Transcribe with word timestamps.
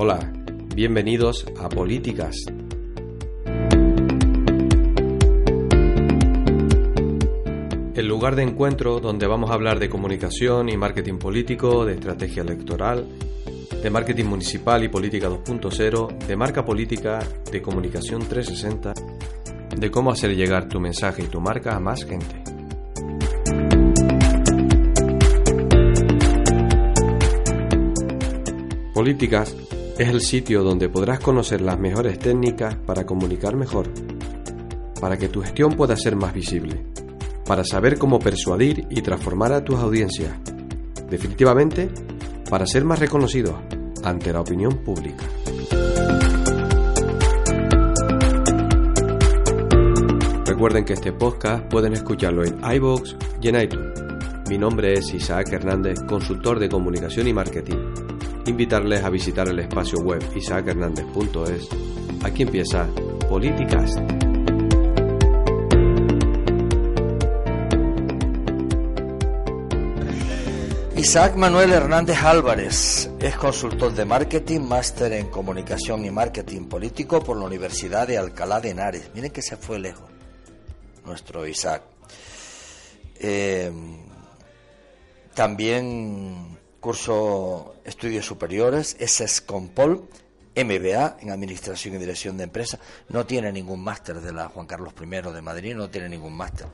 Hola, 0.00 0.32
bienvenidos 0.76 1.44
a 1.60 1.68
Políticas. 1.68 2.36
El 7.96 8.06
lugar 8.06 8.36
de 8.36 8.44
encuentro 8.44 9.00
donde 9.00 9.26
vamos 9.26 9.50
a 9.50 9.54
hablar 9.54 9.80
de 9.80 9.88
comunicación 9.88 10.68
y 10.68 10.76
marketing 10.76 11.18
político, 11.18 11.84
de 11.84 11.94
estrategia 11.94 12.44
electoral, 12.44 13.08
de 13.82 13.90
marketing 13.90 14.26
municipal 14.26 14.84
y 14.84 14.88
política 14.88 15.28
2.0, 15.28 16.16
de 16.16 16.36
marca 16.36 16.64
política, 16.64 17.18
de 17.50 17.60
comunicación 17.60 18.20
360, 18.20 18.94
de 19.76 19.90
cómo 19.90 20.12
hacer 20.12 20.36
llegar 20.36 20.68
tu 20.68 20.78
mensaje 20.78 21.24
y 21.24 21.26
tu 21.26 21.40
marca 21.40 21.74
a 21.74 21.80
más 21.80 22.04
gente. 22.04 22.44
Políticas 28.94 29.56
es 29.98 30.08
el 30.08 30.20
sitio 30.20 30.62
donde 30.62 30.88
podrás 30.88 31.18
conocer 31.18 31.60
las 31.60 31.78
mejores 31.78 32.20
técnicas 32.20 32.76
para 32.76 33.04
comunicar 33.04 33.56
mejor, 33.56 33.88
para 35.00 35.16
que 35.16 35.28
tu 35.28 35.42
gestión 35.42 35.72
pueda 35.72 35.96
ser 35.96 36.14
más 36.14 36.32
visible, 36.32 36.84
para 37.44 37.64
saber 37.64 37.98
cómo 37.98 38.20
persuadir 38.20 38.86
y 38.90 39.02
transformar 39.02 39.52
a 39.52 39.64
tus 39.64 39.76
audiencias, 39.80 40.32
definitivamente 41.10 41.90
para 42.48 42.64
ser 42.64 42.84
más 42.84 43.00
reconocidos 43.00 43.56
ante 44.04 44.32
la 44.32 44.40
opinión 44.40 44.84
pública. 44.84 45.24
Recuerden 50.46 50.84
que 50.84 50.92
este 50.92 51.12
podcast 51.12 51.64
pueden 51.64 51.94
escucharlo 51.94 52.44
en 52.44 52.58
iVoox 52.62 53.16
y 53.42 53.48
en 53.48 53.60
iTunes. 53.62 54.00
Mi 54.48 54.58
nombre 54.58 54.92
es 54.94 55.12
Isaac 55.12 55.52
Hernández, 55.52 55.98
consultor 56.06 56.60
de 56.60 56.68
comunicación 56.68 57.26
y 57.26 57.32
marketing 57.32 57.87
invitarles 58.48 59.04
a 59.04 59.10
visitar 59.10 59.48
el 59.48 59.58
espacio 59.58 59.98
web 60.00 60.22
isaachernandez.es. 60.34 61.68
Aquí 62.24 62.42
empieza 62.42 62.88
Políticas. 63.28 63.94
Isaac 70.96 71.36
Manuel 71.36 71.72
Hernández 71.72 72.22
Álvarez 72.24 73.08
es 73.20 73.36
consultor 73.36 73.94
de 73.94 74.04
marketing, 74.04 74.62
máster 74.62 75.12
en 75.12 75.28
comunicación 75.28 76.04
y 76.04 76.10
marketing 76.10 76.64
político 76.64 77.22
por 77.22 77.36
la 77.36 77.44
Universidad 77.44 78.08
de 78.08 78.18
Alcalá 78.18 78.60
de 78.60 78.70
Henares. 78.70 79.10
Miren 79.14 79.30
que 79.30 79.40
se 79.40 79.56
fue 79.56 79.78
lejos 79.78 80.10
nuestro 81.04 81.46
Isaac. 81.46 81.82
Eh, 83.20 83.70
también 85.34 86.57
curso 86.80 87.76
estudios 87.84 88.26
superiores, 88.26 88.96
es 88.98 89.20
Escompol, 89.20 90.08
MBA 90.56 91.18
en 91.20 91.30
Administración 91.30 91.94
y 91.94 91.98
Dirección 91.98 92.36
de 92.36 92.44
Empresas. 92.44 92.80
No 93.08 93.26
tiene 93.26 93.52
ningún 93.52 93.82
máster 93.82 94.20
de 94.20 94.32
la 94.32 94.48
Juan 94.48 94.66
Carlos 94.66 94.94
I 95.00 95.06
de 95.06 95.42
Madrid, 95.42 95.74
no 95.74 95.90
tiene 95.90 96.08
ningún 96.08 96.36
máster. 96.36 96.66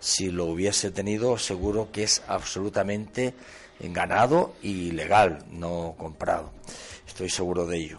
Si 0.00 0.30
lo 0.30 0.46
hubiese 0.46 0.90
tenido, 0.90 1.38
seguro 1.38 1.90
que 1.90 2.04
es 2.04 2.22
absolutamente 2.28 3.34
ganado 3.80 4.54
y 4.62 4.92
legal, 4.92 5.44
no 5.50 5.94
comprado. 5.98 6.52
Estoy 7.06 7.28
seguro 7.28 7.66
de 7.66 7.78
ello. 7.78 7.98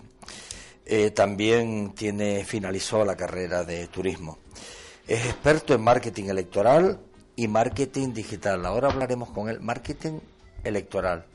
Eh, 0.86 1.12
también 1.12 1.94
tiene, 1.94 2.44
finalizó 2.46 3.06
la 3.06 3.16
carrera 3.16 3.64
de 3.64 3.88
turismo. 3.88 4.38
Es 5.08 5.26
experto 5.26 5.74
en 5.74 5.82
marketing 5.82 6.26
electoral 6.26 7.00
y 7.36 7.48
marketing 7.48 8.14
digital. 8.14 8.66
Ahora 8.66 8.90
hablaremos 8.90 9.30
con 9.30 9.50
él. 9.50 9.60
Marketing 9.60 10.20
electoral. 10.64 11.26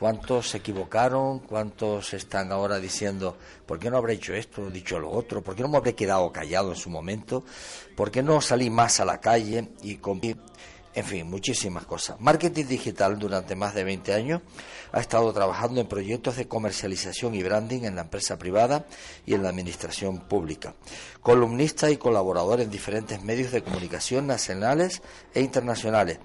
¿Cuántos 0.00 0.48
se 0.48 0.56
equivocaron? 0.56 1.40
¿Cuántos 1.40 2.14
están 2.14 2.52
ahora 2.52 2.78
diciendo, 2.78 3.36
¿por 3.66 3.78
qué 3.78 3.90
no 3.90 3.98
habré 3.98 4.14
hecho 4.14 4.32
esto, 4.32 4.70
dicho 4.70 4.98
lo 4.98 5.10
otro? 5.10 5.42
¿Por 5.42 5.54
qué 5.54 5.60
no 5.60 5.68
me 5.68 5.76
habré 5.76 5.94
quedado 5.94 6.32
callado 6.32 6.70
en 6.70 6.76
su 6.76 6.88
momento? 6.88 7.44
¿Por 7.94 8.10
qué 8.10 8.22
no 8.22 8.40
salí 8.40 8.70
más 8.70 8.98
a 9.00 9.04
la 9.04 9.20
calle 9.20 9.68
y 9.82 9.96
con... 9.96 10.18
En 10.94 11.04
fin, 11.04 11.28
muchísimas 11.28 11.84
cosas. 11.84 12.18
Marketing 12.18 12.64
digital 12.64 13.18
durante 13.18 13.54
más 13.54 13.74
de 13.74 13.84
20 13.84 14.14
años 14.14 14.40
ha 14.90 15.00
estado 15.00 15.30
trabajando 15.34 15.82
en 15.82 15.86
proyectos 15.86 16.36
de 16.36 16.48
comercialización 16.48 17.34
y 17.34 17.42
branding 17.42 17.82
en 17.82 17.94
la 17.94 18.02
empresa 18.02 18.38
privada 18.38 18.86
y 19.26 19.34
en 19.34 19.42
la 19.42 19.50
administración 19.50 20.20
pública. 20.20 20.74
Columnista 21.20 21.90
y 21.90 21.98
colaborador 21.98 22.62
en 22.62 22.70
diferentes 22.70 23.22
medios 23.22 23.52
de 23.52 23.62
comunicación 23.62 24.26
nacionales 24.26 25.02
e 25.34 25.42
internacionales 25.42 26.20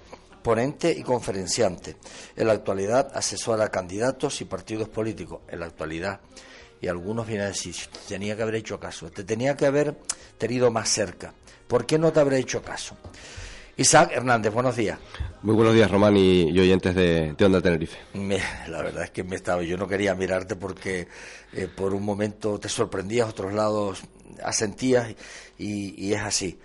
ponente 0.46 0.92
y 0.92 1.02
conferenciante. 1.02 1.96
En 2.36 2.46
la 2.46 2.52
actualidad 2.52 3.10
asesora 3.16 3.64
a 3.64 3.68
candidatos 3.68 4.40
y 4.40 4.44
partidos 4.44 4.88
políticos. 4.88 5.40
En 5.48 5.58
la 5.58 5.66
actualidad. 5.66 6.20
Y 6.80 6.86
algunos 6.86 7.26
vienen 7.26 7.46
a 7.46 7.48
decir, 7.48 7.74
tenía 8.06 8.36
que 8.36 8.42
haber 8.44 8.54
hecho 8.54 8.78
caso, 8.78 9.10
te 9.10 9.24
tenía 9.24 9.56
que 9.56 9.66
haber 9.66 9.96
tenido 10.38 10.70
más 10.70 10.88
cerca. 10.88 11.34
¿Por 11.66 11.84
qué 11.84 11.98
no 11.98 12.12
te 12.12 12.20
habré 12.20 12.38
hecho 12.38 12.62
caso? 12.62 12.96
Isaac 13.76 14.12
Hernández, 14.12 14.52
buenos 14.52 14.76
días. 14.76 15.00
Muy 15.42 15.56
buenos 15.56 15.74
días, 15.74 15.90
Román 15.90 16.16
y, 16.16 16.56
oyentes 16.56 16.94
de, 16.94 17.32
de, 17.36 17.44
Onda 17.44 17.60
Tenerife. 17.60 17.98
la 18.68 18.82
verdad 18.82 19.02
es 19.02 19.10
que 19.10 19.24
me 19.24 19.34
estaba, 19.34 19.64
yo 19.64 19.76
no 19.76 19.88
quería 19.88 20.14
mirarte 20.14 20.54
porque 20.54 21.08
eh, 21.54 21.66
por 21.66 21.92
un 21.92 22.04
momento 22.04 22.60
te 22.60 22.68
sorprendías, 22.68 23.28
otros 23.28 23.52
lados 23.52 24.04
asentías 24.44 25.12
y, 25.58 26.06
y 26.06 26.14
es 26.14 26.22
así. 26.22 26.56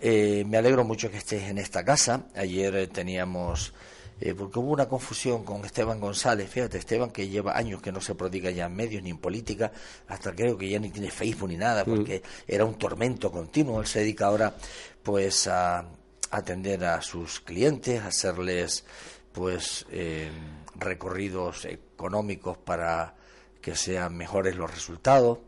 Eh, 0.00 0.44
me 0.46 0.58
alegro 0.58 0.84
mucho 0.84 1.10
que 1.10 1.18
estés 1.18 1.44
en 1.44 1.58
esta 1.58 1.84
casa. 1.84 2.26
Ayer 2.34 2.74
eh, 2.76 2.86
teníamos, 2.86 3.72
eh, 4.20 4.34
porque 4.34 4.58
hubo 4.58 4.72
una 4.72 4.88
confusión 4.88 5.44
con 5.44 5.64
Esteban 5.64 6.00
González, 6.00 6.50
fíjate, 6.50 6.78
Esteban 6.78 7.10
que 7.10 7.28
lleva 7.28 7.56
años 7.56 7.80
que 7.80 7.92
no 7.92 8.00
se 8.00 8.14
prodiga 8.14 8.50
ya 8.50 8.66
en 8.66 8.76
medios 8.76 9.02
ni 9.02 9.10
en 9.10 9.18
política, 9.18 9.72
hasta 10.08 10.34
creo 10.34 10.58
que 10.58 10.68
ya 10.68 10.78
ni 10.78 10.90
tiene 10.90 11.10
Facebook 11.10 11.48
ni 11.48 11.56
nada, 11.56 11.84
porque 11.84 12.18
mm. 12.18 12.52
era 12.52 12.64
un 12.64 12.74
tormento 12.74 13.30
continuo. 13.30 13.80
Él 13.80 13.86
se 13.86 14.00
dedica 14.00 14.26
ahora 14.26 14.54
pues 15.02 15.46
a 15.46 15.86
atender 16.30 16.84
a 16.84 17.00
sus 17.00 17.40
clientes, 17.40 18.02
a 18.02 18.08
hacerles 18.08 18.84
pues 19.32 19.86
recorridos 20.74 21.66
económicos 21.66 22.56
para 22.56 23.14
que 23.60 23.76
sean 23.76 24.16
mejores 24.16 24.56
los 24.56 24.70
resultados 24.70 25.38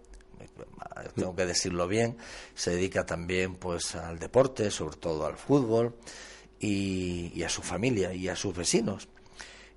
tengo 1.15 1.35
que 1.35 1.47
decirlo 1.47 1.89
bien, 1.89 2.17
se 2.55 2.71
dedica 2.73 3.07
también 3.07 3.57
pues 3.57 3.95
al 3.95 4.19
deporte, 4.19 4.71
sobre 4.71 4.97
todo 4.97 5.27
al 5.27 5.37
fútbol, 5.37 5.95
y, 6.61 7.43
a 7.43 7.49
su 7.49 7.63
familia 7.63 8.13
y 8.13 8.29
a 8.29 8.37
sus 8.37 8.55
vecinos. 8.55 9.09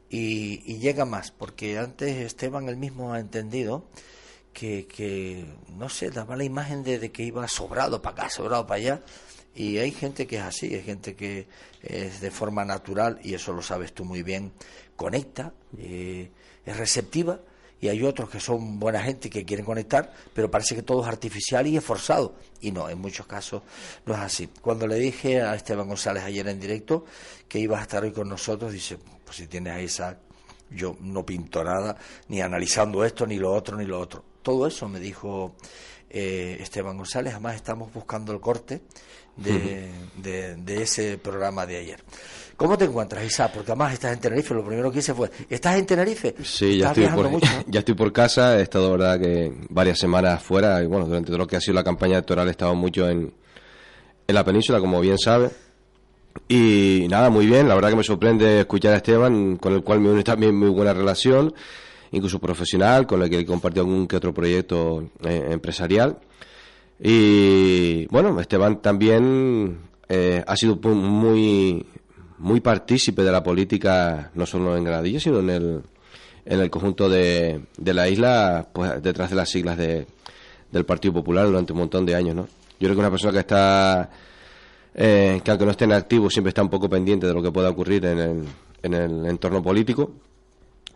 Y, 0.10 0.78
llega 0.80 1.06
más, 1.06 1.32
porque 1.32 1.78
antes 1.78 2.18
Esteban 2.18 2.68
él 2.68 2.78
mismo 2.78 3.14
ha 3.14 3.20
entendido 3.20 3.86
que, 4.54 4.86
que 4.88 5.46
no 5.70 5.90
sé, 5.90 6.10
daba 6.10 6.36
la 6.36 6.44
imagen 6.44 6.84
de, 6.84 7.12
que 7.12 7.24
iba 7.24 7.48
sobrado 7.48 8.02
para 8.02 8.24
acá, 8.24 8.30
sobrado 8.30 8.68
para 8.68 8.78
allá, 8.80 9.02
y 9.56 9.78
hay 9.78 9.92
gente 9.92 10.28
que 10.28 10.38
es 10.38 10.44
así, 10.44 10.74
hay 10.74 10.84
gente 10.84 11.16
que 11.16 11.48
es 11.82 12.20
de 12.22 12.32
forma 12.32 12.66
natural, 12.66 13.20
y 13.24 13.34
eso 13.34 13.54
lo 13.54 13.62
sabes 13.62 13.94
tú 13.94 14.04
muy 14.04 14.24
bien, 14.24 14.52
conecta, 14.96 15.54
eh, 15.78 16.30
es 16.66 16.78
receptiva, 16.78 17.40
y 17.82 17.90
hay 17.90 18.04
otros 18.04 18.30
que 18.30 18.40
son 18.40 18.80
buena 18.80 19.02
gente 19.02 19.28
que 19.30 19.44
quieren 19.44 19.66
conectar, 19.66 20.14
pero 20.34 20.52
parece 20.52 20.76
que 20.76 20.84
todo 20.84 21.02
es 21.02 21.08
artificial 21.08 21.66
y 21.66 21.76
es 21.76 21.84
forzado. 21.84 22.36
Y 22.62 22.72
no, 22.72 22.88
en 22.88 23.00
muchos 23.00 23.26
casos 23.26 23.64
no 24.06 24.14
es 24.14 24.20
así. 24.20 24.50
Cuando 24.62 24.86
le 24.86 24.96
dije 24.96 25.42
a 25.42 25.56
Esteban 25.56 25.88
González 25.88 26.24
ayer 26.24 26.48
en 26.48 26.60
directo 26.60 27.06
que 27.48 27.58
ibas 27.58 27.80
a 27.80 27.82
estar 27.84 28.04
hoy 28.04 28.12
con 28.12 28.30
nosotros, 28.30 28.72
dice, 28.72 29.00
pues 29.26 29.38
si 29.38 29.48
tienes 29.48 29.74
a 29.74 29.82
Isaac, 29.82 30.20
yo 30.70 30.96
no 31.02 31.26
pinto 31.26 31.64
nada, 31.64 31.98
ni 32.28 32.40
analizando 32.40 33.04
esto, 33.04 33.26
ni 33.26 33.38
lo 33.38 33.52
otro, 33.52 33.76
ni 33.76 33.86
lo 33.86 34.00
otro. 34.00 34.24
Todo 34.44 34.68
eso 34.68 34.88
me 34.88 35.00
dijo 35.00 35.56
eh, 36.08 36.58
Esteban 36.60 36.98
González, 36.98 37.34
además 37.34 37.56
estamos 37.56 37.92
buscando 37.92 38.32
el 38.32 38.40
corte 38.40 38.82
de, 39.38 39.90
de 40.22 40.84
ese 40.84 41.18
programa 41.18 41.66
de 41.66 41.78
ayer. 41.78 42.04
¿Cómo 42.58 42.78
te 42.78 42.86
encuentras, 42.86 43.26
Isa? 43.26 43.52
Porque 43.52 43.72
además 43.72 43.94
estás 43.94 44.14
en 44.14 44.20
Tenerife, 44.20 44.54
lo 44.54 44.64
primero 44.64 44.92
que 44.92 45.00
hice 45.00 45.14
fue, 45.14 45.32
¿estás 45.50 45.78
en 45.78 45.86
Tenerife? 45.86 46.36
Sí, 46.44 46.78
ya 46.78 46.90
estoy, 46.90 47.08
por, 47.08 47.30
ya 47.68 47.80
estoy 47.80 47.96
por 47.96 48.14
casa, 48.14 48.60
he 48.60 48.62
estado, 48.62 48.92
verdad, 48.92 49.20
que 49.20 49.52
varias 49.70 49.98
semanas 49.98 50.42
fuera, 50.44 50.82
y 50.84 50.86
bueno, 50.86 51.06
durante 51.06 51.28
todo 51.28 51.40
lo 51.40 51.48
que 51.48 51.56
ha 51.56 51.62
sido 51.62 51.76
la 51.76 51.84
campaña 51.84 52.14
electoral 52.14 52.48
he 52.48 52.52
estado 52.52 52.76
mucho 52.76 53.10
en, 53.10 53.34
en 54.28 54.36
la 54.36 54.44
península, 54.44 54.80
como 54.80 55.02
bien 55.02 55.18
sabe. 55.18 55.50
Y 56.48 57.08
nada, 57.10 57.30
muy 57.30 57.46
bien, 57.46 57.68
la 57.68 57.76
verdad 57.76 57.90
que 57.90 57.96
me 57.96 58.04
sorprende 58.04 58.62
escuchar 58.62 58.94
a 58.94 58.98
Esteban, 58.98 59.58
con 59.58 59.74
el 59.74 59.84
cual 59.84 60.00
me 60.00 60.10
une 60.10 60.24
también 60.24 60.56
muy 60.56 60.70
buena 60.70 60.94
relación, 60.94 61.54
incluso 62.12 62.40
profesional, 62.40 63.08
con 63.08 63.22
el 63.22 63.30
que 63.30 63.40
he 63.40 63.46
compartido 63.46 63.86
algún 63.86 64.08
que 64.08 64.18
otro 64.18 64.34
proyecto 64.34 65.10
eh, 65.24 65.48
empresarial. 65.52 66.20
Y 67.00 68.06
bueno, 68.08 68.40
Esteban 68.40 68.82
también 68.82 69.80
eh, 70.08 70.44
ha 70.46 70.56
sido 70.56 70.76
muy 70.76 71.86
muy 72.42 72.60
partícipe 72.60 73.22
de 73.22 73.32
la 73.32 73.44
política, 73.44 74.32
no 74.34 74.46
solo 74.48 74.76
en 74.76 74.84
Granadilla, 74.84 75.20
sino 75.20 75.40
en 75.40 75.50
el, 75.52 75.82
en 76.44 76.60
el 76.60 76.70
conjunto 76.72 77.08
de, 77.08 77.62
de 77.78 77.94
la 77.94 78.10
isla, 78.10 78.68
pues 78.74 79.02
detrás 79.02 79.30
de 79.30 79.36
las 79.36 79.50
siglas 79.50 79.78
de, 79.78 80.08
del 80.72 80.84
Partido 80.84 81.14
Popular 81.14 81.46
durante 81.46 81.72
un 81.72 81.80
montón 81.80 82.04
de 82.04 82.16
años, 82.16 82.36
¿no? 82.36 82.48
Yo 82.80 82.88
creo 82.88 82.96
que 82.96 83.00
una 83.00 83.12
persona 83.12 83.32
que 83.32 83.40
está, 83.40 84.10
eh, 84.96 85.40
que 85.44 85.52
aunque 85.52 85.66
no 85.66 85.72
esté 85.72 85.86
en 85.86 85.94
activo, 85.94 86.32
siempre 86.32 86.50
está 86.50 86.64
un 86.64 86.70
poco 86.70 86.90
pendiente 86.90 87.28
de 87.28 87.34
lo 87.34 87.44
que 87.44 87.52
pueda 87.52 87.70
ocurrir 87.70 88.04
en 88.06 88.18
el, 88.18 88.44
en 88.82 88.94
el 88.96 89.26
entorno 89.28 89.62
político, 89.62 90.12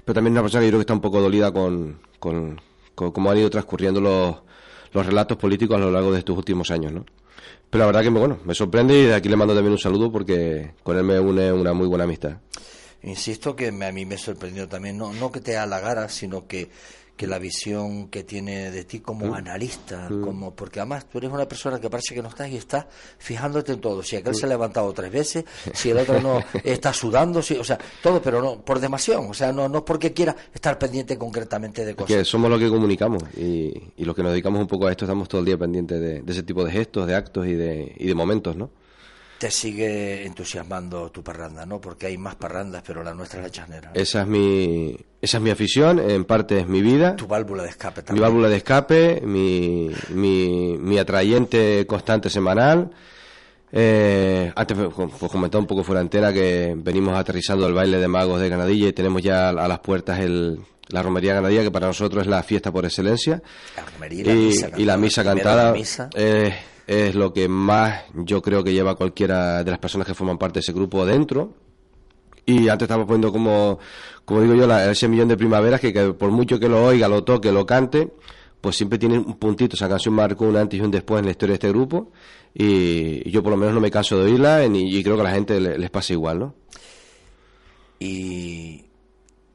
pero 0.03 0.15
también 0.15 0.31
una 0.31 0.41
persona 0.41 0.61
que 0.61 0.67
yo 0.67 0.71
creo 0.71 0.79
que 0.79 0.83
está 0.83 0.93
un 0.93 1.01
poco 1.01 1.21
dolida 1.21 1.51
con, 1.51 1.99
con, 2.17 2.59
cómo 2.95 3.29
han 3.29 3.37
ido 3.37 3.51
transcurriendo 3.51 4.01
los, 4.01 4.37
los 4.93 5.05
relatos 5.05 5.37
políticos 5.37 5.77
a 5.77 5.79
lo 5.79 5.91
largo 5.91 6.11
de 6.11 6.19
estos 6.19 6.35
últimos 6.35 6.71
años, 6.71 6.91
¿no? 6.91 7.05
Pero 7.69 7.83
la 7.83 7.85
verdad 7.87 8.03
que 8.03 8.09
bueno, 8.09 8.39
me 8.45 8.55
sorprende 8.55 8.97
y 8.97 9.05
de 9.05 9.15
aquí 9.15 9.27
le 9.29 9.35
mando 9.35 9.53
también 9.53 9.73
un 9.73 9.79
saludo 9.79 10.11
porque 10.11 10.73
con 10.83 10.97
él 10.97 11.03
me 11.03 11.19
une 11.19 11.51
una 11.51 11.73
muy 11.73 11.87
buena 11.87 12.05
amistad. 12.05 12.37
Insisto 13.03 13.55
que 13.55 13.67
a 13.67 13.91
mí 13.91 14.05
me 14.05 14.17
sorprendió 14.17 14.67
también, 14.67 14.97
no, 14.97 15.13
no 15.13 15.31
que 15.31 15.39
te 15.39 15.57
halagara, 15.57 16.09
sino 16.09 16.47
que 16.47 16.69
que 17.15 17.27
la 17.27 17.39
visión 17.39 18.09
que 18.09 18.23
tiene 18.23 18.71
de 18.71 18.83
ti 18.83 18.99
como 18.99 19.27
mm. 19.27 19.33
analista, 19.33 20.09
mm. 20.09 20.21
como 20.21 20.55
porque 20.55 20.79
además 20.79 21.07
tú 21.09 21.17
eres 21.19 21.31
una 21.31 21.47
persona 21.47 21.79
que 21.79 21.89
parece 21.89 22.13
que 22.13 22.21
no 22.21 22.29
estás 22.29 22.49
y 22.49 22.57
estás 22.57 22.85
fijándote 23.17 23.73
en 23.73 23.81
todo. 23.81 24.03
Si 24.03 24.15
aquel 24.15 24.33
mm. 24.33 24.35
se 24.35 24.45
ha 24.45 24.49
levantado 24.49 24.91
tres 24.93 25.11
veces, 25.11 25.45
si 25.73 25.91
el 25.91 25.97
otro 25.97 26.19
no 26.19 26.39
está 26.63 26.93
sudando, 26.93 27.41
si, 27.41 27.55
o 27.55 27.63
sea, 27.63 27.77
todo, 28.03 28.21
pero 28.21 28.41
no 28.41 28.61
por 28.61 28.79
demasiado, 28.79 29.27
o 29.27 29.33
sea, 29.33 29.51
no 29.51 29.69
no 29.69 29.85
porque 29.85 30.13
quiera 30.13 30.35
estar 30.53 30.77
pendiente 30.77 31.17
concretamente 31.17 31.85
de 31.85 31.95
cosas. 31.95 32.17
que 32.17 32.25
somos 32.25 32.49
los 32.49 32.59
que 32.59 32.69
comunicamos 32.69 33.23
y, 33.37 33.73
y 33.97 34.05
los 34.05 34.15
que 34.15 34.23
nos 34.23 34.31
dedicamos 34.31 34.61
un 34.61 34.67
poco 34.67 34.87
a 34.87 34.91
esto 34.91 35.05
estamos 35.05 35.29
todo 35.29 35.39
el 35.39 35.45
día 35.45 35.57
pendientes 35.57 35.99
de, 35.99 36.21
de 36.21 36.31
ese 36.31 36.43
tipo 36.43 36.63
de 36.63 36.71
gestos, 36.71 37.07
de 37.07 37.15
actos 37.15 37.47
y 37.47 37.53
de, 37.53 37.93
y 37.97 38.07
de 38.07 38.15
momentos, 38.15 38.55
¿no? 38.55 38.69
Te 39.37 39.51
sigue 39.51 40.25
entusiasmando 40.25 41.11
tu 41.11 41.23
parranda, 41.23 41.65
¿no? 41.65 41.81
Porque 41.81 42.07
hay 42.07 42.17
más 42.17 42.35
parrandas, 42.35 42.83
pero 42.85 43.03
la 43.03 43.13
nuestra 43.13 43.39
es 43.39 43.45
la 43.45 43.51
chanera. 43.51 43.91
Esa 43.93 44.21
es 44.21 44.27
mi 44.27 44.97
esa 45.21 45.37
es 45.37 45.43
mi 45.43 45.49
afición, 45.49 45.99
en 45.99 46.25
parte 46.25 46.59
es 46.59 46.67
mi 46.67 46.81
vida. 46.81 47.15
Tu 47.15 47.27
válvula 47.27 47.63
de 47.63 47.69
escape 47.69 48.01
también. 48.01 48.15
Mi 48.15 48.21
válvula 48.21 48.49
de 48.49 48.57
escape, 48.57 49.21
mi, 49.23 49.89
mi, 50.09 50.77
mi 50.77 50.97
atrayente 50.97 51.85
constante 51.87 52.29
semanal. 52.29 52.91
Eh, 53.71 54.53
antes 54.55 54.77
pues, 54.95 55.11
pues 55.19 55.31
comentaba 55.31 55.61
un 55.61 55.67
poco 55.67 55.83
fuera 55.83 55.99
antena 55.99 56.31
que 56.31 56.73
venimos 56.77 57.17
aterrizando 57.17 57.67
el 57.67 57.73
baile 57.73 57.97
de 57.97 58.07
magos 58.07 58.39
de 58.39 58.47
Ganadilla 58.47 58.87
y 58.87 58.93
tenemos 58.93 59.21
ya 59.21 59.49
a 59.49 59.67
las 59.67 59.79
puertas 59.79 60.19
el, 60.19 60.59
la 60.89 61.01
romería 61.01 61.33
ganadilla 61.33 61.63
que 61.63 61.71
para 61.71 61.87
nosotros 61.87 62.21
es 62.21 62.27
la 62.27 62.43
fiesta 62.43 62.71
por 62.71 62.85
excelencia. 62.85 63.41
La 63.75 63.85
romería 63.85 64.33
y 64.77 64.85
la 64.85 64.97
misa 64.97 65.23
cantada. 65.23 65.63
Y 65.63 65.65
la 65.65 65.77
misa 65.77 66.03
cantada. 66.03 66.09
Eh, 66.15 66.53
es 66.87 67.15
lo 67.15 67.33
que 67.33 67.47
más 67.47 68.03
yo 68.13 68.41
creo 68.41 68.63
que 68.63 68.73
lleva 68.73 68.95
cualquiera 68.95 69.63
de 69.63 69.71
las 69.71 69.79
personas 69.79 70.07
que 70.07 70.13
forman 70.13 70.37
parte 70.37 70.55
de 70.55 70.59
ese 70.61 70.73
grupo 70.73 71.05
dentro. 71.05 71.53
Y 72.45 72.69
antes 72.69 72.85
estamos 72.85 73.07
poniendo 73.07 73.31
como, 73.31 73.79
como 74.23 74.41
digo 74.41 74.53
yo, 74.53 74.77
ese 74.77 75.07
millón 75.07 75.27
de 75.27 75.37
primaveras 75.37 75.81
que, 75.81 75.91
por 76.13 76.29
mucho 76.29 76.59
que 76.59 76.69
lo 76.69 76.85
oiga, 76.85 77.07
lo 77.07 77.23
toque, 77.23 77.51
lo 77.51 77.65
cante, 77.65 78.13
pues 78.61 78.75
siempre 78.75 78.99
tiene 78.99 79.17
un 79.17 79.37
puntito. 79.39 79.75
Esa 79.75 79.89
canción 79.89 80.13
marcó 80.13 80.45
un 80.45 80.57
antes 80.57 80.79
y 80.79 80.83
un 80.83 80.91
después 80.91 81.19
en 81.19 81.25
la 81.25 81.31
historia 81.31 81.53
de 81.53 81.55
este 81.55 81.69
grupo. 81.69 82.11
Y, 82.53 83.29
yo 83.31 83.41
por 83.41 83.51
lo 83.51 83.57
menos 83.57 83.73
no 83.73 83.81
me 83.81 83.89
canso 83.89 84.17
de 84.17 84.25
oírla 84.25 84.63
y, 84.65 85.03
creo 85.03 85.15
que 85.15 85.21
a 85.21 85.25
la 85.25 85.31
gente 85.31 85.59
les, 85.59 85.89
pasa 85.89 86.13
igual, 86.13 86.39
¿no? 86.39 86.55
Y, 87.97 88.85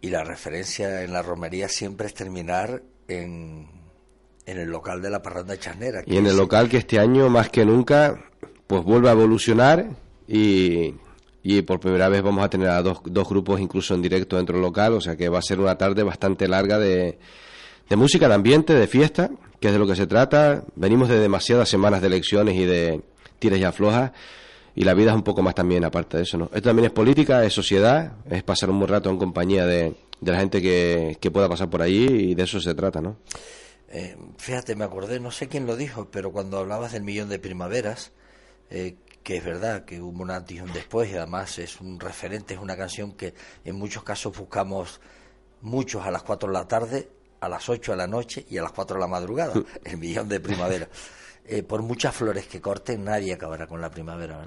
y 0.01 0.11
la 0.11 0.25
referencia 0.25 1.03
en 1.03 1.13
la 1.13 1.23
romería 1.23 1.69
siempre 1.69 2.09
es 2.09 2.15
terminar 2.15 2.83
en 3.07 3.80
en 4.51 4.59
el 4.59 4.69
local 4.69 5.01
de 5.01 5.11
la 5.11 5.23
parranda 5.23 5.57
charnera. 5.59 6.03
Y 6.07 6.17
en 6.17 6.27
el 6.27 6.37
local 6.37 6.69
que 6.69 6.79
este 6.79 6.99
año 6.99 7.29
más 7.29 7.49
que 7.51 7.65
nunca 7.65 8.25
pues 8.67 8.83
vuelve 8.85 9.09
a 9.09 9.13
evolucionar 9.13 9.91
y, 10.29 10.95
y 11.43 11.63
por 11.63 11.81
primera 11.81 12.09
vez 12.09 12.23
vamos 12.23 12.45
a 12.45 12.51
tener 12.51 12.69
a 12.69 12.83
dos, 12.83 13.01
dos 13.05 13.29
grupos 13.29 13.61
incluso 13.61 13.95
en 13.95 14.03
directo 14.03 14.37
dentro 14.37 14.57
del 14.57 14.63
local, 14.63 14.95
o 14.95 15.01
sea 15.01 15.17
que 15.17 15.29
va 15.29 15.39
a 15.39 15.43
ser 15.43 15.61
una 15.61 15.77
tarde 15.77 16.03
bastante 16.03 16.49
larga 16.49 16.79
de, 16.79 17.19
de 17.89 17.97
música, 17.97 18.29
de 18.29 18.35
ambiente, 18.35 18.75
de 18.75 18.87
fiesta, 18.87 19.31
que 19.61 19.69
es 19.69 19.73
de 19.73 19.79
lo 19.79 19.87
que 19.87 19.97
se 19.97 20.07
trata. 20.07 20.65
Venimos 20.75 21.09
de 21.09 21.19
demasiadas 21.19 21.69
semanas 21.69 22.01
de 22.01 22.09
elecciones 22.09 22.57
y 22.57 22.65
de 22.65 23.03
tiras 23.39 23.59
y 23.59 23.65
aflojas 23.65 24.13
y 24.75 24.85
la 24.85 24.95
vida 24.95 25.11
es 25.11 25.17
un 25.17 25.25
poco 25.25 25.43
más 25.43 25.55
también 25.55 25.85
aparte 25.85 26.17
de 26.17 26.23
eso, 26.23 26.39
¿no? 26.39 26.45
Esto 26.47 26.69
también 26.71 26.87
es 26.87 26.93
política, 26.93 27.45
es 27.45 27.53
sociedad, 27.53 28.13
es 28.31 28.43
pasar 28.43 28.71
un 28.71 28.79
buen 28.79 28.89
rato 28.89 29.11
en 29.11 29.19
compañía 29.19 29.67
de, 29.67 29.95
de 30.21 30.33
la 30.33 30.39
gente 30.39 30.63
que, 30.63 31.17
que 31.21 31.31
pueda 31.31 31.49
pasar 31.49 31.69
por 31.69 31.83
allí 31.83 32.05
y 32.05 32.35
de 32.35 32.45
eso 32.45 32.61
se 32.61 32.75
trata, 32.75 33.01
¿no? 33.01 33.17
Eh, 33.91 34.17
fíjate, 34.39 34.77
me 34.77 34.85
acordé, 34.85 35.19
no 35.19 35.33
sé 35.33 35.49
quién 35.49 35.67
lo 35.67 35.77
dijo, 35.77 36.09
pero 36.11 36.31
cuando 36.31 36.59
hablabas 36.59 36.93
del 36.93 37.03
millón 37.03 37.29
de 37.29 37.41
primaveras, 37.41 38.13
eh, 38.71 38.97
que 39.25 39.39
es 39.39 39.45
verdad 39.45 39.85
que 39.85 40.01
hubo 40.01 40.23
un 40.23 40.31
antes 40.31 40.57
y 40.57 40.61
un 40.61 40.73
después, 40.73 41.11
y 41.11 41.17
además 41.17 41.59
es 41.59 41.81
un 41.81 41.99
referente, 41.99 42.55
es 42.55 42.61
una 42.61 42.77
canción 42.77 43.13
que 43.13 43.35
en 43.65 43.75
muchos 43.75 44.05
casos 44.05 44.37
buscamos 44.37 45.01
muchos 45.61 46.07
a 46.07 46.11
las 46.13 46.23
4 46.23 46.49
de 46.49 46.53
la 46.53 46.69
tarde, 46.69 47.09
a 47.41 47.49
las 47.49 47.69
8 47.69 47.93
de 47.93 47.99
la 47.99 48.07
noche 48.07 48.47
y 48.49 48.59
a 48.59 48.63
las 48.63 48.71
4 48.73 48.95
de 48.95 49.01
la 49.01 49.09
madrugada, 49.09 49.55
el 49.85 49.99
millón 49.99 50.29
de 50.29 50.39
primavera. 50.39 50.89
Eh, 51.45 51.65
por 51.65 51.83
muchas 51.83 52.15
flores 52.15 52.47
que 52.47 52.61
corten, 52.61 53.05
nadie 53.05 53.35
acabará 53.35 53.67
con 53.67 53.81
la 53.81 53.91
primavera. 53.91 54.45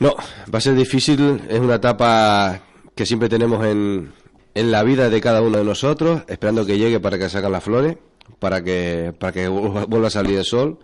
¿no? 0.00 0.14
va 0.52 0.58
a 0.58 0.60
ser 0.60 0.74
difícil, 0.74 1.46
es 1.48 1.60
una 1.60 1.76
etapa 1.76 2.60
que 2.96 3.06
siempre 3.06 3.28
tenemos 3.28 3.64
en, 3.64 4.12
en 4.54 4.72
la 4.72 4.82
vida 4.82 5.08
de 5.08 5.20
cada 5.20 5.40
uno 5.40 5.58
de 5.58 5.64
nosotros, 5.64 6.22
esperando 6.26 6.66
que 6.66 6.78
llegue 6.78 6.98
para 6.98 7.16
que 7.16 7.30
sacan 7.30 7.52
las 7.52 7.62
flores 7.62 7.96
para 8.38 8.62
que, 8.62 9.14
para 9.18 9.32
que 9.32 9.48
vuelva 9.48 10.08
a 10.08 10.10
salir 10.10 10.38
el 10.38 10.44
sol 10.44 10.78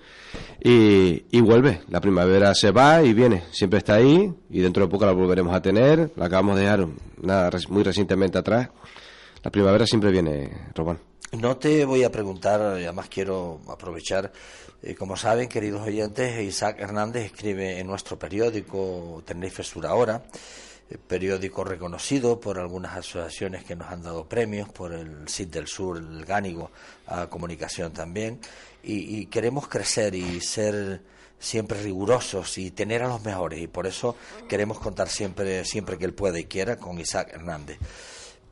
y, 0.63 1.25
y, 1.31 1.41
vuelve. 1.41 1.83
La 1.89 2.01
primavera 2.01 2.55
se 2.55 2.71
va 2.71 3.03
y 3.03 3.13
viene, 3.13 3.45
siempre 3.51 3.79
está 3.79 3.95
ahí 3.95 4.33
y 4.51 4.61
dentro 4.61 4.85
de 4.85 4.91
poco 4.91 5.07
la 5.07 5.13
volveremos 5.13 5.55
a 5.55 5.63
tener. 5.63 6.13
La 6.17 6.27
acabamos 6.27 6.57
de 6.57 6.63
dejar 6.63 6.87
nada, 7.21 7.51
muy 7.69 7.83
recientemente 7.83 8.39
atrás. 8.39 8.69
La 9.43 9.51
primavera 9.51 9.87
siempre 9.87 10.11
viene, 10.11 10.69
Robán. 10.75 10.99
No 11.33 11.57
te 11.57 11.85
voy 11.87 12.05
a 12.05 12.13
preguntar, 12.13 12.61
además 12.61 13.09
quiero 13.09 13.61
aprovechar, 13.69 14.31
eh, 14.83 14.95
como 14.95 15.17
saben, 15.17 15.49
queridos 15.49 15.81
oyentes, 15.81 16.43
Isaac 16.43 16.77
Hernández 16.79 17.25
escribe 17.25 17.79
en 17.79 17.87
nuestro 17.87 18.19
periódico 18.19 19.23
Tenerife 19.25 19.63
Sur 19.63 19.87
Ahora 19.87 20.23
periódico 21.07 21.65
reconocido 21.65 22.41
por 22.41 22.59
algunas 22.59 22.97
asociaciones 22.97 23.65
que 23.65 23.77
nos 23.77 23.89
han 23.89 24.03
dado 24.03 24.29
premios, 24.29 24.69
por 24.69 24.93
el 24.93 25.29
CID 25.29 25.49
del 25.49 25.67
Sur, 25.67 25.97
el 25.97 26.25
Gánigo, 26.25 26.71
a 27.07 27.29
comunicación 27.29 27.93
también, 27.93 28.41
y, 28.83 29.27
queremos 29.27 29.69
crecer 29.69 30.15
y 30.15 30.41
ser 30.41 31.01
siempre 31.39 31.81
rigurosos 31.83 32.59
y 32.59 32.71
tener 32.71 33.03
a 33.03 33.09
los 33.09 33.23
mejores, 33.25 33.61
y 33.61 33.67
por 33.67 33.87
eso 33.87 34.17
queremos 34.49 34.79
contar 34.79 35.09
siempre, 35.09 35.65
siempre 35.65 35.99
que 35.99 36.05
él 36.05 36.15
pueda 36.15 36.39
y 36.39 36.45
quiera, 36.45 36.77
con 36.77 36.99
Isaac 36.99 37.31
Hernández. 37.33 37.79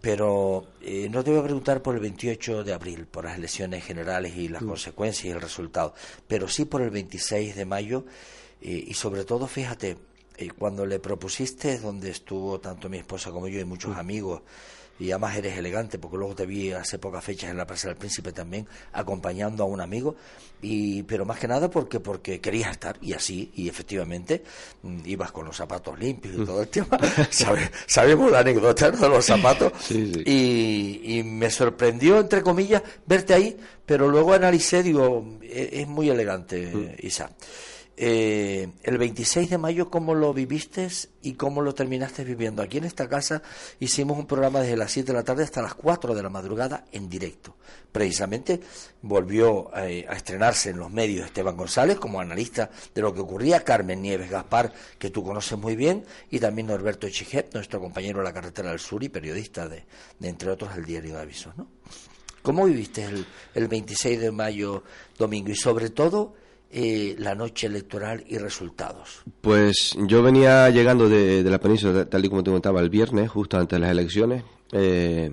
Pero 0.00 0.66
eh, 0.80 1.08
no 1.10 1.22
te 1.22 1.30
voy 1.30 1.40
a 1.40 1.44
preguntar 1.44 1.82
por 1.82 1.94
el 1.94 2.00
28 2.00 2.64
de 2.64 2.72
abril, 2.72 3.06
por 3.06 3.24
las 3.26 3.36
elecciones 3.36 3.84
generales 3.84 4.34
y 4.34 4.48
las 4.48 4.62
mm. 4.62 4.68
consecuencias 4.68 5.24
y 5.26 5.30
el 5.30 5.40
resultado, 5.40 5.94
pero 6.26 6.48
sí 6.48 6.64
por 6.64 6.80
el 6.80 6.90
26 6.90 7.54
de 7.54 7.64
mayo 7.66 8.04
eh, 8.62 8.84
y 8.88 8.94
sobre 8.94 9.24
todo, 9.24 9.46
fíjate, 9.46 9.98
y 10.40 10.48
cuando 10.48 10.86
le 10.86 10.98
propusiste, 10.98 11.78
donde 11.78 12.10
estuvo 12.10 12.58
tanto 12.60 12.88
mi 12.88 12.98
esposa 12.98 13.30
como 13.30 13.46
yo 13.46 13.60
y 13.60 13.64
muchos 13.64 13.94
mm. 13.94 13.98
amigos, 13.98 14.42
y 14.98 15.10
además 15.12 15.36
eres 15.36 15.56
elegante, 15.56 15.98
porque 15.98 16.18
luego 16.18 16.34
te 16.34 16.44
vi 16.44 16.72
hace 16.72 16.98
pocas 16.98 17.24
fechas 17.24 17.50
en 17.50 17.56
la 17.56 17.66
Plaza 17.66 17.88
del 17.88 17.96
Príncipe 17.96 18.32
también, 18.32 18.66
acompañando 18.92 19.62
a 19.62 19.66
un 19.66 19.80
amigo, 19.80 20.16
y 20.60 21.02
pero 21.04 21.24
más 21.24 21.38
que 21.38 21.48
nada 21.48 21.70
porque 21.70 22.00
porque 22.00 22.38
querías 22.40 22.72
estar, 22.72 22.98
y 23.00 23.14
así, 23.14 23.50
y 23.54 23.68
efectivamente, 23.68 24.42
mm, 24.82 25.00
ibas 25.06 25.32
con 25.32 25.46
los 25.46 25.56
zapatos 25.56 25.98
limpios 25.98 26.34
y 26.34 26.38
mm. 26.38 26.46
todo 26.46 26.62
el 26.62 26.68
tema. 26.68 26.98
sabemos 27.86 28.30
la 28.30 28.40
anécdota 28.40 28.90
de 28.90 29.08
los 29.08 29.24
zapatos, 29.24 29.72
Y, 29.90 31.22
me 31.24 31.50
sorprendió, 31.50 32.18
entre 32.20 32.42
comillas, 32.42 32.82
verte 33.06 33.32
ahí, 33.32 33.56
pero 33.86 34.08
luego 34.08 34.34
analicé, 34.34 34.82
digo, 34.82 35.38
e, 35.42 35.80
es, 35.80 35.88
muy 35.88 36.10
elegante, 36.10 36.96
Isa. 37.00 37.30
Eh, 38.02 38.66
el 38.82 38.96
26 38.96 39.50
de 39.50 39.58
mayo, 39.58 39.90
¿cómo 39.90 40.14
lo 40.14 40.32
viviste 40.32 40.88
y 41.20 41.34
cómo 41.34 41.60
lo 41.60 41.74
terminaste 41.74 42.24
viviendo? 42.24 42.62
Aquí 42.62 42.78
en 42.78 42.84
esta 42.84 43.10
casa 43.10 43.42
hicimos 43.78 44.16
un 44.16 44.26
programa 44.26 44.60
desde 44.60 44.78
las 44.78 44.90
7 44.92 45.12
de 45.12 45.18
la 45.18 45.22
tarde 45.22 45.44
hasta 45.44 45.60
las 45.60 45.74
4 45.74 46.14
de 46.14 46.22
la 46.22 46.30
madrugada 46.30 46.86
en 46.92 47.10
directo. 47.10 47.56
Precisamente 47.92 48.58
volvió 49.02 49.70
eh, 49.76 50.06
a 50.08 50.14
estrenarse 50.14 50.70
en 50.70 50.78
los 50.78 50.90
medios 50.90 51.26
Esteban 51.26 51.58
González 51.58 51.98
como 51.98 52.22
analista 52.22 52.70
de 52.94 53.02
lo 53.02 53.12
que 53.12 53.20
ocurría, 53.20 53.64
Carmen 53.64 54.00
Nieves 54.00 54.30
Gaspar, 54.30 54.72
que 54.98 55.10
tú 55.10 55.22
conoces 55.22 55.58
muy 55.58 55.76
bien, 55.76 56.06
y 56.30 56.38
también 56.38 56.68
Norberto 56.68 57.06
Echijet, 57.06 57.52
nuestro 57.52 57.80
compañero 57.80 58.20
de 58.20 58.24
la 58.24 58.32
carretera 58.32 58.70
del 58.70 58.78
sur 58.78 59.04
y 59.04 59.10
periodista 59.10 59.68
de, 59.68 59.84
entre 60.22 60.50
otros, 60.50 60.74
el 60.74 60.86
diario 60.86 61.16
de 61.16 61.20
avisos. 61.20 61.54
¿no? 61.58 61.68
¿Cómo 62.40 62.64
viviste 62.64 63.04
el, 63.04 63.26
el 63.54 63.68
26 63.68 64.20
de 64.20 64.30
mayo, 64.30 64.84
domingo? 65.18 65.50
Y 65.50 65.54
sobre 65.54 65.90
todo, 65.90 66.39
eh, 66.70 67.16
la 67.18 67.34
noche 67.34 67.66
electoral 67.66 68.24
y 68.28 68.38
resultados? 68.38 69.22
Pues 69.40 69.96
yo 70.06 70.22
venía 70.22 70.70
llegando 70.70 71.08
de, 71.08 71.42
la 71.42 71.58
península, 71.58 72.08
tal 72.08 72.24
y 72.24 72.28
como 72.28 72.44
te 72.44 72.50
contaba, 72.50 72.80
el 72.80 72.90
viernes, 72.90 73.28
justo 73.28 73.58
antes 73.58 73.76
de 73.76 73.80
las 73.80 73.90
elecciones. 73.90 74.44
Eh, 74.72 75.30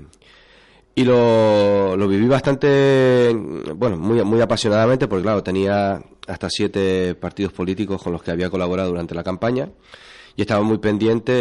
y 0.96 1.04
lo, 1.04 1.96
lo, 1.96 2.08
viví 2.08 2.28
bastante, 2.28 3.32
bueno, 3.76 3.98
muy, 3.98 4.24
muy 4.24 4.42
apasionadamente, 4.42 5.08
porque 5.08 5.24
claro, 5.24 5.44
tenía 5.44 6.02
hasta 6.28 6.50
siete 6.50 7.14
partidos 7.14 7.54
políticos 7.54 8.02
con 8.02 8.14
los 8.14 8.24
que 8.24 8.32
había 8.32 8.50
colaborado 8.50 8.90
durante 8.90 9.14
la 9.14 9.24
campaña 9.24 9.70
y 10.38 10.42
estaba 10.42 10.64
muy 10.64 10.78
pendiente 10.78 11.32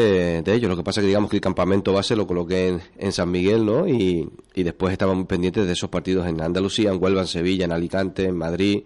de 0.42 0.54
ellos. 0.54 0.70
Lo 0.70 0.76
que 0.76 0.82
pasa 0.82 1.00
es 1.00 1.04
que 1.04 1.08
digamos 1.08 1.30
que 1.30 1.36
el 1.36 1.42
campamento 1.42 1.92
base 1.92 2.16
lo 2.16 2.26
coloqué 2.26 2.68
en, 2.68 2.82
en 2.96 3.12
San 3.12 3.30
Miguel, 3.30 3.64
¿no? 3.64 3.86
Y, 3.86 4.28
y 4.54 4.62
después 4.62 4.90
estaba 4.92 5.14
muy 5.14 5.26
pendiente 5.26 5.64
de 5.64 5.72
esos 5.72 5.90
partidos 5.90 6.26
en 6.26 6.40
Andalucía, 6.40 6.90
en 6.90 7.02
Huelva, 7.02 7.20
en 7.20 7.26
Sevilla, 7.26 7.66
en 7.66 7.72
Alicante, 7.72 8.24
en 8.24 8.36
Madrid, 8.36 8.84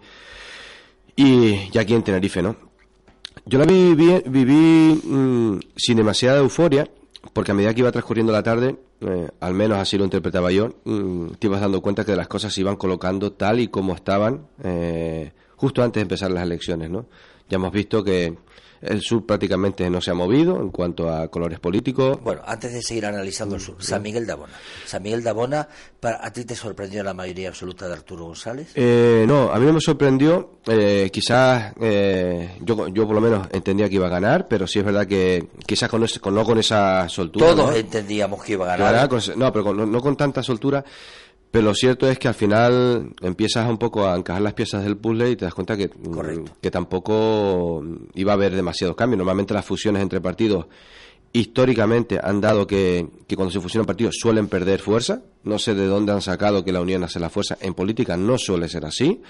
y, 1.15 1.77
aquí 1.77 1.93
en 1.93 2.03
Tenerife, 2.03 2.41
¿no? 2.41 2.55
Yo 3.45 3.57
la 3.57 3.65
viví, 3.65 5.01
mm, 5.03 5.59
sin 5.75 5.97
demasiada 5.97 6.39
euforia, 6.39 6.89
porque 7.33 7.51
a 7.51 7.53
medida 7.53 7.73
que 7.73 7.81
iba 7.81 7.91
transcurriendo 7.91 8.31
la 8.31 8.43
tarde, 8.43 8.77
eh, 9.01 9.29
al 9.39 9.53
menos 9.53 9.77
así 9.77 9.97
lo 9.97 10.03
interpretaba 10.03 10.51
yo, 10.51 10.75
mm, 10.85 11.31
te 11.39 11.47
ibas 11.47 11.61
dando 11.61 11.81
cuenta 11.81 12.05
que 12.05 12.15
las 12.15 12.27
cosas 12.27 12.53
se 12.53 12.61
iban 12.61 12.75
colocando 12.75 13.31
tal 13.31 13.59
y 13.59 13.67
como 13.67 13.93
estaban 13.93 14.47
eh, 14.63 15.31
justo 15.55 15.83
antes 15.83 15.99
de 15.99 16.03
empezar 16.03 16.31
las 16.31 16.43
elecciones, 16.43 16.89
¿no? 16.89 17.05
Ya 17.49 17.55
hemos 17.55 17.71
visto 17.71 18.03
que 18.03 18.37
el 18.81 19.01
sur 19.01 19.25
prácticamente 19.25 19.89
no 19.89 20.01
se 20.01 20.11
ha 20.11 20.13
movido 20.13 20.59
en 20.59 20.69
cuanto 20.69 21.09
a 21.09 21.27
colores 21.29 21.59
políticos. 21.59 22.19
Bueno, 22.23 22.41
antes 22.45 22.73
de 22.73 22.81
seguir 22.81 23.05
analizando 23.05 23.55
el 23.55 23.61
sur, 23.61 23.75
San 23.79 24.01
Miguel 24.01 24.25
de 24.25 24.33
Abona. 24.33 24.53
San 24.85 25.03
Miguel 25.03 25.23
de 25.23 25.29
Abona, 25.29 25.67
¿a 26.01 26.33
ti 26.33 26.45
te 26.45 26.55
sorprendió 26.55 27.03
la 27.03 27.13
mayoría 27.13 27.49
absoluta 27.49 27.87
de 27.87 27.93
Arturo 27.93 28.25
González? 28.25 28.71
Eh, 28.75 29.25
no, 29.27 29.51
a 29.51 29.59
mí 29.59 29.65
no 29.65 29.73
me 29.73 29.81
sorprendió. 29.81 30.57
Eh, 30.67 31.09
quizás 31.11 31.73
eh, 31.79 32.57
yo, 32.61 32.87
yo 32.87 33.05
por 33.05 33.15
lo 33.15 33.21
menos 33.21 33.47
entendía 33.51 33.87
que 33.87 33.95
iba 33.95 34.07
a 34.07 34.11
ganar, 34.11 34.47
pero 34.47 34.65
sí 34.67 34.79
es 34.79 34.85
verdad 34.85 35.07
que 35.07 35.47
quizás 35.65 35.89
con, 35.89 36.05
no 36.33 36.43
con 36.43 36.57
esa 36.57 37.07
soltura. 37.07 37.47
Todos 37.47 37.75
entendíamos 37.75 38.43
que 38.43 38.53
iba 38.53 38.73
a 38.73 38.77
ganar. 38.77 39.09
no, 39.35 39.53
pero 39.53 39.73
no 39.73 40.01
con 40.01 40.15
tanta 40.15 40.41
soltura. 40.41 40.83
Pero 41.51 41.65
lo 41.65 41.73
cierto 41.73 42.09
es 42.09 42.17
que 42.17 42.29
al 42.29 42.33
final 42.33 43.11
empiezas 43.21 43.69
un 43.69 43.77
poco 43.77 44.07
a 44.07 44.15
encajar 44.15 44.41
las 44.41 44.53
piezas 44.53 44.83
del 44.85 44.95
puzzle 44.95 45.31
y 45.31 45.35
te 45.35 45.43
das 45.43 45.53
cuenta 45.53 45.75
que, 45.75 45.89
mm, 45.89 46.45
que 46.61 46.71
tampoco 46.71 47.83
iba 48.15 48.31
a 48.31 48.35
haber 48.35 48.55
demasiados 48.55 48.95
cambios. 48.95 49.17
Normalmente 49.17 49.53
las 49.53 49.65
fusiones 49.65 50.01
entre 50.01 50.21
partidos 50.21 50.67
históricamente 51.33 52.19
han 52.21 52.39
dado 52.39 52.65
que, 52.65 53.05
que, 53.27 53.35
cuando 53.35 53.51
se 53.51 53.59
fusionan 53.59 53.85
partidos 53.85 54.15
suelen 54.17 54.47
perder 54.47 54.79
fuerza. 54.79 55.23
No 55.43 55.59
sé 55.59 55.75
de 55.75 55.87
dónde 55.87 56.13
han 56.13 56.21
sacado 56.21 56.63
que 56.63 56.71
la 56.71 56.79
unión 56.79 57.03
hace 57.03 57.19
la 57.19 57.29
fuerza. 57.29 57.57
En 57.59 57.73
política 57.73 58.15
no 58.15 58.37
suele 58.37 58.69
ser 58.69 58.85
así. 58.85 59.21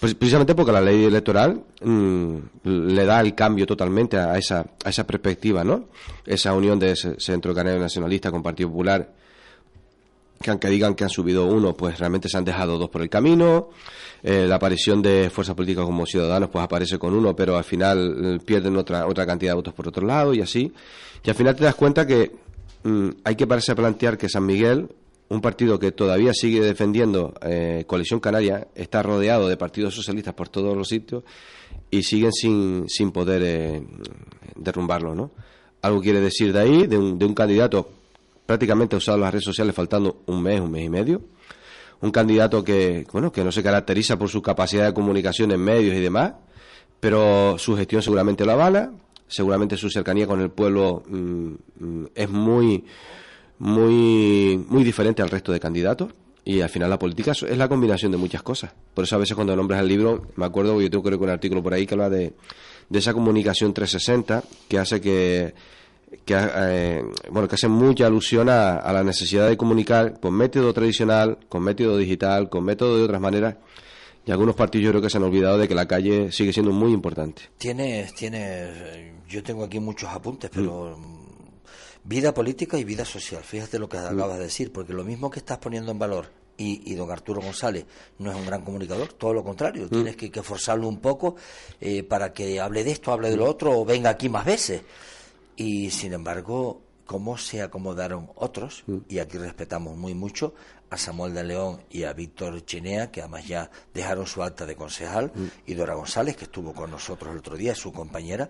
Pues 0.00 0.14
precisamente 0.14 0.54
porque 0.54 0.72
la 0.72 0.80
ley 0.80 1.04
electoral 1.04 1.62
mm, 1.82 2.36
le 2.64 3.04
da 3.04 3.20
el 3.20 3.34
cambio 3.34 3.66
totalmente 3.66 4.16
a 4.16 4.38
esa, 4.38 4.64
a 4.82 4.88
esa 4.88 5.06
perspectiva, 5.06 5.62
¿no? 5.62 5.88
Esa 6.24 6.54
unión 6.54 6.78
de 6.78 6.92
ese 6.92 7.20
centro 7.20 7.54
canario 7.54 7.78
nacionalista 7.78 8.30
con 8.30 8.42
Partido 8.42 8.70
Popular 8.70 9.19
que 10.42 10.50
aunque 10.50 10.70
digan 10.70 10.94
que 10.94 11.04
han 11.04 11.10
subido 11.10 11.44
uno, 11.44 11.76
pues 11.76 11.98
realmente 11.98 12.26
se 12.30 12.38
han 12.38 12.46
dejado 12.46 12.78
dos 12.78 12.88
por 12.88 13.02
el 13.02 13.10
camino. 13.10 13.68
Eh, 14.22 14.46
la 14.48 14.54
aparición 14.54 15.02
de 15.02 15.28
fuerzas 15.28 15.54
políticas 15.54 15.84
como 15.84 16.06
Ciudadanos, 16.06 16.48
pues 16.48 16.64
aparece 16.64 16.98
con 16.98 17.12
uno, 17.14 17.36
pero 17.36 17.58
al 17.58 17.64
final 17.64 18.16
eh, 18.24 18.38
pierden 18.42 18.74
otra, 18.78 19.06
otra 19.06 19.26
cantidad 19.26 19.50
de 19.50 19.56
votos 19.56 19.74
por 19.74 19.88
otro 19.88 20.06
lado 20.06 20.32
y 20.32 20.40
así. 20.40 20.72
Y 21.22 21.28
al 21.28 21.36
final 21.36 21.54
te 21.54 21.64
das 21.64 21.74
cuenta 21.74 22.06
que 22.06 22.32
mm, 22.84 23.08
hay 23.22 23.36
que 23.36 23.46
pararse 23.46 23.72
a 23.72 23.74
plantear 23.74 24.16
que 24.16 24.30
San 24.30 24.46
Miguel, 24.46 24.88
un 25.28 25.42
partido 25.42 25.78
que 25.78 25.92
todavía 25.92 26.32
sigue 26.32 26.62
defendiendo 26.62 27.34
eh, 27.42 27.84
Coalición 27.86 28.18
Canaria, 28.18 28.66
está 28.74 29.02
rodeado 29.02 29.46
de 29.46 29.58
partidos 29.58 29.94
socialistas 29.94 30.32
por 30.32 30.48
todos 30.48 30.74
los 30.74 30.88
sitios 30.88 31.22
y 31.90 32.02
siguen 32.02 32.32
sin, 32.32 32.88
sin 32.88 33.12
poder 33.12 33.82
derrumbarlo, 34.56 35.14
¿no? 35.14 35.32
Algo 35.82 36.00
quiere 36.00 36.20
decir 36.20 36.54
de 36.54 36.60
ahí, 36.60 36.86
de 36.86 36.96
un, 36.96 37.18
de 37.18 37.26
un 37.26 37.34
candidato 37.34 37.99
prácticamente 38.50 38.96
ha 38.96 38.98
usado 38.98 39.16
las 39.16 39.30
redes 39.30 39.44
sociales 39.44 39.72
faltando 39.72 40.24
un 40.26 40.42
mes, 40.42 40.60
un 40.60 40.72
mes 40.72 40.84
y 40.84 40.88
medio. 40.88 41.22
Un 42.00 42.10
candidato 42.10 42.64
que, 42.64 43.06
bueno, 43.12 43.30
que 43.30 43.44
no 43.44 43.52
se 43.52 43.62
caracteriza 43.62 44.18
por 44.18 44.28
su 44.28 44.42
capacidad 44.42 44.86
de 44.86 44.92
comunicación 44.92 45.52
en 45.52 45.60
medios 45.60 45.94
y 45.94 46.00
demás, 46.00 46.32
pero 46.98 47.58
su 47.58 47.76
gestión 47.76 48.02
seguramente 48.02 48.44
lo 48.44 48.50
avala, 48.50 48.90
seguramente 49.28 49.76
su 49.76 49.88
cercanía 49.88 50.26
con 50.26 50.40
el 50.40 50.50
pueblo 50.50 51.04
mm, 51.06 51.52
mm, 51.78 52.06
es 52.12 52.28
muy, 52.28 52.84
muy, 53.60 54.64
muy 54.68 54.82
diferente 54.82 55.22
al 55.22 55.30
resto 55.30 55.52
de 55.52 55.60
candidatos. 55.60 56.12
Y 56.44 56.60
al 56.60 56.70
final 56.70 56.90
la 56.90 56.98
política 56.98 57.30
es 57.30 57.56
la 57.56 57.68
combinación 57.68 58.10
de 58.10 58.18
muchas 58.18 58.42
cosas. 58.42 58.72
Por 58.94 59.04
eso 59.04 59.14
a 59.14 59.20
veces 59.20 59.36
cuando 59.36 59.54
nombras 59.54 59.80
el 59.80 59.86
libro, 59.86 60.26
me 60.34 60.46
acuerdo, 60.46 60.80
yo 60.80 60.90
tengo 60.90 61.04
creo 61.04 61.18
que 61.18 61.24
un 61.24 61.30
artículo 61.30 61.62
por 61.62 61.72
ahí 61.72 61.86
que 61.86 61.94
habla 61.94 62.10
de, 62.10 62.32
de 62.88 62.98
esa 62.98 63.12
comunicación 63.12 63.72
360 63.72 64.42
que 64.66 64.78
hace 64.80 65.00
que 65.00 65.54
que, 66.24 66.34
eh, 66.36 67.04
bueno, 67.30 67.48
que 67.48 67.54
hace 67.54 67.68
mucha 67.68 68.06
alusión 68.06 68.48
a, 68.48 68.92
la 68.92 69.04
necesidad 69.04 69.48
de 69.48 69.56
comunicar 69.56 70.18
con 70.20 70.34
método 70.34 70.72
tradicional, 70.72 71.38
con 71.48 71.62
método 71.62 71.96
digital, 71.96 72.48
con 72.48 72.64
método 72.64 72.98
de 72.98 73.04
otras 73.04 73.20
maneras. 73.20 73.56
Y 74.26 74.30
algunos 74.30 74.54
partidos 74.54 74.84
yo 74.84 74.90
creo 74.90 75.02
que 75.02 75.10
se 75.10 75.16
han 75.16 75.24
olvidado 75.24 75.58
de 75.58 75.66
que 75.66 75.74
la 75.74 75.86
calle 75.86 76.30
sigue 76.30 76.52
siendo 76.52 76.72
muy 76.72 76.92
importante. 76.92 77.42
Tienes, 77.56 78.12
tienes, 78.14 79.12
yo 79.28 79.42
tengo 79.42 79.64
aquí 79.64 79.80
muchos 79.80 80.10
apuntes, 80.10 80.50
pero 80.52 80.96
mm. 80.98 81.18
vida 82.04 82.34
política 82.34 82.76
y 82.76 82.84
vida 82.84 83.04
social. 83.04 83.42
Fíjate 83.42 83.78
lo 83.78 83.88
que 83.88 83.96
mm. 83.96 84.06
acabas 84.06 84.38
de 84.38 84.44
decir, 84.44 84.72
porque 84.72 84.92
lo 84.92 85.04
mismo 85.04 85.30
que 85.30 85.38
estás 85.38 85.58
poniendo 85.58 85.92
en 85.92 85.98
valor 85.98 86.40
y, 86.62 86.94
don 86.94 87.10
Arturo 87.10 87.40
González 87.40 87.86
no 88.18 88.30
es 88.30 88.36
un 88.36 88.44
gran 88.44 88.62
comunicador, 88.62 89.14
todo 89.14 89.32
lo 89.32 89.42
contrario, 89.42 89.86
mm. 89.86 89.88
tienes 89.88 90.16
que, 90.16 90.42
forzarlo 90.42 90.88
un 90.88 90.98
poco 90.98 91.36
eh, 91.80 92.02
para 92.02 92.32
que 92.32 92.60
hable 92.60 92.84
de 92.84 92.90
esto, 92.90 93.12
hable 93.12 93.30
de 93.30 93.36
lo 93.36 93.46
otro 93.46 93.78
o 93.78 93.84
venga 93.84 94.10
aquí 94.10 94.28
más 94.28 94.44
veces. 94.44 94.82
Y 95.56 95.90
sin 95.90 96.12
embargo, 96.12 96.80
cómo 97.06 97.36
se 97.36 97.60
acomodaron 97.60 98.30
otros, 98.36 98.84
mm. 98.86 98.98
y 99.08 99.18
aquí 99.18 99.36
respetamos 99.36 99.96
muy 99.96 100.14
mucho 100.14 100.54
a 100.90 100.96
Samuel 100.96 101.34
de 101.34 101.44
León 101.44 101.80
y 101.90 102.04
a 102.04 102.12
Víctor 102.12 102.64
Chinea, 102.64 103.10
que 103.10 103.20
además 103.20 103.46
ya 103.46 103.70
dejaron 103.92 104.26
su 104.26 104.42
acta 104.42 104.64
de 104.64 104.76
concejal, 104.76 105.32
mm. 105.34 105.46
y 105.66 105.74
Dora 105.74 105.94
González, 105.94 106.36
que 106.36 106.44
estuvo 106.44 106.72
con 106.72 106.90
nosotros 106.90 107.32
el 107.32 107.38
otro 107.38 107.56
día, 107.56 107.74
su 107.74 107.92
compañera, 107.92 108.48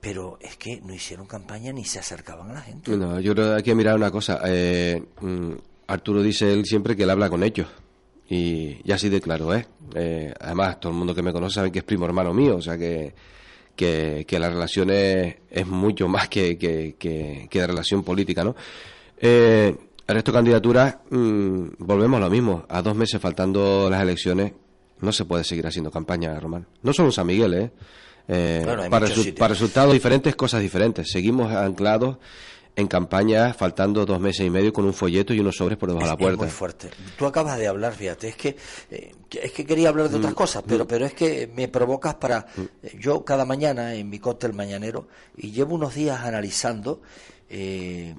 pero 0.00 0.38
es 0.40 0.58
que 0.58 0.82
no 0.82 0.92
hicieron 0.92 1.26
campaña 1.26 1.72
ni 1.72 1.84
se 1.86 1.98
acercaban 1.98 2.50
a 2.50 2.54
la 2.54 2.60
gente. 2.60 2.94
No, 2.94 3.18
yo 3.20 3.34
creo 3.34 3.48
que 3.48 3.54
hay 3.54 3.62
que 3.62 3.74
mirar 3.74 3.96
una 3.96 4.10
cosa. 4.10 4.38
Eh, 4.44 5.02
mm, 5.22 5.52
Arturo 5.86 6.22
dice 6.22 6.52
él 6.52 6.66
siempre 6.66 6.94
que 6.94 7.04
él 7.04 7.10
habla 7.10 7.30
con 7.30 7.42
ellos. 7.42 7.68
Y, 8.28 8.90
así 8.92 9.08
de 9.08 9.22
claro 9.22 9.54
es. 9.54 9.66
Eh, 9.94 10.34
además, 10.40 10.78
todo 10.78 10.92
el 10.92 10.98
mundo 10.98 11.14
que 11.14 11.22
me 11.22 11.32
conoce 11.32 11.54
sabe 11.54 11.72
que 11.72 11.78
es 11.78 11.84
primo 11.84 12.04
hermano 12.04 12.34
mío, 12.34 12.56
o 12.56 12.60
sea 12.60 12.76
que 12.76 13.14
que, 13.76 14.24
que 14.26 14.38
la 14.38 14.48
relación 14.48 14.90
es, 14.90 15.36
mucho 15.66 16.08
más 16.08 16.28
que, 16.28 16.56
que, 16.58 16.96
que, 16.98 17.66
relación 17.66 18.02
política, 18.02 18.44
¿no? 18.44 18.54
Eh, 19.18 19.74
el 20.06 20.14
resto 20.14 20.32
de 20.32 20.36
candidaturas, 20.36 20.96
mm, 21.10 21.66
volvemos 21.78 22.18
a 22.18 22.24
lo 22.24 22.30
mismo. 22.30 22.66
A 22.68 22.82
dos 22.82 22.94
meses 22.94 23.20
faltando 23.20 23.88
las 23.90 24.02
elecciones, 24.02 24.52
no 25.00 25.12
se 25.12 25.24
puede 25.24 25.44
seguir 25.44 25.66
haciendo 25.66 25.90
campaña, 25.90 26.38
Román. 26.38 26.66
No 26.82 26.92
solo 26.92 27.08
en 27.08 27.12
San 27.12 27.26
Miguel, 27.26 27.54
¿eh? 27.54 27.70
eh 28.28 28.62
para, 28.64 28.90
para 28.90 29.48
resultados 29.48 29.92
diferentes, 29.92 30.36
cosas 30.36 30.60
diferentes. 30.60 31.10
Seguimos 31.10 31.52
anclados 31.52 32.18
en 32.76 32.88
campaña 32.88 33.54
faltando 33.54 34.04
dos 34.04 34.20
meses 34.20 34.46
y 34.46 34.50
medio 34.50 34.72
con 34.72 34.84
un 34.84 34.94
folleto 34.94 35.32
y 35.32 35.40
unos 35.40 35.56
sobres 35.56 35.78
por 35.78 35.88
debajo 35.88 36.06
de 36.06 36.12
la 36.12 36.16
puerta. 36.16 36.34
Es 36.34 36.40
muy 36.40 36.50
fuerte. 36.50 36.90
Tú 37.16 37.26
acabas 37.26 37.58
de 37.58 37.68
hablar, 37.68 37.94
fíjate, 37.94 38.28
es 38.28 38.36
que 38.36 38.56
eh, 38.90 39.14
es 39.30 39.52
que 39.52 39.64
quería 39.64 39.88
hablar 39.88 40.08
de 40.08 40.16
otras 40.16 40.32
mm, 40.32 40.36
cosas, 40.36 40.64
pero 40.66 40.84
mm. 40.84 40.88
pero 40.88 41.06
es 41.06 41.14
que 41.14 41.50
me 41.54 41.68
provocas 41.68 42.16
para 42.16 42.46
mm. 42.56 42.60
eh, 42.82 42.96
yo 42.98 43.24
cada 43.24 43.44
mañana 43.44 43.94
en 43.94 44.08
mi 44.08 44.18
cóctel 44.18 44.54
mañanero 44.54 45.06
y 45.36 45.52
llevo 45.52 45.74
unos 45.76 45.94
días 45.94 46.20
analizando 46.20 47.00
eh, 47.48 48.14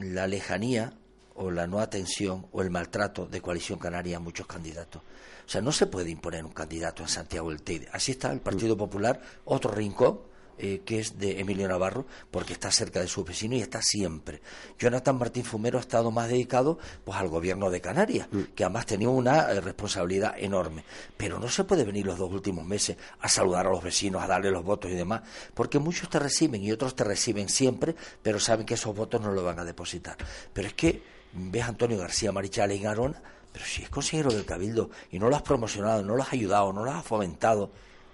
la 0.00 0.26
lejanía 0.26 0.92
o 1.34 1.50
la 1.50 1.66
no 1.66 1.80
atención 1.80 2.46
o 2.52 2.62
el 2.62 2.70
maltrato 2.70 3.26
de 3.26 3.40
Coalición 3.40 3.78
Canaria 3.78 4.18
a 4.18 4.20
muchos 4.20 4.46
candidatos. 4.46 5.02
O 5.46 5.48
sea, 5.48 5.60
no 5.60 5.70
se 5.70 5.86
puede 5.86 6.10
imponer 6.10 6.44
un 6.44 6.52
candidato 6.52 7.02
en 7.02 7.08
Santiago 7.08 7.50
del 7.50 7.62
Teide. 7.62 7.88
Así 7.92 8.12
está 8.12 8.32
el 8.32 8.40
Partido 8.40 8.76
Popular, 8.76 9.20
otro 9.44 9.70
rincón 9.70 10.20
eh, 10.58 10.82
que 10.84 10.98
es 10.98 11.18
de 11.18 11.40
Emilio 11.40 11.68
Navarro, 11.68 12.06
porque 12.30 12.52
está 12.52 12.70
cerca 12.70 13.00
de 13.00 13.08
su 13.08 13.24
vecino 13.24 13.54
y 13.56 13.60
está 13.60 13.82
siempre. 13.82 14.40
Jonathan 14.78 15.18
Martín 15.18 15.44
Fumero 15.44 15.78
ha 15.78 15.80
estado 15.80 16.10
más 16.10 16.28
dedicado 16.28 16.78
pues 17.04 17.18
al 17.18 17.28
gobierno 17.28 17.70
de 17.70 17.80
Canarias, 17.80 18.28
mm. 18.30 18.42
que 18.54 18.64
además 18.64 18.86
tenía 18.86 19.08
una 19.08 19.50
eh, 19.50 19.60
responsabilidad 19.60 20.34
enorme. 20.38 20.84
Pero 21.16 21.38
no 21.38 21.48
se 21.48 21.64
puede 21.64 21.84
venir 21.84 22.06
los 22.06 22.18
dos 22.18 22.32
últimos 22.32 22.64
meses 22.64 22.96
a 23.20 23.28
saludar 23.28 23.66
a 23.66 23.70
los 23.70 23.82
vecinos, 23.82 24.22
a 24.22 24.26
darle 24.26 24.50
los 24.50 24.64
votos 24.64 24.90
y 24.90 24.94
demás, 24.94 25.22
porque 25.54 25.78
muchos 25.78 26.08
te 26.08 26.18
reciben 26.18 26.62
y 26.62 26.72
otros 26.72 26.96
te 26.96 27.04
reciben 27.04 27.48
siempre, 27.48 27.94
pero 28.22 28.40
saben 28.40 28.66
que 28.66 28.74
esos 28.74 28.94
votos 28.94 29.20
no 29.20 29.32
los 29.32 29.44
van 29.44 29.58
a 29.58 29.64
depositar. 29.64 30.16
Pero 30.52 30.68
es 30.68 30.74
que 30.74 31.02
ves 31.32 31.64
a 31.64 31.68
Antonio 31.68 31.98
García 31.98 32.32
Marichal 32.32 32.72
en 32.72 32.86
Arona, 32.86 33.22
pero 33.52 33.64
si 33.64 33.82
es 33.82 33.88
consejero 33.88 34.30
del 34.30 34.44
Cabildo 34.44 34.90
y 35.10 35.18
no 35.18 35.28
lo 35.28 35.36
has 35.36 35.42
promocionado, 35.42 36.02
no 36.02 36.16
lo 36.16 36.22
has 36.22 36.32
ayudado, 36.32 36.72
no 36.72 36.84
lo 36.84 36.90
has 36.90 37.04
fomentado, 37.04 37.70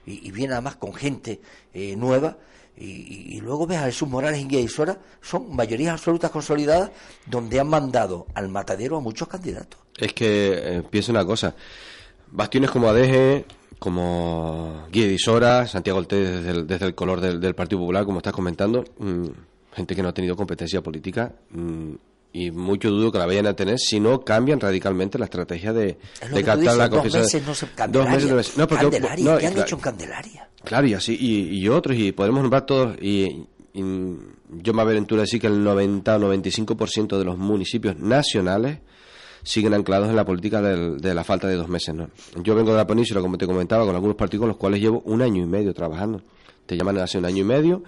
y, 0.07 0.31
viene 0.31 0.55
además 0.55 0.77
con 0.77 0.95
gente 0.95 1.41
eh, 1.73 1.97
nueva. 1.97 2.37
Y, 2.77 3.41
luego 3.41 3.67
ves 3.67 3.79
a 3.79 3.85
Jesús 3.85 4.09
Morales 4.09 4.41
y 4.41 4.47
Guía 4.47 4.67
son 5.21 5.55
mayorías 5.55 5.93
absolutas 5.93 6.31
consolidadas 6.31 6.91
donde 7.27 7.61
han 7.61 7.69
mandado 7.69 8.27
al 8.35 8.49
matadero 8.49 8.97
a 8.97 9.01
muchos 9.01 9.29
candidatos. 9.29 9.79
Es 9.97 10.13
que 10.15 10.53
eh, 10.55 10.83
piensa 10.89 11.13
una 11.13 11.25
cosa, 11.25 11.55
bastiones 12.31 12.71
como 12.71 12.89
Adeje, 12.89 13.45
como 13.79 14.87
Guía 14.91 15.15
Sora, 15.19 15.67
Santiago 15.67 15.99
Ortega 15.99 16.31
desde 16.63 16.87
el, 16.87 16.95
color 16.95 17.21
del, 17.21 17.55
Partido 17.55 17.81
Popular, 17.81 18.05
como 18.05 18.19
estás 18.19 18.33
comentando, 18.33 18.85
mm, 18.99 19.27
gente 19.75 19.95
que 19.95 20.03
no 20.03 20.09
ha 20.09 20.15
tenido 20.15 20.35
competencia 20.35 20.81
política, 20.81 21.33
mm, 21.51 21.95
y 22.33 22.51
mucho 22.51 22.91
dudo 22.91 23.13
que 23.13 23.19
la 23.19 23.27
vayan 23.27 23.47
a 23.47 23.55
tener 23.55 23.79
si 23.79 24.01
no 24.01 24.23
cambian 24.23 24.59
radicalmente 24.59 25.19
la 25.19 25.27
estrategia 25.27 25.73
de, 25.73 25.99
de 26.33 26.45
captar 26.45 26.77
la 26.77 26.89
confianza. 26.89 27.19
Dos 27.19 27.33
meses 27.35 27.47
no 27.47 27.55
se 27.55 27.67
Dos 27.89 28.09
meses 28.09 28.57
no, 28.57 28.67
porque, 28.67 28.85
Candelaria, 28.85 29.39
¿qué 29.39 29.47
han 29.47 29.59
hecho 29.59 29.75
en 29.77 29.81
Candelaria? 29.81 30.49
Claro, 30.65 30.87
y 30.87 30.95
así, 30.95 31.17
y, 31.21 31.69
otros, 31.69 31.97
y 31.97 32.13
podemos 32.13 32.43
nombrar 32.43 32.65
todos, 32.65 32.97
y, 33.03 33.47
yo 33.75 34.75
me 34.75 34.83
aventuro 34.83 35.21
a 35.21 35.25
decir 35.25 35.41
que 35.41 35.47
el 35.47 35.63
90 35.63 36.17
o 36.17 36.21
95% 36.21 37.19
de 37.19 37.25
los 37.25 37.39
municipios 37.39 37.99
nacionales 37.99 38.79
siguen 39.43 39.75
anclados 39.75 40.09
en 40.09 40.17
la 40.17 40.25
política 40.25 40.61
de 40.61 41.15
la 41.15 41.25
falta 41.25 41.49
de 41.49 41.57
dos 41.57 41.69
meses. 41.69 41.95
¿no? 41.95 42.11
Yo 42.43 42.55
vengo 42.55 42.71
de 42.71 42.77
la 42.77 42.87
península, 42.87 43.21
como 43.21 43.39
te 43.39 43.47
comentaba, 43.47 43.85
con 43.85 43.95
algunos 43.95 44.17
partidos 44.17 44.43
con 44.43 44.49
los 44.49 44.57
cuales 44.57 44.81
llevo 44.81 45.03
un 45.07 45.23
año 45.23 45.43
y 45.43 45.47
medio 45.47 45.73
trabajando. 45.73 46.23
Te 46.67 46.77
llaman 46.77 46.99
hace 46.99 47.19
un 47.19 47.25
año 47.25 47.39
y 47.39 47.45
medio 47.45 47.83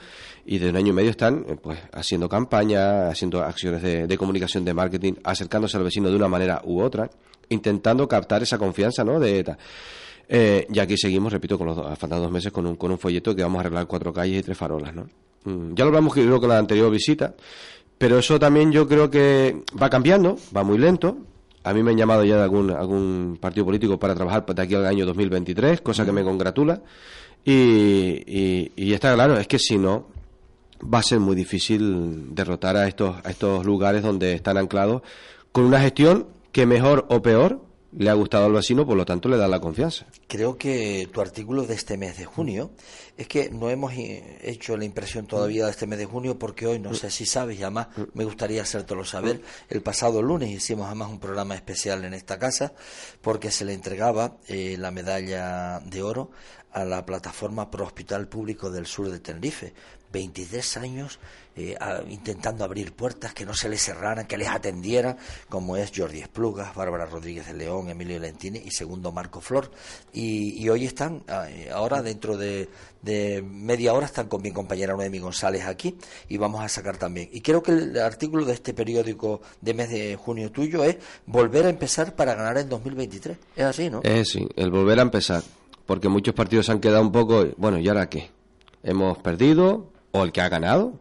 y 0.46 0.58
de 0.58 0.70
un 0.70 0.76
año 0.76 0.88
y 0.88 0.92
medio 0.92 1.10
están 1.10 1.44
eh, 1.48 1.56
pues 1.60 1.78
haciendo 1.92 2.28
campaña, 2.28 3.08
haciendo 3.08 3.42
acciones 3.42 3.82
de, 3.82 4.18
comunicación, 4.18 4.64
de 4.64 4.74
marketing, 4.74 5.14
acercándose 5.24 5.76
al 5.76 5.84
vecino 5.84 6.10
de 6.10 6.16
una 6.16 6.28
manera 6.28 6.60
u 6.64 6.80
otra, 6.80 7.10
intentando 7.48 8.06
captar 8.06 8.42
esa 8.42 8.58
confianza, 8.58 9.04
¿no? 9.04 9.18
De 9.18 9.44
eh, 10.28 10.66
y 10.72 10.78
aquí 10.78 10.96
seguimos, 10.96 11.32
repito, 11.32 11.58
con 11.58 11.66
los 11.66 11.98
faltan 11.98 12.20
dos 12.20 12.30
meses 12.30 12.50
con 12.50 12.66
un, 12.66 12.76
con 12.76 12.90
un 12.90 12.98
folleto 12.98 13.34
que 13.34 13.42
vamos 13.42 13.58
a 13.58 13.60
arreglar 13.60 13.86
cuatro 13.86 14.12
calles 14.12 14.40
y 14.40 14.42
tres 14.42 14.56
farolas, 14.56 14.94
¿no? 14.94 15.06
Mm, 15.44 15.74
ya 15.74 15.84
lo 15.84 15.88
hablamos 15.88 16.14
creo 16.14 16.40
con 16.40 16.48
la 16.48 16.58
anterior 16.58 16.90
visita, 16.90 17.34
pero 17.98 18.18
eso 18.18 18.38
también 18.38 18.72
yo 18.72 18.88
creo 18.88 19.10
que 19.10 19.62
va 19.80 19.90
cambiando, 19.90 20.36
va 20.54 20.62
muy 20.62 20.78
lento. 20.78 21.18
A 21.62 21.72
mí 21.72 21.82
me 21.82 21.92
han 21.92 21.96
llamado 21.96 22.24
ya 22.24 22.36
de 22.36 22.42
algún, 22.42 22.70
algún 22.70 23.38
partido 23.40 23.64
político 23.64 23.98
para 23.98 24.14
trabajar 24.14 24.44
de 24.44 24.62
aquí 24.62 24.74
al 24.74 24.84
año 24.84 25.06
2023, 25.06 25.80
cosa 25.80 26.04
que 26.04 26.12
me 26.12 26.22
congratula. 26.22 26.82
Y, 27.44 28.72
y, 28.76 28.92
está 28.94 29.14
claro, 29.14 29.38
es 29.38 29.46
que 29.46 29.58
si 29.58 29.76
no, 29.76 30.06
va 30.82 30.98
a 30.98 31.02
ser 31.02 31.20
muy 31.20 31.36
difícil 31.36 32.34
derrotar 32.34 32.76
a 32.76 32.88
estos, 32.88 33.16
a 33.24 33.30
estos 33.30 33.66
lugares 33.66 34.02
donde 34.02 34.32
están 34.32 34.56
anclados 34.56 35.02
con 35.52 35.64
una 35.64 35.80
gestión 35.80 36.26
que 36.52 36.66
mejor 36.66 37.06
o 37.10 37.20
peor 37.20 37.60
le 37.96 38.10
ha 38.10 38.14
gustado 38.14 38.46
al 38.46 38.52
vecino, 38.52 38.86
por 38.86 38.96
lo 38.96 39.04
tanto 39.04 39.28
le 39.28 39.36
da 39.36 39.46
la 39.46 39.60
confianza. 39.60 40.06
Creo 40.26 40.56
que 40.58 41.08
tu 41.12 41.20
artículo 41.20 41.64
de 41.64 41.74
este 41.74 41.96
mes 41.96 42.18
de 42.18 42.24
junio 42.24 42.72
es 43.16 43.28
que 43.28 43.50
no 43.50 43.70
hemos 43.70 43.92
eh, 43.92 44.38
hecho 44.42 44.76
la 44.76 44.84
impresión 44.84 45.26
todavía 45.26 45.64
de 45.66 45.70
este 45.70 45.86
mes 45.86 45.98
de 45.98 46.06
junio 46.06 46.38
porque 46.38 46.66
hoy 46.66 46.80
no 46.80 46.92
sé 46.94 47.10
si 47.10 47.24
sabes 47.24 47.58
y 47.58 47.62
además 47.62 47.88
me 48.14 48.24
gustaría 48.24 48.62
hacértelo 48.62 49.04
saber. 49.04 49.42
El 49.68 49.82
pasado 49.82 50.22
lunes 50.22 50.50
hicimos 50.50 50.86
además 50.86 51.10
un 51.10 51.20
programa 51.20 51.54
especial 51.54 52.04
en 52.04 52.14
esta 52.14 52.38
casa 52.38 52.72
porque 53.20 53.50
se 53.50 53.64
le 53.64 53.74
entregaba 53.74 54.38
eh, 54.48 54.76
la 54.78 54.90
medalla 54.90 55.80
de 55.80 56.02
oro 56.02 56.30
a 56.74 56.84
la 56.84 57.06
plataforma 57.06 57.70
Pro 57.70 57.86
Hospital 57.86 58.28
Público 58.28 58.70
del 58.70 58.86
Sur 58.86 59.10
de 59.10 59.20
Tenerife. 59.20 59.72
23 60.14 60.76
años 60.76 61.18
eh, 61.56 61.76
intentando 62.08 62.64
abrir 62.64 62.92
puertas 62.92 63.34
que 63.34 63.44
no 63.44 63.52
se 63.52 63.68
les 63.68 63.82
cerraran, 63.82 64.26
que 64.26 64.36
les 64.36 64.48
atendieran, 64.48 65.16
como 65.48 65.76
es 65.76 65.92
Jordi 65.94 66.20
Esplugas, 66.20 66.74
Bárbara 66.74 67.06
Rodríguez 67.06 67.46
de 67.46 67.54
León, 67.54 67.90
Emilio 67.90 68.18
Lentini 68.18 68.60
y 68.64 68.70
segundo 68.70 69.12
Marco 69.12 69.40
Flor. 69.40 69.70
Y, 70.12 70.68
hoy 70.68 70.86
están, 70.86 71.22
ah, 71.28 71.48
eh, 71.48 71.70
ahora 71.72 72.02
dentro 72.02 72.36
de, 72.36 72.68
media 73.44 73.92
hora, 73.92 74.06
están 74.06 74.28
con 74.28 74.40
mi 74.40 74.52
compañera 74.52 74.94
Noemi 74.94 75.18
González 75.18 75.64
aquí 75.64 75.96
y 76.28 76.38
vamos 76.38 76.64
a 76.64 76.68
sacar 76.68 76.96
también. 76.96 77.28
Y 77.32 77.40
creo 77.40 77.62
que 77.62 77.72
el 77.72 77.98
artículo 77.98 78.44
de 78.44 78.54
este 78.54 78.72
periódico 78.72 79.42
de 79.60 79.74
mes 79.74 79.90
de 79.90 80.16
junio 80.16 80.50
tuyo 80.50 80.84
es 80.84 80.96
volver 81.26 81.66
a 81.66 81.70
empezar 81.70 82.14
para 82.14 82.34
ganar 82.34 82.58
en 82.58 82.68
2023. 82.68 83.36
Es 83.56 83.64
así, 83.64 83.90
¿no? 83.90 84.00
Es 84.02 84.30
sí, 84.30 84.48
el 84.56 84.70
volver 84.70 85.00
a 85.00 85.02
empezar. 85.02 85.42
Porque 85.86 86.08
muchos 86.08 86.34
partidos 86.34 86.68
han 86.70 86.80
quedado 86.80 87.02
un 87.02 87.12
poco, 87.12 87.46
bueno, 87.56 87.78
¿y 87.78 87.88
ahora 87.88 88.08
qué? 88.08 88.30
Hemos 88.82 89.18
perdido, 89.18 89.90
o 90.12 90.24
el 90.24 90.32
que 90.32 90.40
ha 90.40 90.48
ganado, 90.48 91.00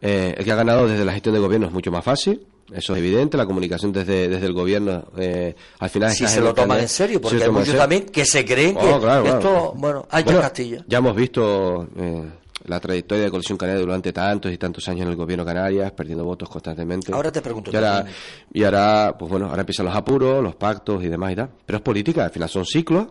eh, 0.00 0.34
el 0.36 0.44
que 0.44 0.52
ha 0.52 0.56
ganado 0.56 0.86
desde 0.86 1.04
la 1.04 1.12
gestión 1.12 1.34
de 1.34 1.40
gobierno 1.40 1.66
es 1.66 1.72
mucho 1.72 1.90
más 1.90 2.04
fácil. 2.04 2.46
Eso 2.72 2.94
es 2.94 2.98
evidente, 2.98 3.36
la 3.36 3.46
comunicación 3.46 3.92
desde, 3.92 4.28
desde 4.28 4.46
el 4.46 4.52
gobierno 4.52 5.04
eh, 5.16 5.54
al 5.78 5.88
final 5.88 6.10
si 6.10 6.26
se 6.26 6.40
lo 6.40 6.52
toman 6.52 6.80
en 6.80 6.88
serio, 6.88 7.20
porque 7.20 7.44
hay 7.44 7.50
muchos 7.50 7.76
también 7.76 8.06
que 8.06 8.24
se 8.24 8.44
creen 8.44 8.76
oh, 8.76 9.00
que 9.22 9.28
esto, 9.28 9.72
bueno, 9.76 10.04
hay 10.10 10.24
bueno, 10.24 10.40
Castilla. 10.40 10.84
Ya 10.88 10.98
hemos 10.98 11.14
visto 11.14 11.86
eh, 11.96 12.24
la 12.64 12.80
trayectoria 12.80 13.24
de 13.24 13.30
Coalición 13.30 13.56
Canaria 13.56 13.80
durante 13.80 14.12
tantos 14.12 14.52
y 14.52 14.58
tantos 14.58 14.88
años 14.88 15.02
en 15.02 15.10
el 15.10 15.16
gobierno 15.16 15.44
Canarias, 15.44 15.92
perdiendo 15.92 16.24
votos 16.24 16.48
constantemente. 16.48 17.12
Ahora 17.12 17.30
te 17.30 17.40
pregunto. 17.40 17.70
Y 17.72 17.76
ahora, 17.76 18.04
y 18.52 18.64
ahora, 18.64 19.14
pues 19.16 19.30
bueno, 19.30 19.46
ahora 19.48 19.60
empiezan 19.60 19.86
los 19.86 19.94
apuros, 19.94 20.42
los 20.42 20.56
pactos 20.56 21.04
y 21.04 21.08
demás 21.08 21.34
y 21.34 21.36
tal. 21.36 21.50
Pero 21.64 21.76
es 21.76 21.82
política, 21.82 22.24
al 22.24 22.30
final 22.30 22.48
son 22.48 22.64
ciclos 22.64 23.06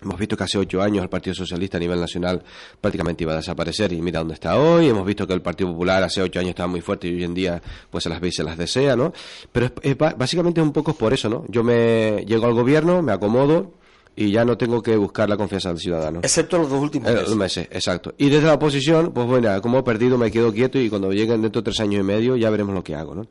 Hemos 0.00 0.18
visto 0.18 0.36
que 0.36 0.44
hace 0.44 0.58
ocho 0.58 0.80
años 0.80 1.02
el 1.02 1.08
Partido 1.08 1.34
Socialista 1.34 1.76
a 1.76 1.80
nivel 1.80 2.00
nacional 2.00 2.42
prácticamente 2.80 3.24
iba 3.24 3.32
a 3.32 3.36
desaparecer 3.36 3.92
y 3.92 4.00
mira 4.00 4.20
dónde 4.20 4.34
está 4.34 4.58
hoy. 4.58 4.88
Hemos 4.88 5.04
visto 5.04 5.26
que 5.26 5.32
el 5.32 5.42
Partido 5.42 5.70
Popular 5.70 6.02
hace 6.04 6.22
ocho 6.22 6.38
años 6.38 6.50
estaba 6.50 6.68
muy 6.68 6.80
fuerte 6.80 7.08
y 7.08 7.14
hoy 7.14 7.24
en 7.24 7.34
día 7.34 7.60
pues 7.90 8.04
se 8.04 8.10
las 8.10 8.20
ve 8.20 8.28
y 8.28 8.32
se 8.32 8.44
las 8.44 8.56
desea, 8.56 8.94
¿no? 8.94 9.12
Pero 9.50 9.70
es, 9.82 9.98
básicamente 9.98 10.60
un 10.60 10.72
poco 10.72 10.94
por 10.94 11.12
eso, 11.12 11.28
¿no? 11.28 11.44
Yo 11.48 11.64
me 11.64 12.24
llego 12.26 12.46
al 12.46 12.54
gobierno, 12.54 13.02
me 13.02 13.12
acomodo 13.12 13.72
y 14.20 14.32
ya 14.32 14.44
no 14.44 14.58
tengo 14.58 14.82
que 14.82 14.96
buscar 14.96 15.28
la 15.28 15.36
confianza 15.36 15.68
del 15.68 15.78
ciudadano. 15.78 16.18
Excepto 16.24 16.58
los 16.58 16.68
dos 16.68 16.80
últimos 16.80 17.08
eh, 17.08 17.34
meses. 17.36 17.68
exacto. 17.70 18.14
Y 18.18 18.28
desde 18.28 18.48
la 18.48 18.54
oposición, 18.54 19.12
pues 19.12 19.26
bueno, 19.28 19.62
como 19.62 19.78
he 19.78 19.82
perdido 19.84 20.18
me 20.18 20.30
quedo 20.32 20.52
quieto 20.52 20.76
y 20.78 20.90
cuando 20.90 21.12
lleguen 21.12 21.40
dentro 21.40 21.62
de 21.62 21.66
tres 21.66 21.78
años 21.78 22.00
y 22.00 22.02
medio 22.02 22.36
ya 22.36 22.50
veremos 22.50 22.74
lo 22.74 22.82
que 22.82 22.96
hago, 22.96 23.14
¿no? 23.14 23.28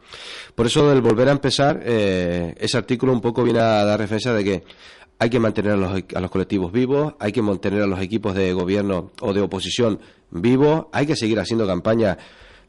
Por 0.55 0.65
eso 0.65 0.89
del 0.89 1.01
volver 1.01 1.27
a 1.27 1.33
empezar, 1.33 1.81
eh, 1.83 2.55
ese 2.57 2.77
artículo 2.77 3.11
un 3.11 3.19
poco 3.19 3.43
viene 3.43 3.59
a 3.59 3.83
dar 3.83 3.99
referencia 3.99 4.31
de 4.31 4.43
que 4.45 4.63
hay 5.19 5.29
que 5.29 5.39
mantener 5.39 5.73
a 5.73 5.77
los, 5.77 6.03
a 6.13 6.19
los, 6.19 6.31
colectivos 6.31 6.71
vivos, 6.71 7.15
hay 7.19 7.31
que 7.31 7.41
mantener 7.41 7.81
a 7.81 7.87
los 7.87 7.99
equipos 7.99 8.35
de 8.35 8.53
gobierno 8.53 9.11
o 9.21 9.33
de 9.33 9.41
oposición 9.41 9.99
vivos, 10.31 10.85
hay 10.91 11.07
que 11.07 11.15
seguir 11.15 11.39
haciendo 11.39 11.65
campaña 11.65 12.17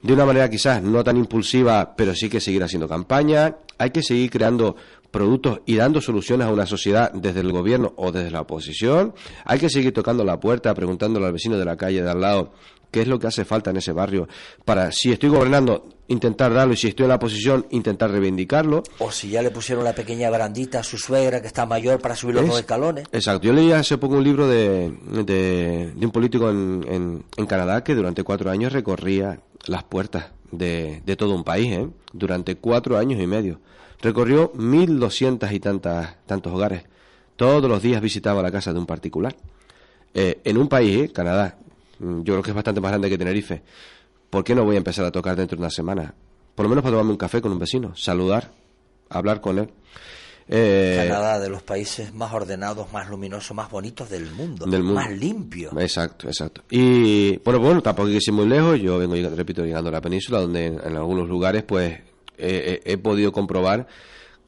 de 0.03 0.13
una 0.13 0.25
manera 0.25 0.49
quizás 0.49 0.83
no 0.83 1.03
tan 1.03 1.17
impulsiva, 1.17 1.95
pero 1.97 2.15
sí 2.15 2.29
que 2.29 2.41
seguir 2.41 2.63
haciendo 2.63 2.89
campaña, 2.89 3.57
hay 3.79 3.91
que 3.91 4.03
seguir 4.03 4.31
creando 4.31 4.77
productos 5.11 5.61
y 5.67 5.77
dando 5.77 6.01
soluciones 6.01 6.47
a 6.47 6.53
una 6.53 6.67
sociedad 6.67 7.11
desde 7.13 7.41
el 7.41 7.53
gobierno 7.53 7.95
o 7.97 8.13
desde 8.13 8.31
la 8.31 8.43
oposición, 8.43 9.15
hay 9.45 9.59
que 9.59 9.71
seguir 9.71 9.93
tocando 9.93 10.25
la 10.25 10.39
puerta, 10.39 10.75
preguntándole 10.75 11.27
al 11.27 11.33
vecino 11.33 11.57
de 11.59 11.65
la 11.65 11.77
calle 11.77 12.03
de 12.03 12.11
al 12.11 12.21
lado 12.21 12.53
qué 12.91 13.03
es 13.03 13.09
lo 13.09 13.19
que 13.19 13.27
hace 13.27 13.45
falta 13.45 13.71
en 13.71 13.77
ese 13.77 13.93
barrio 13.93 14.29
para, 14.65 14.93
si 14.93 15.13
estoy 15.13 15.29
gobernando, 15.29 15.87
intentar 16.09 16.53
darlo 16.53 16.75
y 16.75 16.77
si 16.77 16.89
estoy 16.89 17.05
en 17.05 17.11
la 17.11 17.19
posición, 17.19 17.67
intentar 17.71 18.11
reivindicarlo. 18.11 18.83
O 18.99 19.11
si 19.11 19.31
ya 19.31 19.43
le 19.43 19.51
pusieron 19.51 19.85
la 19.85 19.95
pequeña 19.95 20.31
barandita 20.31 20.81
a 20.81 20.83
su 20.83 20.99
suegra 20.99 21.41
que 21.41 21.47
está 21.47 21.67
mayor 21.67 22.01
para 22.01 22.17
subir 22.17 22.37
los 22.37 22.47
dos 22.47 22.61
escalones. 22.61 23.07
Exacto. 23.13 23.47
Yo 23.47 23.53
leí 23.53 23.73
hace 23.73 23.99
poco 23.99 24.17
un 24.17 24.25
libro 24.25 24.49
de, 24.49 24.91
de, 25.25 25.93
un 26.01 26.11
político 26.11 26.51
en, 26.51 27.25
en, 27.37 27.47
Canadá 27.47 27.85
que 27.85 27.95
durante 27.95 28.25
cuatro 28.25 28.51
años 28.51 28.73
recorría 28.73 29.41
las 29.67 29.85
puertas 29.85 30.27
de, 30.51 31.03
de 31.05 31.17
todo 31.17 31.35
un 31.35 31.45
país, 31.45 31.73
¿eh? 31.73 31.89
durante 32.13 32.57
cuatro 32.57 32.99
años 32.99 33.21
y 33.21 33.27
medio. 33.27 33.61
Recorrió 34.01 34.53
mil 34.55 35.01
doscientas 35.01 35.53
y 35.53 35.61
tantas, 35.61 36.17
tantos 36.27 36.53
hogares. 36.53 36.85
Todos 37.37 37.69
los 37.69 37.83
días 37.83 38.01
visitaba 38.01 38.43
la 38.43 38.51
casa 38.51 38.73
de 38.73 38.79
un 38.79 38.87
particular. 38.87 39.35
Eh, 40.15 40.41
en 40.45 40.59
un 40.59 40.69
país, 40.69 40.97
¿eh? 40.97 41.13
Canadá, 41.13 41.59
yo 42.01 42.35
creo 42.35 42.43
que 42.43 42.51
es 42.51 42.55
bastante 42.55 42.81
más 42.81 42.91
grande 42.91 43.09
que 43.09 43.19
Tenerife. 43.19 43.63
¿Por 44.31 44.45
qué 44.45 44.55
no 44.55 44.65
voy 44.65 44.77
a 44.77 44.79
empezar 44.79 45.05
a 45.05 45.11
tocar 45.11 45.37
dentro 45.37 45.57
de 45.57 45.63
una 45.63 45.71
semana? 45.71 46.15
Por 46.55 46.65
lo 46.65 46.71
menos 46.71 46.83
para 46.83 46.93
tomarme 46.93 47.13
un 47.13 47.17
café 47.17 47.41
con 47.41 47.53
un 47.53 47.59
vecino, 47.59 47.95
saludar, 47.97 48.51
hablar 49.09 49.41
con 49.41 49.59
él. 49.59 49.71
Eh, 50.51 51.05
Canadá, 51.07 51.39
de 51.39 51.51
los 51.51 51.63
países 51.63 52.15
más 52.15 52.33
ordenados, 52.33 52.91
más 52.93 53.09
luminosos, 53.11 53.55
más 53.55 53.71
bonitos 53.71 54.09
del 54.09 54.31
mundo, 54.31 54.65
del 54.67 54.83
mundo. 54.83 55.01
más 55.01 55.11
limpio. 55.11 55.79
Exacto, 55.79 56.27
exacto. 56.27 56.63
Y 56.71 57.37
bueno, 57.39 57.61
bueno, 57.61 57.83
tampoco 57.83 58.09
hay 58.09 58.19
que 58.19 58.25
ir 58.27 58.33
muy 58.33 58.47
lejos. 58.47 58.81
Yo 58.81 58.99
vengo, 58.99 59.15
repito, 59.37 59.65
llegando 59.65 59.91
a 59.91 59.93
la 59.93 60.01
península, 60.01 60.41
donde 60.41 60.67
en, 60.67 60.97
algunos 60.97 61.29
lugares, 61.29 61.65
pues, 61.65 61.99
he 62.39 62.97
podido 62.99 63.31
comprobar 63.31 63.87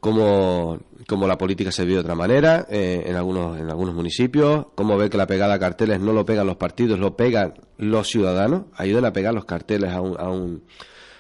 cómo, 0.01 0.79
cómo 1.07 1.27
la 1.27 1.39
política 1.39 1.71
se 1.71 1.85
vive 1.85 1.97
de 1.97 2.01
otra 2.01 2.15
manera 2.15 2.67
eh, 2.69 3.05
en, 3.07 3.17
algunos, 3.17 3.59
en 3.59 3.71
algunos 3.71 3.95
municipios, 3.95 4.67
cómo 4.75 4.97
ve 4.97 5.11
que 5.11 5.19
la 5.19 5.27
pegada 5.27 5.55
a 5.55 5.59
carteles 5.59 6.01
no 6.01 6.13
lo 6.13 6.25
pegan 6.25 6.47
los 6.47 6.57
partidos, 6.57 6.99
lo 6.99 7.17
pegan 7.17 7.55
los 7.77 8.09
ciudadanos, 8.09 8.65
ayudan 8.75 9.05
a 9.05 9.13
pegar 9.13 9.35
los 9.35 9.45
carteles 9.45 9.93
a 9.93 10.01
un, 10.01 10.19
a 10.19 10.29
un, 10.31 10.65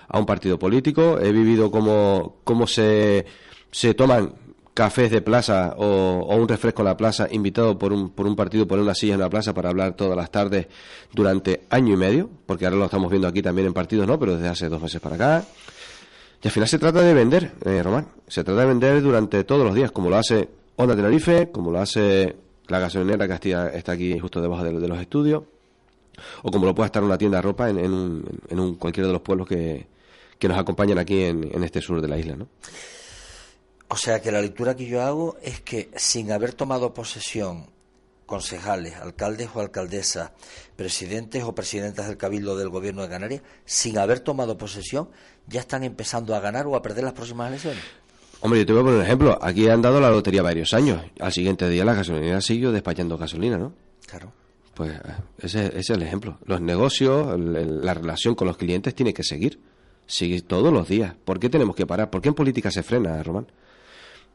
a 0.09 0.19
un 0.19 0.27
partido 0.27 0.59
político. 0.59 1.19
He 1.21 1.33
vivido 1.33 1.71
cómo, 1.71 2.41
cómo 2.45 2.67
se, 2.67 3.27
se 3.71 3.95
toman 3.95 4.35
cafés 4.73 5.11
de 5.11 5.21
plaza 5.21 5.75
o, 5.77 5.85
o, 5.85 6.37
un 6.37 6.49
refresco 6.49 6.83
en 6.83 6.87
la 6.87 6.97
plaza 6.97 7.29
invitado 7.31 7.79
por 7.79 7.93
un, 7.93 8.11
por 8.11 8.27
un 8.27 8.37
partido 8.37 8.67
por 8.67 8.79
una 8.79 8.95
silla 8.95 9.15
en 9.15 9.21
la 9.21 9.29
plaza 9.29 9.53
para 9.53 9.69
hablar 9.69 9.95
todas 9.95 10.17
las 10.17 10.31
tardes 10.31 10.69
durante 11.13 11.67
año 11.69 11.95
y 11.95 11.97
medio, 11.97 12.31
porque 12.47 12.65
ahora 12.65 12.79
lo 12.79 12.85
estamos 12.87 13.11
viendo 13.11 13.29
aquí 13.29 13.43
también 13.43 13.67
en 13.67 13.75
partidos, 13.75 14.07
¿no? 14.07 14.19
Pero 14.19 14.37
desde 14.37 14.49
hace 14.49 14.69
dos 14.69 14.81
meses 14.81 15.01
para 15.01 15.17
acá. 15.17 15.45
Y 16.43 16.49
al 16.49 16.53
final 16.53 16.69
se 16.69 16.79
trata 16.79 17.03
de 17.03 17.13
vender, 17.13 17.53
eh, 17.65 17.83
Román. 17.83 18.09
Se 18.27 18.43
trata 18.43 18.61
de 18.61 18.67
vender 18.67 19.03
durante 19.03 19.45
todos 19.45 19.65
los 19.65 19.75
días, 19.75 19.91
como 19.93 20.09
lo 20.09 20.17
hace 20.17 20.49
Onda 20.77 20.97
Tenerife, 20.97 21.51
como 21.51 21.71
lo 21.71 21.81
hace 21.81 22.35
la 22.69 22.79
gasolinera 22.79 23.27
que 23.27 23.53
está 23.75 23.93
aquí 23.93 24.19
justo 24.19 24.41
debajo 24.41 24.65
de, 24.65 24.89
los 24.89 25.01
estudios, 25.01 25.43
o 26.43 26.51
como 26.51 26.67
lo 26.67 26.75
puede 26.75 26.87
estar 26.87 27.03
una 27.03 27.19
tienda 27.19 27.39
de 27.39 27.43
ropa 27.43 27.69
en, 27.69 27.79
en, 27.79 27.93
un, 27.93 28.41
en 28.49 28.61
un, 28.61 28.75
cualquiera 28.77 29.09
de 29.09 29.13
los 29.13 29.23
pueblos 29.23 29.49
que, 29.49 29.87
que 30.39 30.49
nos 30.49 30.57
acompañan 30.57 30.99
aquí 30.99 31.25
en, 31.25 31.51
en 31.53 31.65
este 31.65 31.81
sur 31.81 32.01
de 32.01 32.09
la 32.09 32.17
isla, 32.17 32.37
¿no? 32.37 32.49
O 33.89 33.97
sea 33.97 34.23
que 34.23 34.31
la 34.31 34.41
lectura 34.41 34.77
que 34.77 34.87
yo 34.87 35.03
hago 35.03 35.37
es 35.43 35.61
que 35.61 35.91
sin 35.97 36.31
haber 36.31 36.55
tomado 36.55 36.95
posesión 36.95 37.67
concejales, 38.31 38.95
alcaldes 38.95 39.51
o 39.53 39.61
alcaldesas, 39.61 40.31
presidentes 40.77 41.43
o 41.43 41.53
presidentas 41.53 42.07
del 42.07 42.17
Cabildo 42.17 42.57
del 42.57 42.69
Gobierno 42.69 43.03
de 43.03 43.09
Canarias, 43.09 43.43
sin 43.65 43.99
haber 43.99 44.21
tomado 44.21 44.57
posesión, 44.57 45.11
ya 45.49 45.59
están 45.59 45.83
empezando 45.83 46.37
a 46.37 46.41
ganar 46.41 46.69
o 46.69 46.77
a 46.77 46.81
perder 46.81 47.03
las 47.03 47.13
próximas 47.13 47.49
elecciones. 47.49 47.83
Hombre, 48.41 48.61
yo 48.61 48.67
te 48.67 48.73
voy 48.73 48.83
a 48.83 48.85
poner 48.85 48.99
un 49.01 49.05
ejemplo. 49.05 49.39
Aquí 49.43 49.69
han 49.69 49.83
dado 49.83 50.01
la 50.01 50.11
lotería 50.11 50.43
varios 50.43 50.73
años. 50.73 51.03
Al 51.19 51.33
siguiente 51.33 51.69
día 51.69 51.85
la 51.85 51.93
gasolinera 51.93 52.41
siguió 52.41 52.71
despachando 52.71 53.19
gasolina, 53.19 53.59
¿no? 53.59 53.73
Claro. 54.07 54.33
Pues 54.75 54.93
eh, 54.93 55.01
ese, 55.41 55.79
es 55.79 55.91
el 55.91 56.01
ejemplo. 56.01 56.39
Los 56.47 56.61
negocios, 56.61 57.39
la 57.39 57.95
relación 57.95 58.37
con 58.37 58.47
los 58.47 58.57
clientes 58.57 58.95
tiene 58.95 59.13
que 59.13 59.25
seguir. 59.25 59.61
Sigue 60.07 60.41
todos 60.41 60.73
los 60.73 60.89
días. 60.89 61.15
¿Por 61.25 61.41
qué 61.41 61.51
tenemos 61.51 61.75
que 61.75 61.85
parar? 61.85 62.11
¿Por 62.11 62.23
qué 62.23 62.29
en 62.29 62.35
política 62.35 62.71
se 62.71 62.85
frena, 62.85 63.21
Román? 63.25 63.49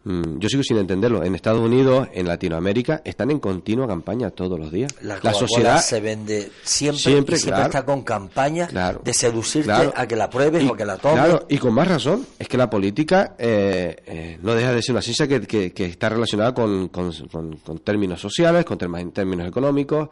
Mm, 0.06 0.38
yo 0.38 0.50
sigo 0.50 0.62
sin 0.62 0.78
entenderlo. 0.78 1.24
En 1.24 1.34
Estados 1.34 1.60
Unidos, 1.60 2.08
en 2.14 2.28
Latinoamérica, 2.28 3.02
están 3.04 3.32
en 3.32 3.40
continua 3.40 3.88
campaña 3.88 4.30
todos 4.30 4.60
los 4.60 4.72
días. 4.72 4.94
La, 5.02 5.34
sociedad 5.34 5.82
se 5.82 6.00
vende 6.00 6.52
siempre, 6.64 7.02
siempre, 7.02 7.38
siempre 7.38 7.64
está 7.64 7.84
con 7.84 8.04
campaña 8.04 8.70
de 9.04 9.14
seducirte 9.14 9.92
a 9.96 10.08
que 10.08 10.16
la 10.16 10.30
pruebes 10.30 10.70
o 10.70 10.76
que 10.76 10.86
la 10.86 10.98
tomes. 10.98 11.18
Claro, 11.18 11.46
y 11.50 11.58
con 11.58 11.74
más 11.74 11.88
razón, 11.88 12.24
es 12.38 12.48
que 12.48 12.56
la 12.56 12.70
política 12.70 13.36
eh, 13.40 13.96
eh, 14.06 14.38
no 14.44 14.54
deja 14.54 14.74
de 14.74 14.84
ser 14.84 14.94
una 14.94 15.02
ciencia 15.02 15.28
que, 15.28 15.42
que, 15.72 15.86
está 15.86 16.10
relacionada 16.10 16.54
con, 16.54 16.90
con, 16.90 17.12
términos 17.84 18.22
sociales, 18.22 18.64
con 18.64 18.78
términos 18.78 19.48
económicos, 19.48 20.10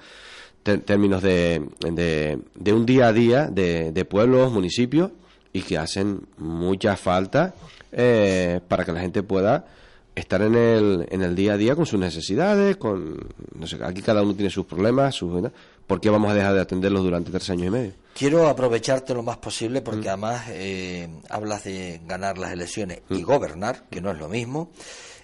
términos 0.64 1.22
de, 1.22 1.68
de, 1.92 2.40
de, 2.56 2.74
un 2.74 2.86
día 2.88 3.10
a 3.10 3.14
día 3.14 3.46
de, 3.46 3.92
de 3.92 4.06
pueblos, 4.06 4.52
municipios, 4.52 5.12
y 5.52 5.62
que 5.62 5.78
hacen 5.78 6.22
mucha 6.38 6.96
falta 6.96 7.54
eh, 7.92 8.60
para 8.68 8.86
que 8.86 8.92
la 8.92 9.02
gente 9.02 9.22
pueda 9.22 9.68
estar 10.16 10.42
en 10.42 10.56
el, 10.56 11.08
en 11.10 11.22
el 11.22 11.36
día 11.36 11.54
a 11.54 11.58
día 11.58 11.76
con 11.76 11.86
sus 11.86 12.00
necesidades, 12.00 12.78
con, 12.78 13.18
no 13.56 13.68
sé, 13.68 13.78
aquí 13.84 14.02
cada 14.02 14.22
uno 14.22 14.36
tiene 14.36 14.50
sus 14.50 14.66
problemas, 14.66 15.16
sus, 15.16 15.52
¿por 15.88 16.00
qué 16.00 16.10
vamos 16.10 16.32
a 16.32 16.36
dejar 16.36 16.54
de 16.54 16.62
atenderlos 16.62 17.04
durante 17.04 17.32
tres 17.32 17.50
años 17.50 17.68
y 17.68 17.70
medio? 17.70 17.94
Quiero 18.14 18.48
aprovecharte 18.48 19.14
lo 19.14 19.24
más 19.24 19.38
posible 19.38 19.82
porque 19.82 20.08
mm. 20.08 20.10
además 20.10 20.44
eh, 20.50 21.10
hablas 21.30 21.64
de 21.64 22.02
ganar 22.06 22.38
las 22.38 22.52
elecciones 22.52 23.02
y 23.10 23.24
mm. 23.24 23.26
gobernar, 23.26 23.86
que 23.90 24.02
no 24.02 24.12
es 24.12 24.18
lo 24.18 24.30
mismo. 24.30 24.72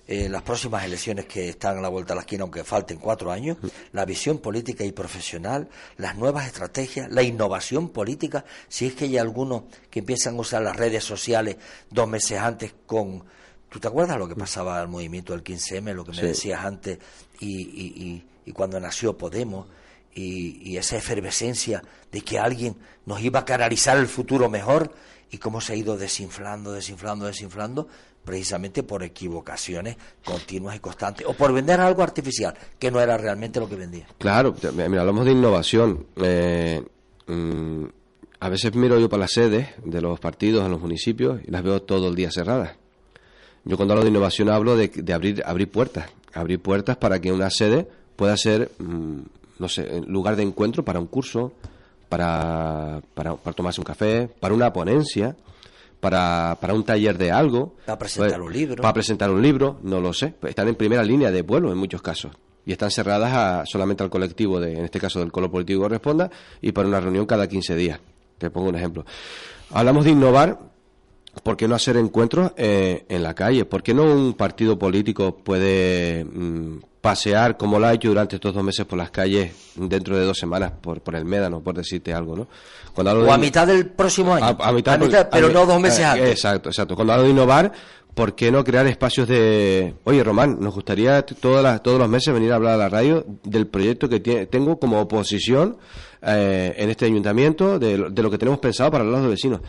Eh, 0.07 0.27
las 0.27 0.41
próximas 0.41 0.83
elecciones 0.83 1.27
que 1.27 1.49
están 1.49 1.77
a 1.77 1.81
la 1.81 1.87
vuelta 1.87 2.13
de 2.13 2.15
la 2.15 2.21
esquina, 2.21 2.41
aunque 2.41 2.63
falten 2.63 2.97
cuatro 2.97 3.31
años, 3.31 3.57
mm. 3.61 3.67
la 3.91 4.05
visión 4.05 4.39
política 4.39 4.83
y 4.83 4.91
profesional, 4.91 5.69
las 5.97 6.17
nuevas 6.17 6.47
estrategias, 6.47 7.11
la 7.11 7.21
innovación 7.21 7.89
política, 7.89 8.43
si 8.67 8.87
es 8.87 8.95
que 8.95 9.05
hay 9.05 9.19
algunos 9.19 9.65
que 9.91 9.99
empiezan 9.99 10.35
a 10.35 10.39
usar 10.39 10.63
las 10.63 10.75
redes 10.75 11.03
sociales 11.03 11.57
dos 11.91 12.07
meses 12.07 12.39
antes 12.39 12.73
con 12.87 13.23
¿Tú 13.69 13.79
te 13.79 13.87
acuerdas 13.87 14.17
lo 14.17 14.27
que 14.27 14.35
pasaba 14.35 14.79
al 14.79 14.87
movimiento 14.87 15.33
del 15.33 15.43
15M, 15.43 15.93
lo 15.93 16.03
que 16.03 16.11
me 16.11 16.23
decías 16.23 16.65
antes, 16.65 16.97
y, 17.39 18.23
cuando 18.53 18.79
nació 18.79 19.15
Podemos, 19.15 19.67
y, 20.13 20.75
esa 20.75 20.97
efervescencia 20.97 21.83
de 22.11 22.21
que 22.21 22.39
alguien 22.39 22.75
nos 23.05 23.21
iba 23.21 23.39
a 23.39 23.45
canalizar 23.45 23.97
el 23.97 24.07
futuro 24.07 24.49
mejor, 24.49 24.91
y 25.31 25.37
cómo 25.37 25.61
se 25.61 25.73
ha 25.73 25.75
ido 25.75 25.95
desinflando, 25.95 26.73
desinflando, 26.73 27.27
desinflando, 27.27 27.87
precisamente 28.25 28.81
por 28.81 29.03
equivocaciones 29.03 29.95
continuas 30.25 30.75
y 30.75 30.79
constantes, 30.79 31.27
o 31.27 31.33
por 31.33 31.53
vender 31.53 31.79
algo 31.79 32.01
artificial, 32.01 32.55
que 32.79 32.89
no 32.89 32.99
era 32.99 33.19
realmente 33.19 33.59
lo 33.59 33.69
que 33.69 33.75
vendía. 33.75 34.07
Claro, 34.17 34.55
mira, 34.73 35.01
hablamos 35.01 35.25
de 35.25 35.31
innovación. 35.31 36.07
Eh, 36.15 36.83
mm, 37.27 37.83
a 38.39 38.49
veces 38.49 38.73
miro 38.73 38.99
yo 38.99 39.09
para 39.09 39.21
las 39.21 39.31
sedes 39.31 39.67
de 39.85 40.01
los 40.01 40.19
partidos 40.19 40.65
en 40.65 40.71
los 40.71 40.81
municipios 40.81 41.39
y 41.45 41.51
las 41.51 41.61
veo 41.61 41.83
todo 41.83 42.07
el 42.07 42.15
día 42.15 42.31
cerradas 42.31 42.78
yo 43.65 43.77
cuando 43.77 43.93
hablo 43.93 44.03
de 44.03 44.09
innovación 44.09 44.49
hablo 44.49 44.75
de, 44.75 45.13
abrir, 45.13 45.43
abrir 45.45 45.69
puertas, 45.69 46.09
abrir 46.33 46.59
puertas 46.59 46.97
para 46.97 47.19
que 47.19 47.31
una 47.31 47.49
sede 47.49 47.87
pueda 48.15 48.35
ser, 48.37 48.71
mm, 48.79 49.19
no 49.59 49.69
sé, 49.69 50.01
lugar 50.07 50.35
de 50.35 50.43
encuentro 50.43 50.83
para 50.83 50.99
un 50.99 51.07
curso, 51.07 51.53
para, 52.09 53.01
para, 53.13 53.35
tomarse 53.53 53.79
un 53.79 53.85
café, 53.85 54.27
para 54.27 54.53
una 54.53 54.73
ponencia, 54.73 55.35
para, 55.99 56.57
para 56.59 56.73
un 56.73 56.83
taller 56.83 57.17
de 57.17 57.31
algo. 57.31 57.75
Para 57.85 57.99
presentar 57.99 58.39
pues, 58.39 58.47
un 58.47 58.53
libro. 58.53 58.81
Para 58.81 58.93
presentar 58.93 59.29
un 59.29 59.41
libro, 59.41 59.79
no 59.83 60.01
lo 60.01 60.11
sé. 60.13 60.33
Están 60.43 60.67
en 60.67 60.75
primera 60.75 61.03
línea 61.03 61.31
de 61.31 61.43
pueblo 61.43 61.71
en 61.71 61.77
muchos 61.77 62.01
casos. 62.01 62.31
Y 62.65 62.71
están 62.71 62.91
cerradas 62.91 63.69
solamente 63.69 64.03
al 64.03 64.09
colectivo, 64.09 64.59
de, 64.59 64.73
en 64.73 64.85
este 64.85 64.99
caso 64.99 65.19
del 65.19 65.31
color 65.31 65.51
político 65.51 65.79
que 65.79 65.85
corresponda, 65.85 66.29
y 66.61 66.71
para 66.71 66.87
una 66.87 66.99
reunión 66.99 67.25
cada 67.25 67.47
15 67.47 67.75
días. 67.75 67.99
Te 68.37 68.49
pongo 68.49 68.69
un 68.69 68.75
ejemplo. 68.75 69.05
Hablamos 69.71 70.05
de 70.05 70.11
innovar 70.11 70.59
¿Por 71.43 71.57
qué 71.57 71.67
no 71.67 71.75
hacer 71.75 71.97
encuentros 71.97 72.51
eh, 72.57 73.05
en 73.09 73.23
la 73.23 73.33
calle? 73.33 73.65
¿Por 73.65 73.83
qué 73.83 73.93
no 73.93 74.03
un 74.03 74.33
partido 74.33 74.77
político 74.77 75.35
puede 75.35 76.25
mm, 76.25 76.77
pasear 77.01 77.57
como 77.57 77.79
lo 77.79 77.87
ha 77.87 77.93
hecho 77.93 78.09
durante 78.09 78.35
estos 78.35 78.53
dos 78.53 78.63
meses 78.63 78.85
por 78.85 78.97
las 78.97 79.11
calles 79.11 79.51
dentro 79.75 80.17
de 80.17 80.25
dos 80.25 80.37
semanas 80.37 80.73
por, 80.81 81.01
por 81.01 81.15
el 81.15 81.25
Médano, 81.25 81.61
por 81.61 81.75
decirte 81.75 82.13
algo, 82.13 82.35
¿no? 82.35 82.47
o 82.95 83.31
a 83.31 83.37
mitad 83.37 83.65
del 83.65 83.87
próximo 83.87 84.33
año. 84.33 84.57
A, 84.59 84.71
mitad, 84.73 84.99
pero 85.31 85.49
no 85.49 85.65
dos 85.65 85.79
meses 85.79 86.03
antes. 86.03 86.31
Exacto, 86.31 86.69
exacto. 86.69 86.95
Cuando 86.95 87.13
hablo 87.13 87.25
de 87.25 87.31
innovar, 87.31 87.71
¿por 88.13 88.35
qué 88.35 88.51
no 88.51 88.63
crear 88.63 88.85
espacios 88.87 89.27
de... 89.27 89.93
Oye, 90.03 90.23
Román, 90.23 90.57
nos 90.59 90.73
gustaría 90.73 91.21
todas 91.21 91.81
todos 91.81 91.99
los 91.99 92.09
meses 92.09 92.33
venir 92.33 92.51
a 92.51 92.55
hablar 92.55 92.73
a 92.73 92.77
la 92.77 92.89
radio 92.89 93.25
del 93.43 93.67
proyecto 93.67 94.09
que 94.09 94.19
tengo 94.47 94.79
como 94.79 94.99
oposición 94.99 95.77
eh, 96.21 96.73
en 96.77 96.89
este 96.89 97.05
ayuntamiento, 97.05 97.79
de, 97.79 98.09
de, 98.09 98.23
lo 98.23 98.29
que 98.29 98.37
tenemos 98.37 98.59
pensado 98.59 98.91
para 98.91 99.05
los 99.05 99.25
vecinos 99.29 99.61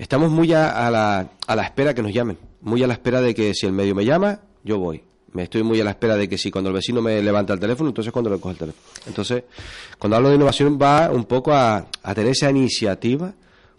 estamos 0.00 0.30
muy 0.30 0.52
a, 0.54 0.90
la, 0.90 1.30
a 1.46 1.56
la 1.56 1.62
espera 1.62 1.94
que 1.94 2.02
nos 2.02 2.12
llamen, 2.12 2.38
muy 2.62 2.82
a 2.82 2.86
la 2.86 2.94
espera 2.94 3.20
de 3.20 3.34
que 3.34 3.54
si 3.54 3.66
el 3.66 3.72
medio 3.72 3.94
me 3.94 4.04
llama, 4.04 4.40
yo 4.64 4.78
voy. 4.78 5.04
Me 5.32 5.44
estoy 5.44 5.62
muy 5.62 5.80
a 5.80 5.84
la 5.84 5.90
espera 5.90 6.16
de 6.16 6.28
que 6.28 6.36
si 6.38 6.50
cuando 6.50 6.70
el 6.70 6.74
vecino 6.74 7.00
me 7.00 7.22
levanta 7.22 7.52
el 7.52 7.60
teléfono, 7.60 7.90
entonces 7.90 8.12
cuando 8.12 8.30
le 8.30 8.40
coge 8.40 8.52
el 8.52 8.58
teléfono. 8.58 8.84
Entonces, 9.06 9.44
cuando 9.98 10.16
hablo 10.16 10.30
de 10.30 10.36
innovación 10.36 10.78
va 10.80 11.10
un 11.10 11.24
poco 11.24 11.52
a, 11.52 11.86
tener 12.14 12.32
esa 12.32 12.50
iniciativa 12.50 13.32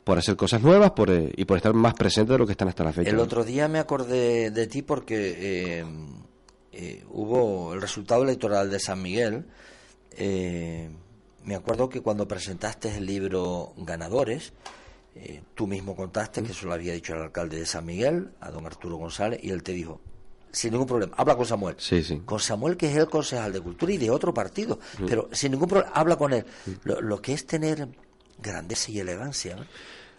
por 0.04 0.18
hacer 0.18 0.36
cosas 0.36 0.62
nuevas 0.62 0.92
por, 0.92 1.10
eh, 1.10 1.32
y 1.36 1.44
por 1.46 1.58
estar 1.58 1.74
más 1.74 1.94
presente 1.96 2.34
de 2.34 2.38
lo 2.38 2.46
que 2.46 2.54
están 2.54 2.70
hasta 2.70 2.84
la 2.84 2.94
fecha. 2.94 3.10
El 3.10 3.20
otro 3.20 3.44
día 3.44 3.68
me 3.68 3.80
acordé 3.80 4.52
de 4.52 4.68
ti 4.68 4.82
porque 4.82 5.80
eh, 5.80 5.86
eh, 6.72 7.04
hubo 7.10 7.74
el 7.74 7.82
resultado 7.82 8.24
electoral 8.24 8.70
de 8.70 8.80
San 8.80 9.02
Miguel. 9.02 9.46
me 10.18 11.56
acuerdo 11.56 11.90
que 11.90 12.02
cuando 12.02 12.28
presentaste 12.28 12.96
el 12.96 13.06
libro 13.06 13.74
Ganadores, 13.76 14.54
eh, 15.16 15.42
tú 15.56 15.68
mismo 15.68 15.96
contaste 15.96 16.42
que 16.42 16.52
eso 16.52 16.68
lo 16.68 16.74
había 16.74 16.94
dicho 16.94 17.14
el 17.14 17.22
alcalde 17.22 17.60
de 17.60 17.66
San 17.66 17.86
Miguel, 17.86 18.30
a 18.40 18.50
don 18.50 18.66
Arturo 18.66 18.96
González, 18.98 19.40
y 19.44 19.50
él 19.50 19.62
te 19.64 19.74
dijo, 19.74 20.00
sin 20.52 20.72
ningún 20.72 20.88
problema, 20.88 21.14
habla 21.18 21.36
con 21.36 21.46
Samuel. 21.46 21.76
Sí, 21.78 22.04
sí. 22.04 22.22
Con 22.26 22.40
Samuel, 22.40 22.78
que 22.78 22.90
es 22.90 22.98
el 22.98 23.08
concejal 23.08 23.54
de 23.54 23.62
Cultura 23.62 23.94
y 23.94 23.98
de 23.98 24.10
otro 24.10 24.34
partido, 24.34 24.80
pero 25.08 25.30
sin 25.32 25.52
ningún 25.52 25.68
problema, 25.68 25.92
habla 25.94 26.16
con 26.16 26.34
él. 26.34 26.46
Lo, 26.84 27.22
que 27.22 27.34
es 27.34 27.46
tener 27.46 27.88
grandeza 28.42 28.92
y 28.92 29.00
elegancia. 29.00 29.58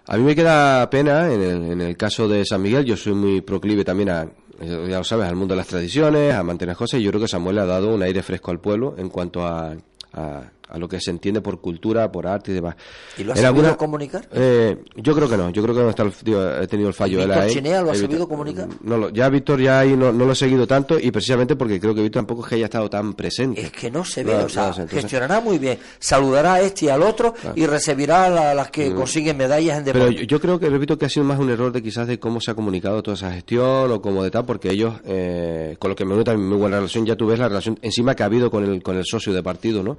A 0.06 0.16
mí 0.16 0.24
me 0.24 0.34
queda 0.34 0.88
pena 0.90 1.32
en 1.32 1.42
el, 1.42 1.72
en 1.72 1.80
el 1.80 1.96
caso 1.96 2.28
de 2.28 2.44
San 2.44 2.62
Miguel, 2.62 2.84
yo 2.84 2.96
soy 2.96 3.14
muy 3.14 3.40
proclive 3.40 3.84
también 3.84 4.10
a, 4.10 4.28
ya 4.60 4.98
lo 4.98 5.04
sabes, 5.04 5.26
al 5.26 5.36
mundo 5.36 5.54
de 5.54 5.58
las 5.58 5.68
tradiciones, 5.68 6.34
a 6.34 6.42
mantener 6.42 6.76
cosas, 6.76 7.00
y 7.00 7.02
yo 7.02 7.10
creo 7.10 7.22
que 7.22 7.28
Samuel 7.28 7.58
ha 7.58 7.66
dado 7.66 7.94
un 7.94 8.02
aire 8.02 8.22
fresco 8.22 8.50
al 8.50 8.60
pueblo 8.60 8.94
en 8.98 9.08
cuanto 9.08 9.46
a 9.46 9.76
a 10.12 10.42
lo 10.76 10.88
que 10.88 11.00
se 11.00 11.10
entiende 11.10 11.40
por 11.40 11.60
cultura, 11.60 12.10
por 12.10 12.26
arte 12.26 12.52
y 12.52 12.54
demás. 12.54 12.76
¿Y 13.18 13.24
lo 13.24 13.32
has 13.32 13.40
sabido 13.40 13.76
comunicar? 13.76 14.26
Eh, 14.32 14.76
yo 14.96 15.14
creo 15.14 15.28
que 15.28 15.36
no, 15.36 15.50
yo 15.50 15.62
creo 15.62 15.74
que 15.74 15.82
no 15.82 15.90
está 15.90 16.04
he 16.62 16.66
tenido 16.66 16.88
el 16.88 16.94
fallo. 16.94 17.18
¿Víctor 17.18 17.46
Chinea 17.48 17.82
lo 17.82 17.90
ha 17.90 17.94
sabido 17.94 18.28
comunicar? 18.28 18.68
No, 18.82 19.10
ya 19.10 19.28
Víctor 19.28 19.60
ya 19.60 19.80
ahí 19.80 19.96
no, 19.96 20.12
lo 20.12 20.32
he 20.32 20.34
seguido 20.34 20.66
tanto 20.66 20.98
y 20.98 21.10
precisamente 21.10 21.56
porque 21.56 21.78
creo 21.80 21.94
que 21.94 22.02
Víctor 22.02 22.20
tampoco 22.20 22.42
es 22.42 22.48
que 22.48 22.54
haya 22.56 22.66
estado 22.66 22.88
tan 22.88 23.14
presente. 23.14 23.60
Es 23.60 23.72
que 23.72 23.90
no 23.90 24.04
se 24.04 24.24
ve, 24.24 24.34
o 24.34 24.48
sea, 24.48 24.72
gestionará 24.88 25.40
muy 25.40 25.58
bien, 25.58 25.78
saludará 25.98 26.54
a 26.54 26.60
este 26.60 26.86
y 26.86 26.88
al 26.88 27.02
otro 27.02 27.34
y 27.54 27.66
recibirá 27.66 28.50
a 28.50 28.54
las 28.54 28.70
que 28.70 28.90
mm. 28.90 28.94
consiguen 28.94 29.36
medallas 29.36 29.78
en 29.78 29.84
deporte. 29.84 30.08
Pero 30.14 30.26
yo, 30.26 30.40
creo 30.40 30.58
que, 30.58 30.70
repito, 30.70 30.98
que 30.98 31.06
ha 31.06 31.08
sido 31.08 31.24
más 31.24 31.38
un 31.38 31.50
error 31.50 31.72
de 31.72 31.82
quizás 31.82 32.06
de 32.06 32.18
cómo 32.18 32.40
se 32.40 32.50
ha 32.50 32.54
comunicado 32.54 33.02
toda 33.02 33.16
esa 33.16 33.32
gestión 33.32 33.90
o 33.90 34.00
como 34.00 34.22
de 34.24 34.30
tal, 34.30 34.44
porque 34.44 34.70
ellos, 34.70 34.94
eh, 35.04 35.76
con 35.78 35.90
lo 35.90 35.96
que 35.96 36.04
me 36.04 36.14
gusta 36.14 36.36
muy 36.36 36.56
buena 36.56 36.76
relación, 36.76 37.06
ya 37.06 37.16
tú 37.16 37.26
ves 37.26 37.38
la 37.38 37.48
relación 37.48 37.78
encima 37.82 38.14
que 38.14 38.22
ha 38.22 38.26
habido 38.26 38.50
con 38.50 38.64
el, 38.64 38.82
con 38.82 38.96
el 38.96 39.04
socio 39.04 39.32
de 39.32 39.42
partido, 39.42 39.82
¿no? 39.82 39.98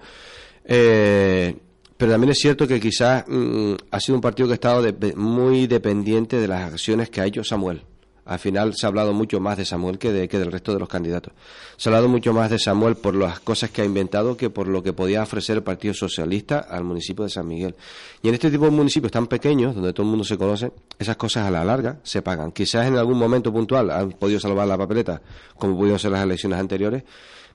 Eh, 0.65 1.56
pero 1.97 2.12
también 2.12 2.32
es 2.32 2.39
cierto 2.39 2.67
que 2.67 2.80
quizás 2.80 3.23
mm, 3.28 3.73
ha 3.91 3.99
sido 3.99 4.15
un 4.15 4.21
partido 4.21 4.47
que 4.47 4.54
ha 4.54 4.56
estado 4.56 4.86
muy 5.15 5.67
dependiente 5.67 6.38
de 6.38 6.47
las 6.47 6.73
acciones 6.73 7.10
que 7.10 7.21
ha 7.21 7.26
hecho 7.26 7.43
Samuel. 7.43 7.84
Al 8.26 8.39
final 8.39 8.73
se 8.73 8.86
ha 8.86 8.89
hablado 8.89 9.12
mucho 9.13 9.41
más 9.41 9.58
de 9.58 9.65
Samuel 9.65 9.97
que, 9.97 10.13
de, 10.13 10.30
que 10.30 10.39
del 10.39 10.52
resto 10.52 10.73
de 10.73 10.80
los 10.80 10.88
candidatos. 10.88 11.34
Se 11.76 11.89
ha 11.89 11.91
hablado 11.91 12.08
mucho 12.08 12.34
más 12.34 12.49
de 12.49 12.58
Samuel 12.58 12.95
por 12.95 13.15
las 13.15 13.41
cosas 13.41 13.69
que 13.69 13.82
ha 13.82 13.86
inventado 13.86 14.38
que 14.38 14.49
por 14.49 14.67
lo 14.67 14.82
que 14.82 14.93
podía 14.93 15.23
ofrecer 15.23 15.58
el 15.58 15.63
Partido 15.63 15.93
Socialista 15.93 16.60
al 16.60 16.86
municipio 16.86 17.26
de 17.26 17.30
San 17.30 17.47
Miguel. 17.47 17.76
Y 18.21 18.30
en 18.30 18.34
este 18.34 18.49
tipo 18.49 18.63
de 18.63 18.71
municipios 18.71 19.12
tan 19.12 19.28
pequeños, 19.28 19.76
donde 19.76 19.91
todo 19.91 20.06
el 20.06 20.10
mundo 20.10 20.23
se 20.23 20.38
conoce, 20.38 20.71
esas 20.97 21.17
cosas 21.17 21.47
a 21.47 21.52
la 21.52 21.65
larga 21.65 21.99
se 22.04 22.21
pagan. 22.21 22.54
Quizás 22.54 22.88
en 22.88 22.95
algún 22.95 23.17
momento 23.17 23.52
puntual 23.52 23.91
han 23.91 24.12
podido 24.12 24.39
salvar 24.39 24.67
la 24.67 24.78
papeleta, 24.78 25.21
como 25.58 25.76
pudieron 25.76 25.99
ser 25.99 26.12
las 26.12 26.23
elecciones 26.23 26.60
anteriores, 26.60 27.04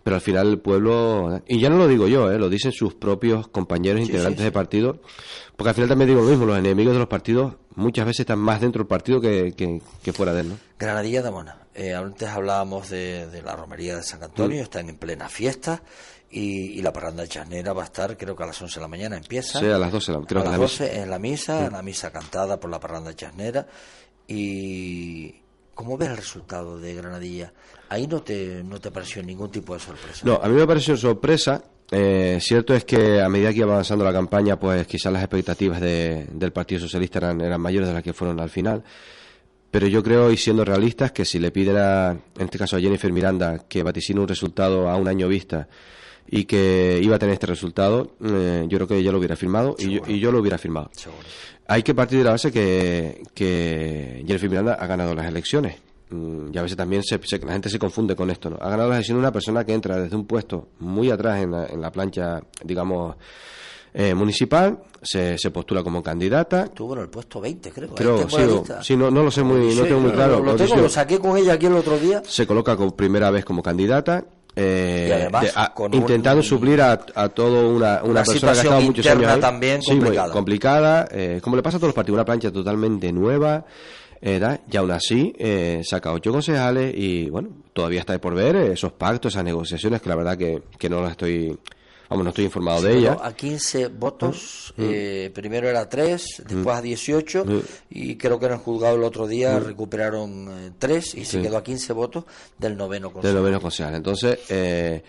pero 0.03 0.17
al 0.17 0.23
final 0.23 0.49
el 0.49 0.59
pueblo, 0.59 1.43
y 1.47 1.61
ya 1.61 1.69
no 1.69 1.77
lo 1.77 1.87
digo 1.89 2.09
yo, 2.09 2.31
¿eh? 2.31 2.39
lo 2.39 2.49
dicen 2.49 2.73
sus 2.73 2.95
propios 2.95 3.49
compañeros 3.49 4.01
integrantes 4.01 4.45
de 4.45 4.53
partido, 4.53 5.01
porque 5.57 5.71
al 5.71 5.75
final 5.75 5.89
también 5.89 6.09
digo 6.09 6.23
lo 6.23 6.29
mismo, 6.29 6.47
los 6.47 6.59
enemigos 6.59 6.95
de 6.95 7.01
los 7.01 7.09
partidos 7.09 7.55
muchas 7.75 8.07
veces 8.07 8.21
están 8.21 8.39
más 8.39 8.61
dentro 8.61 8.81
del 8.81 8.89
partido 8.89 9.21
que, 9.21 9.55
que, 9.55 10.13
fuera 10.13 10.33
de 10.33 10.41
él. 10.41 10.49
¿no? 10.51 10.59
Granadilla 10.79 11.23
de 11.23 11.31
Mona, 11.31 11.59
eh, 11.75 11.95
antes 11.95 12.29
hablábamos 12.29 12.91
de, 12.91 13.43
la 13.45 13.55
romería 13.55 13.97
de 13.97 14.03
San 14.03 14.23
Antonio, 14.23 14.61
mm. 14.61 14.63
están 14.63 14.89
en 14.89 14.97
plena 14.97 15.29
fiesta. 15.29 15.83
Y, 16.31 16.83
la 16.83 16.93
parranda 16.93 17.23
de 17.23 17.29
Chasnera 17.29 17.73
va 17.73 17.83
a 17.83 17.87
estar, 17.87 18.17
creo 18.19 18.37
que 18.37 18.43
a 18.43 18.47
las 18.47 18.61
11 18.61 18.75
de 18.75 18.81
la 18.83 18.89
mañana 18.89 19.17
empieza. 19.17 19.61
Sí, 19.61 19.67
a 19.67 19.79
las 19.79 19.91
12, 19.91 20.13
creo 20.27 20.43
a 20.43 20.45
las 20.45 20.59
12 20.59 21.01
en 21.01 21.09
la 21.09 21.19
misa, 21.19 21.65
en 21.65 21.71
mm. 21.71 21.73
la 21.73 21.83
misa 21.83 22.11
cantada 22.11 22.61
por 22.61 22.71
la 22.71 22.79
parranda 22.79 23.11
de 23.11 23.17
Chasnera. 23.17 23.67
Y, 24.27 25.35
¿Cómo 25.79 25.97
ves 25.97 26.09
el 26.09 26.17
resultado 26.17 26.81
de 26.81 26.93
Granadilla? 26.93 27.53
Ahí 27.91 28.07
no 28.07 28.21
te, 28.23 28.63
no 28.65 28.79
te 28.81 28.91
pareció 28.91 29.23
ningún 29.23 29.51
tipo 29.51 29.75
de 29.75 29.81
sorpresa. 29.81 30.21
No, 30.25 30.39
a 30.43 30.49
mí 30.49 30.55
me 30.55 30.67
pareció 30.67 30.97
sorpresa. 30.97 31.63
Eh, 31.91 32.39
cierto 32.41 32.75
es 32.75 32.85
que 32.85 33.21
a 33.23 33.29
medida 33.31 33.51
que 33.51 33.61
iba 33.61 33.73
avanzando 33.73 34.05
la 34.05 34.13
campaña, 34.13 34.59
pues 34.61 34.87
quizás 34.87 35.11
las 35.11 35.23
expectativas 35.23 35.81
del 35.81 36.53
Partido 36.53 36.83
Socialista 36.83 37.19
eran, 37.19 37.41
eran 37.41 37.61
mayores 37.61 37.89
de 37.89 37.95
las 37.95 38.03
que 38.03 38.13
fueron 38.13 38.41
al 38.41 38.51
final. 38.51 38.85
pero 39.71 39.87
yo 39.87 40.03
creo, 40.03 40.31
y 40.33 40.37
siendo 40.37 40.65
realistas, 40.65 41.13
que 41.13 41.25
si 41.25 41.39
le 41.39 41.51
piden 41.51 41.77
a, 41.77 42.11
en 42.11 42.45
este 42.45 42.59
caso 42.59 42.77
a 42.77 42.81
Jennifer 42.81 43.13
Miranda, 43.13 43.65
que 43.69 43.83
vaticine 43.83 44.21
un 44.21 44.29
resultado 44.29 44.89
a 44.89 44.97
un 44.97 45.09
año 45.09 45.29
vista 45.29 45.69
y 46.31 46.45
que 46.45 47.01
iba 47.03 47.17
a 47.17 47.19
tener 47.19 47.35
este 47.35 47.47
resultado, 47.47 48.13
eh, 48.23 48.65
yo 48.69 48.79
creo 48.79 48.89
que 48.89 48.97
ella 48.97 49.13
lo 49.13 49.19
hubiera 49.19 49.37
firmado 49.37 49.77
y 49.79 50.19
yo, 50.21 50.33
lo 50.33 50.41
hubiera 50.41 50.59
firmado. 50.59 50.91
Hay 51.67 51.83
que 51.83 51.95
partir 51.95 52.19
de 52.19 52.25
la 52.25 52.31
base 52.33 52.51
que, 52.51 53.23
que 53.35 54.25
Jennifer 54.27 54.49
Miranda 54.49 54.75
ha 54.75 54.87
ganado 54.87 55.15
las 55.15 55.27
elecciones. 55.27 55.77
Mm, 56.11 56.51
y 56.53 56.59
a 56.59 56.63
veces 56.63 56.77
también 56.77 57.03
se, 57.03 57.19
la 57.19 57.53
gente 57.53 57.69
se 57.69 57.79
confunde 57.79 58.17
con 58.17 58.31
esto. 58.31 58.51
¿no? 58.51 58.57
Ha 58.61 58.71
ganado 58.71 58.89
las 58.89 58.99
elecciones 58.99 59.21
una 59.21 59.33
persona 59.33 59.65
que 59.65 59.75
entra 59.75 60.01
desde 60.01 60.17
un 60.17 60.27
puesto 60.27 60.69
muy 60.81 61.11
atrás 61.11 61.43
en 61.43 61.51
la, 61.51 61.67
en 61.67 61.81
la 61.81 61.91
plancha, 61.91 62.41
digamos, 62.65 63.17
eh, 63.95 64.15
municipal, 64.15 64.79
se, 65.03 65.39
se, 65.39 65.51
postula 65.51 65.83
como 65.83 66.03
candidata. 66.03 66.65
Estuvo 66.65 66.95
en 66.95 67.01
el 67.01 67.09
puesto 67.09 67.41
20, 67.41 67.71
creo. 67.71 67.95
creo 67.95 68.29
sí, 68.83 68.97
no, 68.97 69.11
no, 69.11 69.23
lo 69.23 69.31
sé 69.31 69.43
muy, 69.43 69.75
no 69.75 69.83
tengo 69.85 70.01
muy 70.01 70.13
claro. 70.13 70.43
Lo, 70.43 70.57
tengo, 70.57 70.77
lo 70.77 70.89
saqué 70.89 71.19
con 71.19 71.37
ella 71.37 71.55
aquí 71.55 71.67
el 71.67 71.75
otro 71.75 71.99
día. 71.99 72.23
Se 72.25 72.47
coloca 72.47 72.77
por 72.77 72.95
primera 72.95 73.31
vez 73.31 73.45
como 73.45 73.63
candidata. 73.63 74.25
Eh, 74.61 75.29
intentando 75.93 76.43
suplir 76.43 76.81
a, 76.81 76.99
a 77.15 77.29
todo 77.29 77.71
una, 77.71 78.03
una, 78.03 78.25
persona 78.25 78.53
que 78.53 78.59
ha 78.59 78.63
estado 78.63 78.81
muchos 78.81 79.07
años 79.07 79.41
también 79.41 79.81
complicada, 79.87 80.27
muy 80.27 80.33
complicada 80.33 81.09
eh, 81.13 81.39
como 81.41 81.55
le 81.55 81.63
pasa 81.63 81.77
a 81.77 81.79
todos 81.79 81.91
los 81.91 81.95
partidos 81.95 82.17
una 82.17 82.25
plancha 82.25 82.51
totalmente 82.51 83.13
nueva 83.13 83.65
eh, 84.21 84.59
y 84.71 84.77
aún 84.77 84.91
así 84.91 85.33
eh, 85.39 85.83
saca 85.85 86.13
ocho 86.13 86.33
concejales 86.33 86.95
y 86.97 87.31
bueno 87.31 87.51
todavía 87.73 88.01
está 88.01 88.19
por 88.21 88.35
ver 88.35 88.57
esos 88.57 88.93
pactos 88.93 89.35
esas 89.35 89.45
negociaciones 89.45 90.03
que 90.03 90.09
la 90.09 90.17
verdad 90.17 90.37
que, 90.37 90.63
que 90.79 90.89
no 90.89 91.01
las 91.03 91.13
estoy 91.13 91.57
Vamos, 92.09 92.25
no 92.25 92.31
estoy 92.31 92.47
informado 92.47 92.81
de 92.81 92.97
ella. 92.97 93.19
A 93.21 93.35
15 93.35 93.89
votos, 93.89 94.73
mm. 94.79 94.83
eh, 94.83 95.31
primero 95.35 95.69
era 95.69 95.87
3, 95.87 96.45
después 96.49 96.77
a 96.77 96.81
18, 96.81 97.45
mm. 97.45 97.61
y 97.91 98.17
creo 98.17 98.41
que 98.41 98.47
en 98.47 98.53
el 98.53 98.59
juzgado 98.59 98.97
el 98.97 99.05
otro 99.05 99.27
día 99.27 99.59
mm. 99.59 99.65
recuperaron 99.65 100.75
3 100.79 101.15
y 101.17 101.25
se 101.27 101.43
quedó 101.43 101.59
a 101.59 101.63
15 101.63 101.93
votos 101.93 102.25
del 102.57 102.79
noveno 102.79 103.13
concejal. 103.13 103.35
Del 103.35 103.43
noveno 103.43 103.61
concejal. 103.61 103.95
Entonces, 103.95 104.39
eh, 104.49 105.03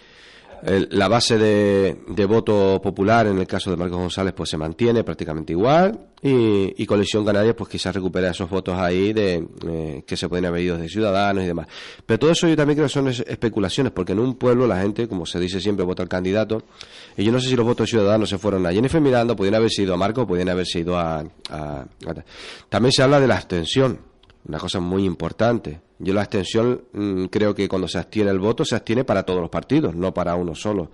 la 0.63 1.07
base 1.07 1.37
de, 1.37 2.25
voto 2.25 2.79
popular 2.81 3.27
en 3.27 3.39
el 3.39 3.47
caso 3.47 3.71
de 3.71 3.77
Marcos 3.77 3.97
González 3.97 4.33
pues 4.35 4.49
se 4.49 4.57
mantiene 4.57 5.03
prácticamente 5.03 5.53
igual 5.53 5.97
y, 6.21 6.81
y 6.81 6.85
Coalición 6.85 7.25
Canaria 7.25 7.55
pues 7.55 7.69
quizás 7.69 7.95
recupera 7.95 8.31
esos 8.31 8.49
votos 8.49 8.77
ahí 8.77 9.13
de 9.13 9.47
eh, 9.67 10.03
que 10.05 10.17
se 10.17 10.27
pueden 10.27 10.45
haber 10.45 10.61
ido 10.61 10.77
de 10.77 10.89
ciudadanos 10.89 11.43
y 11.43 11.47
demás. 11.47 11.67
Pero 12.05 12.19
todo 12.19 12.31
eso 12.31 12.47
yo 12.47 12.55
también 12.55 12.77
creo 12.77 12.87
que 12.87 12.93
son 12.93 13.07
especulaciones 13.07 13.93
porque 13.93 14.11
en 14.11 14.19
un 14.19 14.35
pueblo 14.35 14.67
la 14.67 14.81
gente, 14.81 15.07
como 15.07 15.25
se 15.25 15.39
dice 15.39 15.61
siempre, 15.61 15.85
vota 15.85 16.03
al 16.03 16.09
candidato. 16.09 16.63
Y 17.15 17.23
yo 17.23 17.31
no 17.31 17.39
sé 17.39 17.49
si 17.49 17.55
los 17.55 17.65
votos 17.65 17.87
de 17.87 17.91
ciudadanos 17.91 18.29
se 18.29 18.37
fueron 18.37 18.65
a 18.65 18.71
Jennifer 18.71 18.99
Miranda, 19.01 19.35
podrían 19.35 19.55
haber 19.55 19.69
sido 19.69 19.93
a 19.93 19.97
Marcos, 19.97 20.25
podrían 20.25 20.49
haber 20.49 20.65
sido 20.65 20.97
a, 20.97 21.23
a... 21.49 21.85
También 22.67 22.91
se 22.91 23.03
habla 23.03 23.19
de 23.19 23.27
la 23.27 23.35
abstención, 23.35 23.99
una 24.49 24.59
cosa 24.59 24.79
muy 24.79 25.05
importante 25.05 25.79
yo 25.99 26.13
la 26.13 26.21
abstención 26.21 26.81
mm, 26.93 27.25
creo 27.25 27.53
que 27.53 27.67
cuando 27.67 27.87
se 27.87 27.99
abstiene 27.99 28.31
el 28.31 28.39
voto 28.39 28.63
se 28.63 28.75
abstiene 28.75 29.03
para 29.03 29.23
todos 29.23 29.41
los 29.41 29.49
partidos, 29.49 29.93
no 29.93 30.13
para 30.13 30.35
uno 30.35 30.55
solo. 30.55 30.91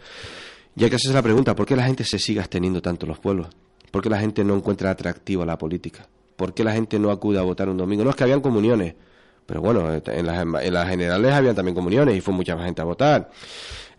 Y 0.76 0.84
hay 0.84 0.90
que 0.90 0.96
hacerse 0.98 1.14
la 1.14 1.22
pregunta, 1.22 1.56
¿por 1.56 1.66
qué 1.66 1.76
la 1.76 1.86
gente 1.86 2.04
se 2.04 2.20
sigue 2.20 2.40
absteniendo 2.40 2.82
tanto 2.82 3.06
los 3.06 3.20
pueblos? 3.20 3.48
¿Por 3.92 4.02
qué 4.02 4.10
la 4.10 4.20
gente 4.20 4.44
no 4.44 4.56
encuentra 4.56 4.90
atractiva 4.90 5.46
la 5.46 5.58
política? 5.58 6.08
¿Por 6.36 6.54
qué 6.54 6.64
la 6.64 6.74
gente 6.74 7.00
no 7.00 7.12
acude 7.12 7.38
a 7.38 7.44
votar 7.44 7.70
un 7.70 7.78
domingo? 7.78 8.04
No 8.04 8.10
es 8.10 8.16
que 8.16 8.24
habían 8.24 8.42
comuniones, 8.42 8.96
pero 9.46 9.62
bueno, 9.62 9.94
en 9.94 10.26
las, 10.26 10.42
en 10.42 10.74
las 10.74 10.90
generales 10.90 11.32
habían 11.32 11.56
también 11.56 11.76
comuniones 11.76 12.18
y 12.18 12.22
fue 12.22 12.34
mucha 12.34 12.58
gente 12.58 12.82
a 12.82 12.86
votar 12.86 13.30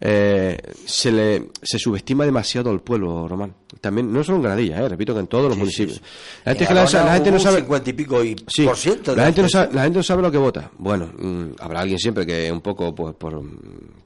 eh, 0.00 0.58
se 0.84 1.10
le 1.10 1.48
se 1.62 1.78
subestima 1.78 2.24
demasiado 2.24 2.70
al 2.70 2.80
pueblo 2.80 3.26
román. 3.28 3.54
También 3.80 4.12
no 4.12 4.22
solo 4.22 4.36
en 4.36 4.42
Granadilla, 4.42 4.78
eh, 4.78 4.88
repito 4.88 5.12
que 5.12 5.20
en 5.20 5.26
todos 5.26 5.48
los 5.48 5.58
municipios. 5.58 6.00
La 6.44 6.54
gente, 6.54 6.74
la, 6.74 7.14
gente 7.14 7.30
no 7.30 7.38
sabe 7.38 7.58
50 7.58 7.90
y 7.90 7.92
pico 7.92 8.24
y 8.24 8.34
por 8.64 8.76
ciento 8.76 9.14
la 9.14 9.26
gente 9.26 9.42
no 9.42 9.48
sabe, 9.48 9.74
la 9.74 9.82
gente 9.82 9.98
no 9.98 10.02
sabe 10.02 10.22
lo 10.22 10.30
que 10.30 10.38
vota. 10.38 10.70
Bueno, 10.78 11.10
mm, 11.18 11.44
habrá 11.60 11.80
alguien 11.80 11.98
siempre 11.98 12.26
que 12.26 12.50
un 12.50 12.60
poco 12.60 12.94
pues 12.94 13.14
por 13.14 13.42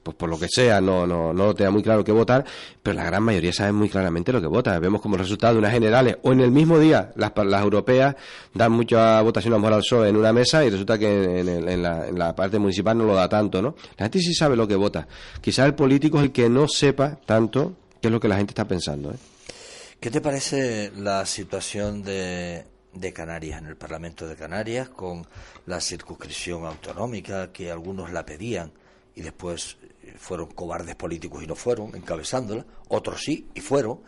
pues 0.03 0.17
por 0.17 0.29
lo 0.29 0.39
que 0.39 0.47
sea 0.47 0.81
no 0.81 1.05
no 1.05 1.33
no 1.33 1.53
tenga 1.53 1.71
muy 1.71 1.83
claro 1.83 2.03
qué 2.03 2.11
votar, 2.11 2.43
pero 2.81 2.95
la 2.95 3.05
gran 3.05 3.23
mayoría 3.23 3.53
sabe 3.53 3.71
muy 3.71 3.89
claramente 3.89 4.31
lo 4.31 4.41
que 4.41 4.47
vota. 4.47 4.77
Vemos 4.79 5.01
como 5.01 5.17
resultado 5.17 5.53
de 5.53 5.59
unas 5.59 5.73
generales 5.73 6.17
o 6.23 6.31
en 6.31 6.41
el 6.41 6.51
mismo 6.51 6.79
día 6.79 7.11
las 7.15 7.31
las 7.45 7.63
europeas 7.63 8.15
dan 8.53 8.71
mucha 8.71 9.21
votación 9.21 9.53
a 9.53 9.57
lo 9.57 9.67
al 9.67 9.81
PSOE 9.81 10.09
en 10.09 10.17
una 10.17 10.33
mesa 10.33 10.65
y 10.65 10.69
resulta 10.69 10.97
que 10.97 11.39
en, 11.39 11.47
en, 11.47 11.83
la, 11.83 12.07
en 12.07 12.17
la 12.17 12.35
parte 12.35 12.59
municipal 12.59 12.97
no 12.97 13.05
lo 13.05 13.15
da 13.15 13.29
tanto, 13.29 13.61
¿no? 13.61 13.75
La 13.97 14.05
gente 14.05 14.19
sí 14.19 14.33
sabe 14.33 14.55
lo 14.55 14.67
que 14.67 14.75
vota. 14.75 15.07
Quizás 15.39 15.65
el 15.65 15.75
político 15.81 16.19
es 16.19 16.25
el 16.25 16.31
que 16.31 16.47
no 16.47 16.67
sepa 16.67 17.19
tanto 17.25 17.75
qué 17.99 18.09
es 18.09 18.11
lo 18.11 18.19
que 18.19 18.27
la 18.27 18.37
gente 18.37 18.51
está 18.51 18.67
pensando. 18.67 19.09
¿eh? 19.09 19.15
¿Qué 19.99 20.11
te 20.11 20.21
parece 20.21 20.91
la 20.95 21.25
situación 21.25 22.03
de, 22.03 22.65
de 22.93 23.13
Canarias, 23.13 23.59
en 23.59 23.65
el 23.65 23.75
Parlamento 23.75 24.27
de 24.27 24.35
Canarias, 24.35 24.89
con 24.89 25.25
la 25.65 25.81
circunscripción 25.81 26.67
autonómica, 26.67 27.51
que 27.51 27.71
algunos 27.71 28.11
la 28.11 28.23
pedían 28.27 28.71
y 29.15 29.21
después 29.21 29.77
fueron 30.17 30.47
cobardes 30.47 30.95
políticos 30.95 31.43
y 31.43 31.47
no 31.47 31.55
fueron, 31.55 31.95
encabezándola, 31.95 32.65
otros 32.87 33.21
sí 33.21 33.49
y 33.53 33.61
fueron, 33.61 34.01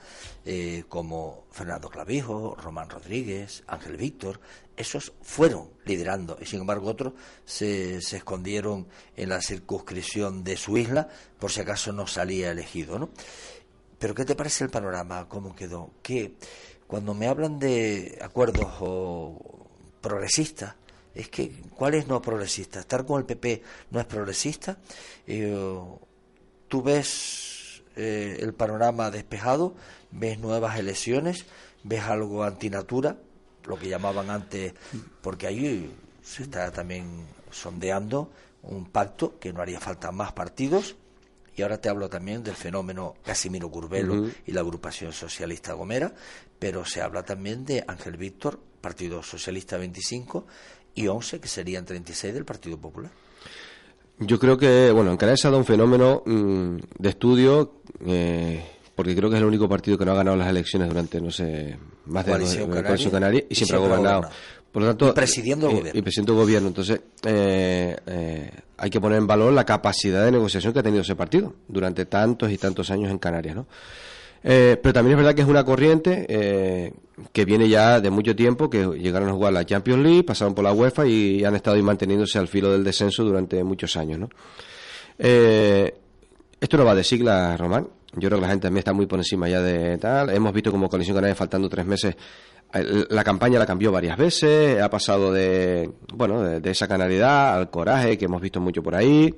eh, 0.46 0.84
como 0.90 1.46
Fernando 1.52 1.90
Clavijo, 1.90 2.56
Román 2.56 2.90
Rodríguez, 2.90 3.64
Ángel 3.68 3.98
Víctor, 3.98 4.40
esos 4.76 5.14
fueron 5.22 5.70
liderando 5.86 6.38
y 6.42 6.46
sin 6.46 6.62
embargo 6.62 6.90
otros 6.90 7.14
se, 7.46 8.02
se 8.02 8.18
escondieron 8.18 8.88
en 9.16 9.30
la 9.30 9.42
circunscripción 9.42 10.44
de 10.44 10.58
su 10.58 10.78
isla 10.78 11.08
por 11.40 11.52
si 11.52 11.62
acaso 11.62 11.92
no 11.92 12.08
salía 12.08 12.52
elegido, 12.52 12.98
¿no? 12.98 13.10
Pero 14.00 14.16
¿qué 14.16 14.26
te 14.26 14.36
parece 14.36 14.66
el 14.66 14.70
panorama? 14.70 15.30
¿Cómo 15.30 15.56
quedó? 15.56 15.92
Que 16.02 16.36
cuando 16.88 17.14
me 17.14 17.28
hablan 17.28 17.60
de 17.60 18.20
acuerdos 18.22 18.68
o 18.82 19.68
progresistas, 20.02 20.76
es 21.16 21.30
que 21.30 21.52
¿cuál 21.76 21.96
es 21.96 22.08
no 22.08 22.22
progresista? 22.22 22.80
Estar 22.80 23.06
con 23.06 23.20
el 23.20 23.26
PP 23.26 23.62
no 23.92 24.00
es 24.00 24.06
progresista. 24.06 24.78
Eh, 25.28 25.80
tú 26.68 26.82
ves 26.82 27.84
eh, 27.96 28.38
el 28.40 28.54
panorama 28.54 29.12
despejado, 29.12 29.76
ves 30.12 30.40
nuevas 30.40 30.80
elecciones, 30.80 31.46
ves 31.84 32.02
algo 32.04 32.44
antinatura, 32.44 33.18
lo 33.66 33.78
que 33.78 33.90
llamaban 33.90 34.30
antes, 34.30 34.74
porque 35.22 35.48
ahí 35.48 35.96
se 36.24 36.44
está 36.44 36.72
también 36.72 37.26
sondeando 37.52 38.32
un 38.64 38.86
pacto 38.86 39.38
que 39.40 39.54
no 39.54 39.62
haría 39.62 39.80
falta 39.80 40.12
más 40.12 40.32
partidos. 40.32 40.96
Y 41.56 41.62
ahora 41.62 41.80
te 41.80 41.88
hablo 41.88 42.10
también 42.10 42.44
del 42.44 42.56
fenómeno 42.56 43.14
Casimiro 43.24 43.70
Curbelo 43.70 44.28
y 44.48 44.52
la 44.52 44.62
agrupación 44.62 45.14
socialista 45.14 45.74
Gomera, 45.74 46.12
pero 46.58 46.84
se 46.84 47.04
habla 47.04 47.24
también 47.24 47.64
de 47.64 47.84
Ángel 47.88 48.18
Víctor, 48.18 48.60
Partido 48.82 49.22
Socialista 49.22 49.78
25, 49.78 50.48
y 50.96 51.08
11, 51.08 51.40
que 51.40 51.48
serían 51.48 51.86
36 51.86 52.34
del 52.34 52.46
Partido 52.46 52.78
Popular. 52.78 53.12
Yo 54.20 54.40
creo 54.40 54.58
que, 54.58 54.92
bueno, 54.92 55.12
en 55.12 55.18
Canarias 55.18 55.46
ha 55.46 55.50
dado 55.50 55.60
un 55.60 55.66
fenómeno 55.66 56.24
mm, 56.26 56.78
de 57.00 57.10
estudio, 57.10 57.74
eh, 58.06 58.64
porque 58.96 59.16
creo 59.16 59.30
que 59.30 59.38
es 59.38 59.42
el 59.42 59.48
único 59.48 59.68
partido 59.68 59.98
que 59.98 60.06
no 60.06 60.12
ha 60.12 60.16
ganado 60.16 60.38
las 60.38 60.48
elecciones 60.48 60.88
durante, 60.88 61.20
no 61.20 61.32
sé, 61.32 61.78
más 62.06 62.26
de 62.26 62.32
Coalición 62.32 63.12
Canaria, 63.12 63.44
y, 63.50 63.56
siempre, 63.56 63.78
ha 63.78 63.80
gobernado. 63.80 64.30
Por 64.72 64.82
lo 64.82 64.88
tanto, 64.88 65.10
y 65.10 65.12
presidiendo 65.12 65.68
el 65.70 65.76
gobierno. 65.78 66.00
Y 66.00 66.02
presidiendo 66.02 66.34
el 66.34 66.40
gobierno. 66.40 66.68
Entonces, 66.70 67.02
eh, 67.24 67.96
eh, 68.08 68.52
hay 68.78 68.90
que 68.90 69.00
poner 69.00 69.20
en 69.20 69.28
valor 69.28 69.54
la 69.54 69.66
capacidad 69.66 70.26
de 70.26 70.32
negociación 70.32 70.74
que 70.74 70.80
ha 70.80 70.84
tenido 70.84 71.02
ese 71.02 71.16
partido 71.16 71.54
durante 71.68 72.06
tantos 72.06 72.52
y 72.52 72.58
tantos 72.58 72.90
años 72.90 73.12
en 73.12 73.20
Canarias, 73.20 73.56
¿no? 73.56 73.68
Eh, 74.44 74.78
pero 74.82 74.94
también 74.94 75.14
es 75.14 75.24
verdad 75.24 75.36
que 75.36 75.42
es 75.42 75.48
una 75.48 75.64
corriente 75.64 76.26
eh, 76.28 76.92
que 77.32 77.46
viene 77.46 77.70
ya 77.70 78.02
de 78.02 78.10
mucho 78.10 78.36
tiempo, 78.36 78.70
que 78.70 78.86
llegaron 79.00 79.30
a 79.30 79.32
jugar 79.32 79.54
la 79.54 79.66
Champions 79.66 80.04
League, 80.04 80.24
pasaron 80.24 80.54
por 80.54 80.66
la 80.66 80.74
UEFA 80.74 81.08
y 81.08 81.46
han 81.46 81.56
estado 81.56 81.78
ahí 81.78 81.82
manteniéndose 81.82 82.40
al 82.40 82.48
filo 82.48 82.72
del 82.72 82.84
descenso 82.84 83.24
durante 83.24 83.64
muchos 83.64 83.96
años. 83.96 84.20
¿no? 84.20 84.30
Eh, 85.18 85.94
esto 86.60 86.78
no 86.78 86.86
va 86.86 86.94
de 86.94 87.04
siglas, 87.04 87.58
Román. 87.60 87.88
Yo 88.16 88.30
creo 88.30 88.38
que 88.38 88.42
la 88.42 88.50
gente 88.50 88.64
también 88.64 88.80
está 88.80 88.94
muy 88.94 89.06
por 89.06 89.20
encima 89.20 89.48
ya 89.48 89.62
de 89.62 89.98
tal. 89.98 90.30
Hemos 90.30 90.54
visto 90.54 90.72
como 90.72 90.90
Coalición 90.90 91.16
Canaria 91.16 91.36
faltando 91.36 91.70
tres 91.70 91.86
meses 91.86 92.16
la 92.74 93.24
campaña 93.24 93.60
la 93.60 93.68
cambió 93.68 93.92
varias 93.92 94.18
veces, 94.18 94.82
ha 94.82 94.90
pasado 94.90 95.32
de, 95.32 95.92
bueno, 96.14 96.42
de, 96.42 96.72
esa 96.72 96.88
canalidad 96.88 97.56
al 97.56 97.70
coraje 97.70 98.18
que 98.18 98.26
hemos 98.26 98.42
visto 98.42 98.60
mucho 98.60 98.82
por 98.82 98.96
ahí 98.96 99.34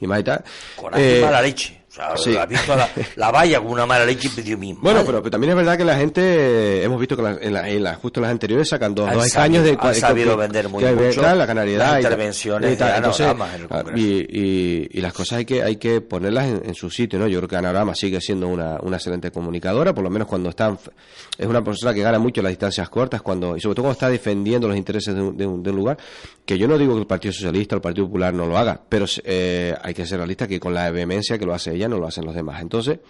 y 0.00 0.06
más 0.06 0.20
y 0.20 0.22
tal. 0.22 0.44
Coraje 0.76 1.18
y 1.18 1.22
mala 1.22 1.42
leche 1.42 1.82
sea, 2.16 2.42
ha 2.42 2.46
visto 2.46 2.74
la, 3.16 3.30
valla 3.30 3.60
con 3.60 3.72
una 3.72 3.86
mala 3.86 4.04
leche 4.04 4.28
y 4.28 4.30
pidió 4.30 4.58
mismo. 4.58 4.80
Bueno, 4.82 5.02
pero, 5.04 5.22
también 5.22 5.50
es 5.50 5.56
verdad 5.56 5.76
que 5.76 5.84
la 5.84 5.96
gente, 5.96 6.82
hemos 6.82 7.00
visto 7.00 7.16
que 7.16 7.22
en, 7.22 7.82
la, 7.82 7.94
justo 7.94 8.20
las 8.20 8.30
anteriores 8.30 8.68
sacan 8.68 8.94
dos, 8.94 9.12
dos 9.12 9.36
años 9.36 9.64
de... 9.64 9.76
Ha 9.78 9.94
sabido 9.94 10.36
vender 10.36 10.68
muy 10.68 10.84
mucho. 10.84 11.22
la 11.22 11.46
canalidad. 11.46 11.92
Las 11.92 12.02
intervenciones 12.02 12.74
y, 12.74 12.76
tal, 12.76 13.12
y, 13.94 14.98
y, 14.98 15.00
las 15.00 15.12
cosas 15.12 15.38
hay 15.38 15.44
que 15.44 15.62
hay 15.62 15.76
que 15.76 16.00
ponerlas 16.00 16.46
en, 16.46 16.74
su 16.74 16.90
sitio, 16.90 17.18
¿no? 17.18 17.26
Yo 17.28 17.38
creo 17.38 17.48
que 17.48 17.56
Anorama 17.56 17.94
sigue 17.94 18.20
siendo 18.20 18.48
una, 18.48 18.78
una 18.82 18.96
excelente 18.96 19.30
comunicadora, 19.30 19.94
por 19.94 20.04
lo 20.04 20.10
menos 20.10 20.28
cuando 20.28 20.50
están... 20.50 20.78
Es 21.38 21.46
una 21.46 21.62
persona 21.62 21.92
que 21.92 22.02
gana 22.02 22.18
mucho 22.18 22.42
las 22.42 22.50
distancias 22.50 22.88
cortas, 22.88 23.22
cuando 23.22 23.56
y 23.56 23.60
sobre 23.60 23.74
todo 23.74 23.84
cuando 23.84 23.92
está 23.92 24.08
defendiendo 24.08 24.68
los 24.68 24.76
intereses 24.76 25.14
de 25.14 25.20
un, 25.20 25.36
de 25.36 25.46
un, 25.46 25.76
lugar, 25.76 25.98
que 26.44 26.58
yo 26.58 26.66
no 26.66 26.78
digo 26.78 26.94
que 26.94 27.00
el 27.00 27.06
Partido 27.06 27.32
Socialista 27.32 27.76
o 27.76 27.78
el 27.78 27.82
Partido 27.82 28.06
Popular 28.06 28.32
no 28.32 28.46
lo 28.46 28.56
haga, 28.56 28.80
pero 28.88 29.04
eh, 29.24 29.74
hay 29.82 29.94
que 29.94 30.06
ser 30.06 30.18
realista 30.18 30.48
que 30.48 30.58
con 30.58 30.72
la 30.72 30.90
vehemencia 30.90 31.38
que 31.38 31.44
lo 31.44 31.54
hace 31.54 31.74
ella, 31.74 31.85
no 31.88 31.98
lo 31.98 32.06
hacen 32.06 32.24
los 32.24 32.34
demás. 32.34 32.60
Entonces, 32.60 33.00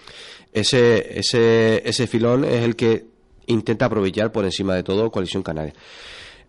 ese, 0.53 1.19
ese, 1.19 1.83
ese 1.89 2.07
filón 2.07 2.45
es 2.45 2.63
el 2.63 2.77
que 2.77 3.07
intenta 3.47 3.87
aprovechar 3.87 4.33
por 4.33 4.45
encima 4.45 4.75
de 4.75 4.83
todo 4.83 5.11
Coalición 5.11 5.43
Canaria. 5.43 5.75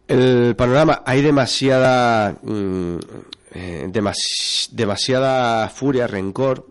El 0.07 0.55
panorama, 0.55 1.03
hay 1.05 1.21
demasiada, 1.21 2.37
mm, 2.41 2.97
eh, 3.53 3.89
demasiada 4.71 5.69
furia, 5.69 6.07
rencor, 6.07 6.65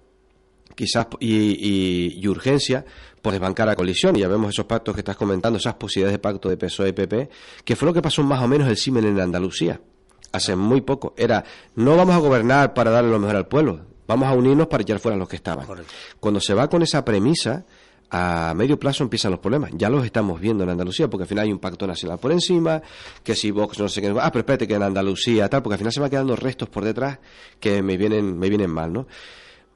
quizás 0.74 1.06
y, 1.20 2.26
urgencia 2.26 2.84
por 3.20 3.32
desbancar 3.32 3.66
la 3.66 3.76
colisión. 3.76 4.16
Y 4.16 4.20
ya 4.20 4.28
vemos 4.28 4.50
esos 4.50 4.64
pactos 4.64 4.94
que 4.94 5.00
estás 5.00 5.16
comentando, 5.16 5.58
esas 5.58 5.74
posibilidades 5.74 6.14
de 6.14 6.18
pacto 6.18 6.48
de 6.48 6.56
PSOE-PP, 6.56 7.28
que 7.64 7.76
fue 7.76 7.86
lo 7.86 7.92
que 7.92 8.02
pasó 8.02 8.22
más 8.22 8.42
o 8.42 8.48
menos 8.48 8.68
el 8.68 8.76
Simen 8.76 9.04
en 9.04 9.20
Andalucía, 9.20 9.80
hace 10.32 10.56
muy 10.56 10.80
poco. 10.80 11.14
Era, 11.16 11.44
no 11.74 11.96
vamos 11.96 12.14
a 12.14 12.18
gobernar 12.18 12.72
para 12.72 12.90
darle 12.90 13.10
lo 13.10 13.18
mejor 13.18 13.36
al 13.36 13.48
pueblo, 13.48 13.80
vamos 14.06 14.28
a 14.28 14.32
unirnos 14.32 14.66
para 14.66 14.82
echar 14.82 14.98
fuera 14.98 15.16
a 15.16 15.18
los 15.18 15.28
que 15.28 15.36
estaban. 15.36 15.66
Cuando 16.20 16.40
se 16.40 16.54
va 16.54 16.68
con 16.68 16.82
esa 16.82 17.04
premisa, 17.04 17.64
a 18.10 18.54
medio 18.54 18.78
plazo 18.78 19.04
empiezan 19.04 19.32
los 19.32 19.40
problemas. 19.40 19.70
Ya 19.74 19.90
los 19.90 20.04
estamos 20.04 20.40
viendo 20.40 20.64
en 20.64 20.70
Andalucía, 20.70 21.08
porque 21.08 21.24
al 21.24 21.28
final 21.28 21.44
hay 21.44 21.52
un 21.52 21.58
pacto 21.58 21.86
nacional 21.86 22.18
por 22.18 22.32
encima, 22.32 22.82
que 23.22 23.34
si 23.34 23.50
Vox 23.50 23.78
no 23.78 23.88
sé 23.88 24.00
qué, 24.00 24.08
ah, 24.08 24.30
pero 24.30 24.40
espérate 24.40 24.66
que 24.66 24.74
en 24.74 24.82
Andalucía 24.82 25.48
tal, 25.48 25.62
porque 25.62 25.74
al 25.74 25.78
final 25.78 25.92
se 25.92 26.00
van 26.00 26.10
quedando 26.10 26.36
restos 26.36 26.68
por 26.68 26.84
detrás 26.84 27.18
que 27.58 27.82
me 27.82 27.96
vienen, 27.96 28.38
me 28.38 28.48
vienen 28.48 28.70
mal, 28.70 28.92
¿no? 28.92 29.06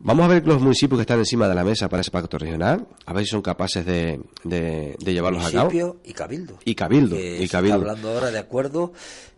Vamos 0.02 0.24
a 0.24 0.28
ver 0.28 0.46
los 0.46 0.62
municipios 0.62 0.98
que 0.98 1.02
están 1.02 1.18
encima 1.18 1.46
de 1.46 1.54
la 1.54 1.62
mesa 1.62 1.88
para 1.90 2.00
ese 2.00 2.10
pacto 2.10 2.38
regional, 2.38 2.86
a 3.04 3.12
ver 3.12 3.24
si 3.24 3.30
son 3.30 3.42
capaces 3.42 3.84
de, 3.84 4.18
de, 4.44 4.96
llevarlos 5.04 5.44
a 5.44 5.52
cabo. 5.52 5.98
y 6.02 6.14
Cabildo. 6.14 6.58
Y 6.64 6.74
Cabildo. 6.74 7.16
y 7.18 7.46
Cabildo. 7.48 7.76
hablando 7.76 8.10
ahora 8.10 8.30
de 8.30 8.38
acuerdo 8.38 8.92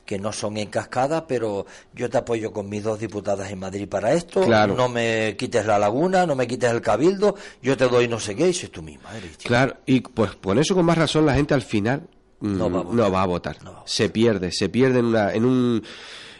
que 0.07 0.21
no 0.21 0.33
son 0.33 0.57
en 0.59 0.69
cascada, 0.69 1.27
pero 1.27 1.67
yo 1.95 2.09
te 2.09 2.19
apoyo 2.19 2.53
con 2.53 2.69
mis 2.69 2.85
dos 2.85 3.01
diputadas 3.01 3.51
en 3.51 3.59
Madrid 3.59 3.89
para 3.89 4.13
esto. 4.13 4.47
No 4.47 4.89
me 4.89 5.37
quites 5.37 5.67
la 5.67 5.81
laguna, 5.81 6.27
no 6.27 6.37
me 6.37 6.47
quites 6.47 6.71
el 6.71 6.81
cabildo, 6.81 7.35
yo 7.61 7.77
te 7.77 7.89
doy 7.89 8.07
no 8.07 8.21
sé 8.21 8.37
qué, 8.37 8.47
y 8.47 8.51
es 8.51 8.71
tú 8.71 8.83
misma. 8.83 9.11
Claro, 9.43 9.79
y 9.85 10.01
pues 10.01 10.37
por 10.37 10.59
eso 10.59 10.77
con 10.77 10.85
más 10.85 10.97
razón 10.99 11.27
la 11.27 11.35
gente 11.35 11.55
al 11.55 11.63
final 11.63 12.09
mm, 12.39 12.57
no 12.57 13.11
va 13.11 13.23
a 13.23 13.27
votar. 13.27 13.59
Se 13.85 14.11
pierde, 14.11 14.53
se 14.53 14.69
pierde 14.69 15.01
en, 15.01 15.07
una, 15.07 15.33
en, 15.33 15.45
un, 15.45 15.83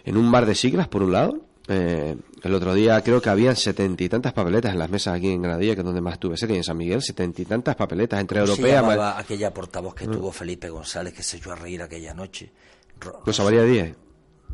en 0.05 0.17
un 0.17 0.27
mar 0.27 0.47
de 0.47 0.55
siglas, 0.55 0.87
por 0.87 1.03
un 1.03 1.11
lado. 1.11 1.41
Eh, 1.69 2.17
el 2.43 2.55
otro 2.55 2.75
día 2.75 3.01
creo 3.03 3.21
que 3.21 3.31
habían 3.31 3.57
setenta 3.57 4.03
y 4.03 4.09
tantas 4.09 4.33
papeletas 4.33 4.73
en 4.73 4.79
las 4.79 4.91
mesas 4.91 5.15
aquí 5.15 5.31
en 5.31 5.43
Granadilla, 5.43 5.75
que 5.75 5.81
es 5.81 5.85
donde 5.85 6.01
más 6.01 6.15
estuve, 6.15 6.37
sé 6.37 6.47
que 6.47 6.57
en 6.57 6.65
San 6.65 6.77
Miguel, 6.77 7.03
setenta 7.03 7.43
y 7.43 7.45
tantas 7.45 7.77
papeletas 7.77 8.21
entre 8.21 8.41
europeas. 8.41 8.85
aquella 9.17 9.53
portavoz 9.55 9.95
que 9.95 10.09
mm. 10.09 10.11
tuvo 10.13 10.33
Felipe 10.33 10.69
González 10.69 11.13
que 11.15 11.23
se 11.23 11.37
echó 11.37 11.53
a 11.53 11.57
reír 11.57 11.83
aquella 11.83 12.15
noche? 12.15 12.51
Rosa 13.25 13.45
María 13.45 13.63
Díez. 13.63 13.95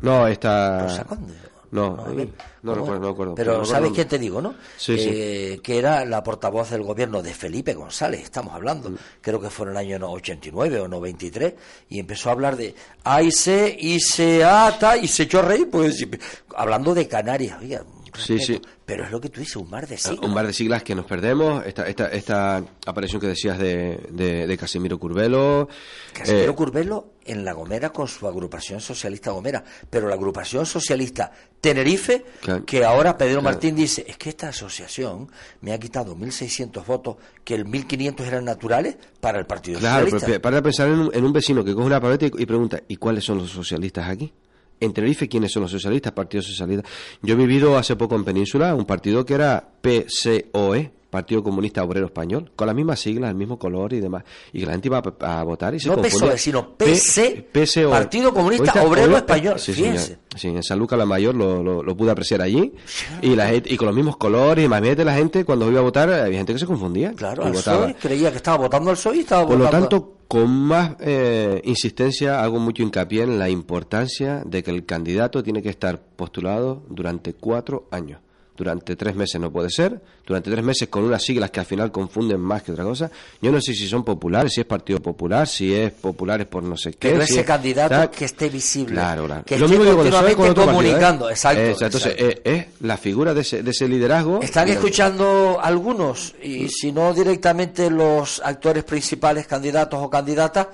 No, 0.01 0.27
esta... 0.27 0.83
Rosa 0.83 1.03
Conde. 1.03 1.33
No, 1.71 1.95
no, 1.95 2.05
no, 2.63 2.75
recuerdo, 2.75 2.99
no 2.99 3.09
recuerdo. 3.09 3.35
Pero, 3.35 3.63
¿sabes 3.63 3.91
quién 3.91 4.07
te 4.07 4.17
digo, 4.17 4.41
no? 4.41 4.55
Sí, 4.77 4.95
eh, 4.97 5.59
Que 5.63 5.77
era 5.77 6.03
la 6.05 6.23
portavoz 6.23 6.71
del 6.71 6.83
gobierno 6.83 7.21
de 7.21 7.33
Felipe 7.33 7.73
González, 7.73 8.21
estamos 8.21 8.53
hablando. 8.53 8.89
Mm. 8.89 8.97
Creo 9.21 9.39
que 9.39 9.49
fue 9.49 9.67
en 9.67 9.71
el 9.71 9.77
año 9.77 10.11
89 10.11 10.79
o 10.79 10.87
93. 10.87 11.53
Y 11.89 11.99
empezó 11.99 12.29
a 12.29 12.31
hablar 12.33 12.55
de 12.55 12.73
AIC, 13.03 13.77
ICA, 13.79 14.97
y 14.97 15.07
se 15.07 15.23
echó 15.23 15.39
a 15.39 15.43
reír, 15.43 15.69
pues, 15.69 16.07
hablando 16.55 16.93
de 16.93 17.07
Canarias. 17.07 17.57
Oiga, 17.61 17.83
Sí, 18.17 18.39
sí. 18.39 18.61
Pero 18.85 19.03
es 19.03 19.11
lo 19.11 19.21
que 19.21 19.29
tú 19.29 19.39
dices, 19.39 19.55
un 19.55 19.69
mar 19.69 19.87
de 19.87 19.97
siglas. 19.97 20.19
Un 20.25 20.33
mar 20.33 20.47
de 20.47 20.53
siglas 20.53 20.83
que 20.83 20.95
nos 20.95 21.05
perdemos. 21.05 21.65
Esta, 21.65 21.87
esta, 21.87 22.07
esta 22.07 22.63
aparición 22.85 23.21
que 23.21 23.27
decías 23.27 23.57
de, 23.59 23.99
de, 24.09 24.57
Casimiro 24.57 24.97
Curvelo. 24.97 25.67
Casimiro 26.13 26.51
eh, 26.51 26.55
Curvelo 26.55 27.13
en 27.25 27.45
La 27.45 27.53
Gomera 27.53 27.91
con 27.91 28.07
su 28.07 28.27
agrupación 28.27 28.81
socialista 28.81 29.31
Gomera. 29.31 29.63
Pero 29.89 30.07
la 30.07 30.15
agrupación 30.15 30.65
socialista 30.65 31.31
Tenerife, 31.61 32.25
que 32.65 32.83
ahora 32.83 33.17
Pedro 33.17 33.41
Martín 33.41 33.75
dice, 33.75 34.05
es 34.07 34.17
que 34.17 34.29
esta 34.29 34.49
asociación 34.49 35.29
me 35.61 35.73
ha 35.73 35.79
quitado 35.79 36.15
1.600 36.15 36.85
votos, 36.85 37.17
que 37.43 37.55
el 37.55 37.65
1.500 37.65 38.25
eran 38.25 38.45
naturales 38.45 38.97
para 39.19 39.39
el 39.39 39.45
Partido 39.45 39.79
Socialista. 39.79 40.25
Claro, 40.25 40.41
para 40.41 40.61
pensar 40.61 40.87
en 40.87 40.99
un, 40.99 41.11
en 41.13 41.23
un, 41.25 41.33
vecino 41.33 41.63
que 41.63 41.73
coge 41.73 41.85
una 41.85 41.99
paleta 41.99 42.25
y 42.25 42.45
pregunta, 42.45 42.81
¿y 42.87 42.95
cuáles 42.95 43.23
son 43.23 43.39
los 43.39 43.51
socialistas 43.51 44.09
aquí? 44.09 44.33
En 44.79 44.93
Tenerife 44.93 45.27
quiénes 45.27 45.51
son 45.51 45.63
los 45.63 45.71
socialistas, 45.71 46.13
Partido 46.13 46.41
Socialista. 46.41 46.87
Yo 47.21 47.33
he 47.33 47.37
vivido 47.37 47.77
hace 47.77 47.95
poco 47.95 48.15
en 48.15 48.23
Península 48.23 48.75
un 48.75 48.85
partido 48.85 49.25
que 49.25 49.33
era 49.33 49.67
PCOE, 49.81 50.91
Partido 51.09 51.43
Comunista 51.43 51.83
Obrero 51.83 52.05
Español, 52.05 52.51
con 52.55 52.67
las 52.67 52.75
mismas 52.75 52.99
siglas, 52.99 53.31
el 53.31 53.35
mismo 53.35 53.57
color 53.57 53.93
y 53.93 53.99
demás. 53.99 54.23
Y 54.53 54.59
que 54.59 54.65
la 54.67 54.73
gente 54.73 54.87
iba 54.87 55.01
a, 55.21 55.43
votar 55.43 55.73
y 55.73 55.79
se 55.79 55.89
No 55.89 56.01
PSOE, 56.01 56.37
sino 56.37 56.75
PC, 56.75 57.47
PCOE. 57.51 57.89
Partido 57.89 58.33
Comunista 58.33 58.83
Obrero 58.83 59.17
Español. 59.17 59.59
Sí, 59.59 59.73
sí, 59.73 60.47
en 60.47 60.63
San 60.63 60.77
Lucas 60.77 60.99
la 60.99 61.05
Mayor 61.05 61.33
lo, 61.33 61.63
lo, 61.63 61.97
pude 61.97 62.11
apreciar 62.11 62.41
allí. 62.41 62.73
Y 63.21 63.35
la 63.35 63.53
y 63.53 63.75
con 63.75 63.87
los 63.87 63.95
mismos 63.95 64.17
colores, 64.17 64.63
y 64.63 64.67
más 64.67 64.81
bien 64.81 65.03
la 65.03 65.15
gente 65.15 65.45
cuando 65.45 65.69
iba 65.69 65.79
a 65.79 65.83
votar, 65.83 66.11
había 66.11 66.37
gente 66.37 66.53
que 66.53 66.59
se 66.59 66.67
confundía. 66.67 67.13
Claro, 67.13 67.43
creía 67.99 68.29
que 68.29 68.37
estaba 68.37 68.57
votando 68.57 68.91
al 68.91 68.95
PSOE 68.95 69.17
y 69.17 69.19
estaba 69.21 69.47
Por 69.47 69.57
lo 69.57 69.69
tanto, 69.69 70.17
con 70.27 70.51
más 70.51 70.91
eh, 70.99 71.59
insistencia 71.65 72.43
hago 72.43 72.59
mucho 72.59 72.83
hincapié 72.83 73.23
en 73.23 73.39
la 73.39 73.49
importancia 73.49 74.43
de 74.45 74.61
que 74.61 74.69
el 74.69 74.85
candidato 74.85 75.41
tiene 75.41 75.63
que 75.63 75.69
estar 75.69 75.99
postulado 75.99 76.83
durante 76.87 77.33
cuatro 77.33 77.87
años 77.89 78.19
durante 78.59 78.97
tres 78.97 79.15
meses 79.15 79.39
no 79.39 79.49
puede 79.53 79.69
ser, 79.69 80.01
durante 80.27 80.51
tres 80.51 80.61
meses 80.65 80.89
con 80.89 81.05
unas 81.05 81.23
siglas 81.23 81.49
que 81.49 81.61
al 81.61 81.65
final 81.65 81.93
confunden 81.93 82.41
más 82.41 82.61
que 82.61 82.73
otra 82.73 82.83
cosa. 82.83 83.09
Yo 83.41 83.53
no 83.53 83.61
sé 83.61 83.73
si 83.73 83.87
son 83.87 84.03
populares, 84.03 84.51
si 84.53 84.59
es 84.59 84.67
Partido 84.67 84.99
Popular, 84.99 85.47
si 85.47 85.73
es 85.73 85.93
populares 85.93 86.45
por 86.45 86.61
no 86.61 86.75
sé 86.75 86.91
qué. 86.91 87.11
Pero 87.11 87.21
ese 87.21 87.45
candidato 87.45 88.11
que 88.11 88.25
esté 88.25 88.49
visible. 88.49 88.95
Claro, 88.95 89.27
claro. 89.27 89.45
Que 89.45 89.57
Lo 89.57 89.65
esté 89.65 89.77
mismo 89.77 89.95
continuamente 89.95 90.53
comunicando, 90.53 91.29
exacto, 91.29 91.61
Entonces, 91.85 92.15
eh, 92.17 92.41
es 92.43 92.65
la 92.81 92.97
figura 92.97 93.33
de 93.33 93.41
ese, 93.41 93.63
de 93.63 93.71
ese 93.71 93.87
liderazgo. 93.87 94.41
Están 94.41 94.67
escuchando 94.67 95.57
algunos, 95.61 96.35
y 96.43 96.67
si 96.67 96.91
no 96.91 97.13
directamente 97.13 97.89
los 97.89 98.41
actores 98.43 98.83
principales, 98.83 99.47
candidatos 99.47 100.01
o 100.03 100.09
candidatas, 100.09 100.67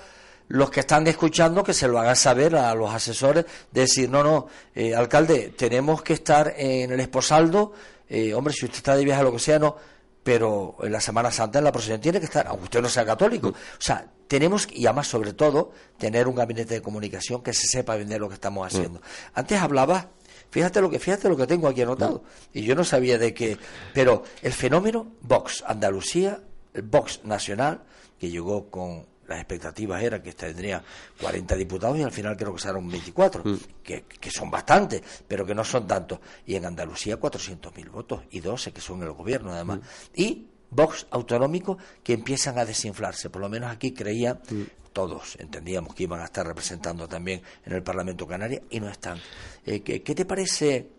los 0.47 0.69
que 0.69 0.81
están 0.81 1.08
escuchando 1.08 1.63
que 1.63 1.73
se 1.73 1.88
lo 1.88 1.99
hagan 1.99 2.15
saber 2.15 2.55
a 2.55 2.73
los 2.75 2.93
asesores, 2.93 3.45
decir, 3.71 4.10
no, 4.10 4.23
no, 4.23 4.47
eh, 4.73 4.93
alcalde, 4.93 5.53
tenemos 5.58 6.01
que 6.03 6.13
estar 6.13 6.53
en 6.58 6.91
el 6.91 6.99
esposaldo, 6.99 7.73
eh, 8.08 8.34
hombre, 8.34 8.53
si 8.53 8.65
usted 8.65 8.77
está 8.77 8.95
de 8.95 9.03
viaje 9.03 9.21
o 9.21 9.25
lo 9.25 9.31
que 9.31 9.39
sea, 9.39 9.60
no, 9.60 9.75
pero 10.23 10.77
en 10.81 10.91
la 10.91 11.01
Semana 11.01 11.31
Santa 11.31 11.60
en 11.60 11.65
la 11.65 11.71
procesión 11.71 12.01
tiene 12.01 12.19
que 12.19 12.25
estar, 12.25 12.47
aunque 12.47 12.65
usted 12.65 12.81
no 12.81 12.89
sea 12.89 13.05
católico. 13.05 13.49
O 13.49 13.53
sea, 13.77 14.08
tenemos, 14.27 14.67
y 14.71 14.86
además 14.86 15.08
sobre 15.08 15.34
todo, 15.34 15.71
tener 15.97 16.27
un 16.27 16.36
gabinete 16.36 16.75
de 16.75 16.81
comunicación 16.81 17.43
que 17.43 17.53
se 17.53 17.67
sepa 17.67 17.95
vender 17.95 18.19
lo 18.19 18.27
que 18.27 18.36
estamos 18.36 18.65
haciendo. 18.65 19.01
Antes 19.34 19.60
hablaba, 19.60 20.10
fíjate 20.49 20.81
lo 20.81 20.89
que, 20.89 20.99
fíjate 20.99 21.29
lo 21.29 21.38
que 21.38 21.47
tengo 21.47 21.67
aquí 21.67 21.81
anotado, 21.81 22.23
y 22.53 22.63
yo 22.63 22.75
no 22.75 22.84
sabía 22.84 23.17
de 23.17 23.34
qué, 23.34 23.58
pero 23.93 24.23
el 24.41 24.53
fenómeno 24.53 25.12
Vox 25.21 25.63
Andalucía, 25.65 26.41
el 26.73 26.84
Vox 26.84 27.21
Nacional, 27.23 27.84
que 28.19 28.29
llegó 28.29 28.69
con 28.69 29.05
las 29.27 29.39
expectativas 29.39 30.01
eran 30.01 30.21
que 30.21 30.33
tendría 30.33 30.83
40 31.19 31.55
diputados 31.55 31.97
y 31.97 32.03
al 32.03 32.11
final 32.11 32.35
creo 32.38 32.53
que 32.53 32.61
serán 32.61 32.88
24, 32.88 33.43
mm. 33.43 33.57
que, 33.83 34.03
que, 34.03 34.31
son 34.31 34.51
bastantes, 34.51 35.01
pero 35.27 35.45
que 35.45 35.55
no 35.55 35.63
son 35.63 35.88
tantos. 35.88 36.19
Y 36.45 36.55
en 36.55 36.65
Andalucía 36.65 37.19
400.000 37.19 37.89
votos 37.91 38.21
y 38.31 38.39
12 38.39 38.71
que 38.71 38.81
son 38.81 39.01
el 39.03 39.11
gobierno 39.11 39.51
además. 39.51 39.79
Mm. 39.79 40.21
Y 40.21 40.47
Vox 40.69 41.07
autonómico 41.11 41.77
que 42.03 42.13
empiezan 42.13 42.57
a 42.57 42.65
desinflarse. 42.65 43.29
Por 43.29 43.41
lo 43.41 43.49
menos 43.49 43.71
aquí 43.71 43.91
creían, 43.91 44.39
mm. 44.49 44.91
todos 44.93 45.38
entendíamos 45.39 45.95
que 45.95 46.03
iban 46.03 46.19
a 46.21 46.25
estar 46.25 46.45
representando 46.45 47.07
también 47.07 47.41
en 47.65 47.73
el 47.73 47.83
Parlamento 47.83 48.27
Canaria 48.27 48.61
y 48.69 48.79
no 48.79 48.89
están. 48.89 49.19
Eh, 49.65 49.81
¿qué, 49.81 49.99
te 49.99 50.25
parece? 50.25 50.89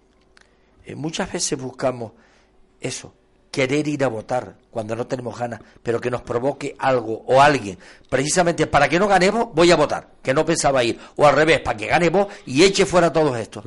Eh, 0.84 0.94
muchas 0.94 1.30
veces 1.32 1.58
buscamos 1.58 2.12
eso, 2.80 3.14
querer 3.56 3.88
ir 3.88 4.04
a 4.04 4.08
votar 4.08 4.54
cuando 4.70 4.94
no 4.94 5.06
tenemos 5.06 5.38
ganas, 5.38 5.62
pero 5.82 5.98
que 5.98 6.10
nos 6.10 6.20
provoque 6.20 6.76
algo 6.78 7.24
o 7.26 7.40
alguien, 7.40 7.78
precisamente 8.06 8.66
para 8.66 8.86
que 8.86 8.98
no 8.98 9.08
ganemos, 9.08 9.48
voy 9.54 9.70
a 9.70 9.76
votar, 9.76 10.08
que 10.22 10.34
no 10.34 10.44
pensaba 10.44 10.84
ir, 10.84 10.98
o 11.16 11.26
al 11.26 11.34
revés, 11.34 11.60
para 11.60 11.74
que 11.74 11.86
ganemos 11.86 12.26
y 12.44 12.62
eche 12.62 12.84
fuera 12.84 13.10
todos 13.10 13.34
estos. 13.38 13.64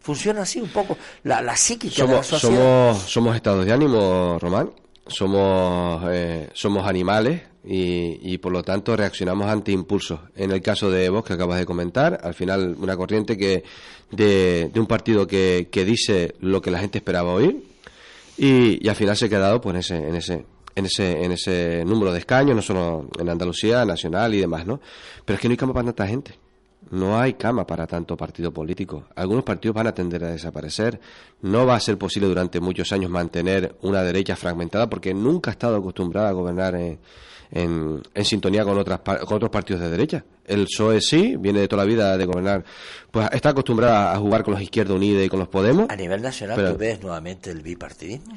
Funciona 0.00 0.40
así 0.40 0.58
un 0.58 0.70
poco 0.70 0.96
la, 1.22 1.42
la 1.42 1.54
psíquica 1.54 1.96
somos, 1.96 2.26
Somos, 2.26 2.98
somos 3.02 3.36
estados 3.36 3.66
de 3.66 3.72
ánimo, 3.74 4.38
Román, 4.40 4.70
somos, 5.06 6.02
eh, 6.10 6.48
somos 6.54 6.86
animales 6.86 7.42
y, 7.62 8.32
y, 8.32 8.38
por 8.38 8.52
lo 8.52 8.62
tanto 8.62 8.96
reaccionamos 8.96 9.50
ante 9.50 9.70
impulsos. 9.70 10.18
En 10.34 10.50
el 10.50 10.62
caso 10.62 10.90
de 10.90 11.10
vos 11.10 11.24
que 11.24 11.34
acabas 11.34 11.58
de 11.58 11.66
comentar, 11.66 12.20
al 12.24 12.32
final 12.32 12.74
una 12.78 12.96
corriente 12.96 13.36
que 13.36 13.64
de, 14.10 14.70
de 14.72 14.80
un 14.80 14.86
partido 14.86 15.26
que, 15.26 15.68
que 15.70 15.84
dice 15.84 16.36
lo 16.40 16.62
que 16.62 16.70
la 16.70 16.78
gente 16.78 16.96
esperaba 16.96 17.34
oír, 17.34 17.73
y, 18.36 18.88
al 18.88 18.96
final 18.96 19.16
se 19.16 19.26
ha 19.26 19.28
quedado 19.28 19.60
pues, 19.60 19.90
en, 19.90 19.96
ese, 19.96 20.08
en, 20.08 20.14
ese, 20.14 20.46
en, 20.74 20.86
ese, 20.86 21.24
en 21.24 21.32
ese 21.32 21.84
número 21.84 22.12
de 22.12 22.18
escaños, 22.18 22.56
no 22.56 22.62
solo 22.62 23.08
en 23.18 23.28
Andalucía, 23.28 23.84
nacional 23.84 24.34
y 24.34 24.40
demás, 24.40 24.66
¿no? 24.66 24.80
Pero 25.24 25.36
es 25.36 25.40
que 25.40 25.48
no 25.48 25.52
hay 25.52 25.56
cama 25.56 25.72
para 25.72 25.86
tanta 25.86 26.06
gente. 26.06 26.38
No 26.90 27.18
hay 27.18 27.34
cama 27.34 27.66
para 27.66 27.86
tanto 27.86 28.16
partido 28.16 28.52
político. 28.52 29.04
Algunos 29.16 29.42
partidos 29.42 29.74
van 29.74 29.86
a 29.86 29.94
tender 29.94 30.22
a 30.24 30.30
desaparecer. 30.30 31.00
No 31.40 31.64
va 31.66 31.76
a 31.76 31.80
ser 31.80 31.96
posible 31.96 32.28
durante 32.28 32.60
muchos 32.60 32.92
años 32.92 33.10
mantener 33.10 33.76
una 33.82 34.02
derecha 34.02 34.36
fragmentada 34.36 34.88
porque 34.88 35.14
nunca 35.14 35.50
ha 35.50 35.52
estado 35.52 35.76
acostumbrada 35.76 36.28
a 36.28 36.32
gobernar 36.32 36.74
en, 36.74 36.98
en, 37.54 38.02
en 38.12 38.24
sintonía 38.24 38.64
con, 38.64 38.76
otras, 38.76 39.00
con 39.00 39.36
otros 39.36 39.50
partidos 39.50 39.80
de 39.80 39.88
derecha. 39.88 40.24
El 40.44 40.64
PSOE 40.64 41.00
sí, 41.00 41.36
viene 41.38 41.60
de 41.60 41.68
toda 41.68 41.84
la 41.84 41.88
vida 41.88 42.18
de 42.18 42.26
gobernar, 42.26 42.64
pues 43.10 43.28
está 43.32 43.50
acostumbrada 43.50 44.12
a 44.12 44.18
jugar 44.18 44.42
con 44.42 44.54
los 44.54 44.62
Izquierda 44.62 44.92
Unida 44.92 45.22
y 45.22 45.28
con 45.28 45.38
los 45.38 45.48
Podemos. 45.48 45.88
A 45.88 45.96
nivel 45.96 46.20
nacional, 46.20 46.72
¿tú 46.72 46.76
ves 46.76 47.00
nuevamente 47.00 47.50
el 47.50 47.62
bipartidismo? 47.62 48.34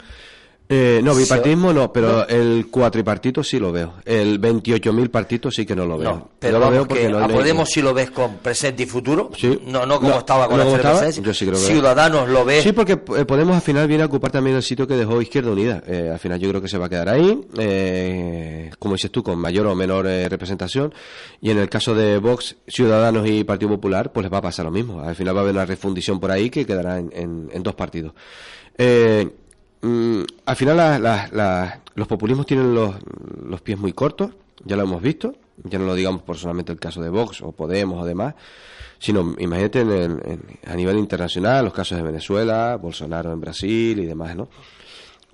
Eh, 0.69 0.99
no, 1.01 1.15
bipartismo 1.15 1.71
no, 1.71 1.93
pero 1.93 2.27
el 2.27 2.67
cuatripartito 2.69 3.41
sí 3.41 3.57
lo 3.57 3.71
veo. 3.71 3.93
El 4.03 4.41
28.000 4.41 5.09
partidos 5.09 5.55
sí 5.55 5.65
que 5.65 5.75
no 5.75 5.85
lo 5.85 5.97
veo. 5.97 6.11
No, 6.11 6.29
pero 6.39 6.59
lo 6.59 6.69
veo 6.69 6.85
porque 6.85 7.07
no, 7.07 7.19
a 7.19 7.27
Podemos 7.27 7.69
sí 7.69 7.81
lo 7.81 7.93
ves 7.93 8.11
con 8.11 8.37
presente 8.37 8.83
y 8.83 8.85
futuro. 8.85 9.31
Sí. 9.37 9.61
No, 9.65 9.85
no 9.85 9.99
como 9.99 10.17
estaba 10.17 10.47
con 10.47 10.59
la. 10.59 10.65
Yo 10.65 11.33
sí 11.33 11.45
creo 11.45 11.57
que 11.57 11.65
Ciudadanos 11.65 12.27
lo 12.27 12.43
ve. 12.43 12.61
Sí, 12.61 12.73
porque 12.73 12.93
eh, 12.93 13.25
Podemos 13.25 13.55
al 13.55 13.61
final 13.61 13.87
viene 13.87 14.03
a 14.03 14.07
ocupar 14.07 14.31
también 14.31 14.57
el 14.57 14.63
sitio 14.63 14.85
que 14.85 14.95
dejó 14.95 15.21
Izquierda 15.21 15.51
Unida. 15.51 15.83
Eh, 15.87 16.09
al 16.11 16.19
final 16.19 16.37
yo 16.39 16.49
creo 16.49 16.61
que 16.61 16.67
se 16.67 16.77
va 16.77 16.87
a 16.87 16.89
quedar 16.89 17.07
ahí, 17.07 17.39
eh, 17.57 18.71
como 18.77 18.95
dices 18.95 19.11
tú, 19.11 19.23
con 19.23 19.39
mayor 19.39 19.67
o 19.67 19.75
menor 19.75 20.05
eh, 20.07 20.27
representación. 20.27 20.93
Y 21.39 21.49
en 21.51 21.59
el 21.59 21.69
caso 21.69 21.95
de 21.95 22.17
Vox, 22.17 22.57
Ciudadanos 22.67 23.25
y 23.25 23.45
Partido 23.45 23.71
Popular, 23.71 24.11
pues 24.11 24.25
les 24.25 24.33
va 24.33 24.39
a 24.39 24.41
pasar 24.41 24.65
lo 24.65 24.71
mismo. 24.71 25.01
Al 25.01 25.15
final 25.15 25.33
va 25.33 25.39
a 25.39 25.43
haber 25.43 25.55
una 25.55 25.65
refundición 25.65 26.19
por 26.19 26.31
ahí 26.31 26.49
que 26.49 26.65
quedará 26.65 26.97
en, 26.97 27.49
en 27.53 27.63
dos 27.63 27.75
partidos. 27.75 28.13
Eh, 28.77 29.29
Mm, 29.81 30.21
al 30.45 30.55
final 30.55 31.29
los 31.95 32.07
populismos 32.07 32.45
tienen 32.45 32.73
los, 32.73 32.95
los, 33.47 33.61
pies 33.61 33.77
muy 33.77 33.93
cortos, 33.93 34.31
ya 34.65 34.75
lo 34.75 34.83
hemos 34.83 35.01
visto, 35.01 35.35
ya 35.63 35.77
no 35.77 35.85
lo 35.85 35.95
digamos 35.95 36.23
por 36.23 36.37
solamente 36.37 36.71
el 36.71 36.79
caso 36.79 37.01
de 37.01 37.09
Vox 37.09 37.41
o 37.41 37.51
Podemos 37.51 38.01
o 38.01 38.05
demás, 38.05 38.33
sino 38.99 39.35
imagínate 39.37 39.81
a 40.65 40.75
nivel 40.75 40.97
internacional 40.97 41.65
los 41.65 41.73
casos 41.73 41.97
de 41.97 42.03
Venezuela, 42.03 42.77
Bolsonaro 42.77 43.31
en 43.31 43.39
Brasil 43.39 43.99
y 43.99 44.05
demás, 44.05 44.35
¿no? 44.35 44.49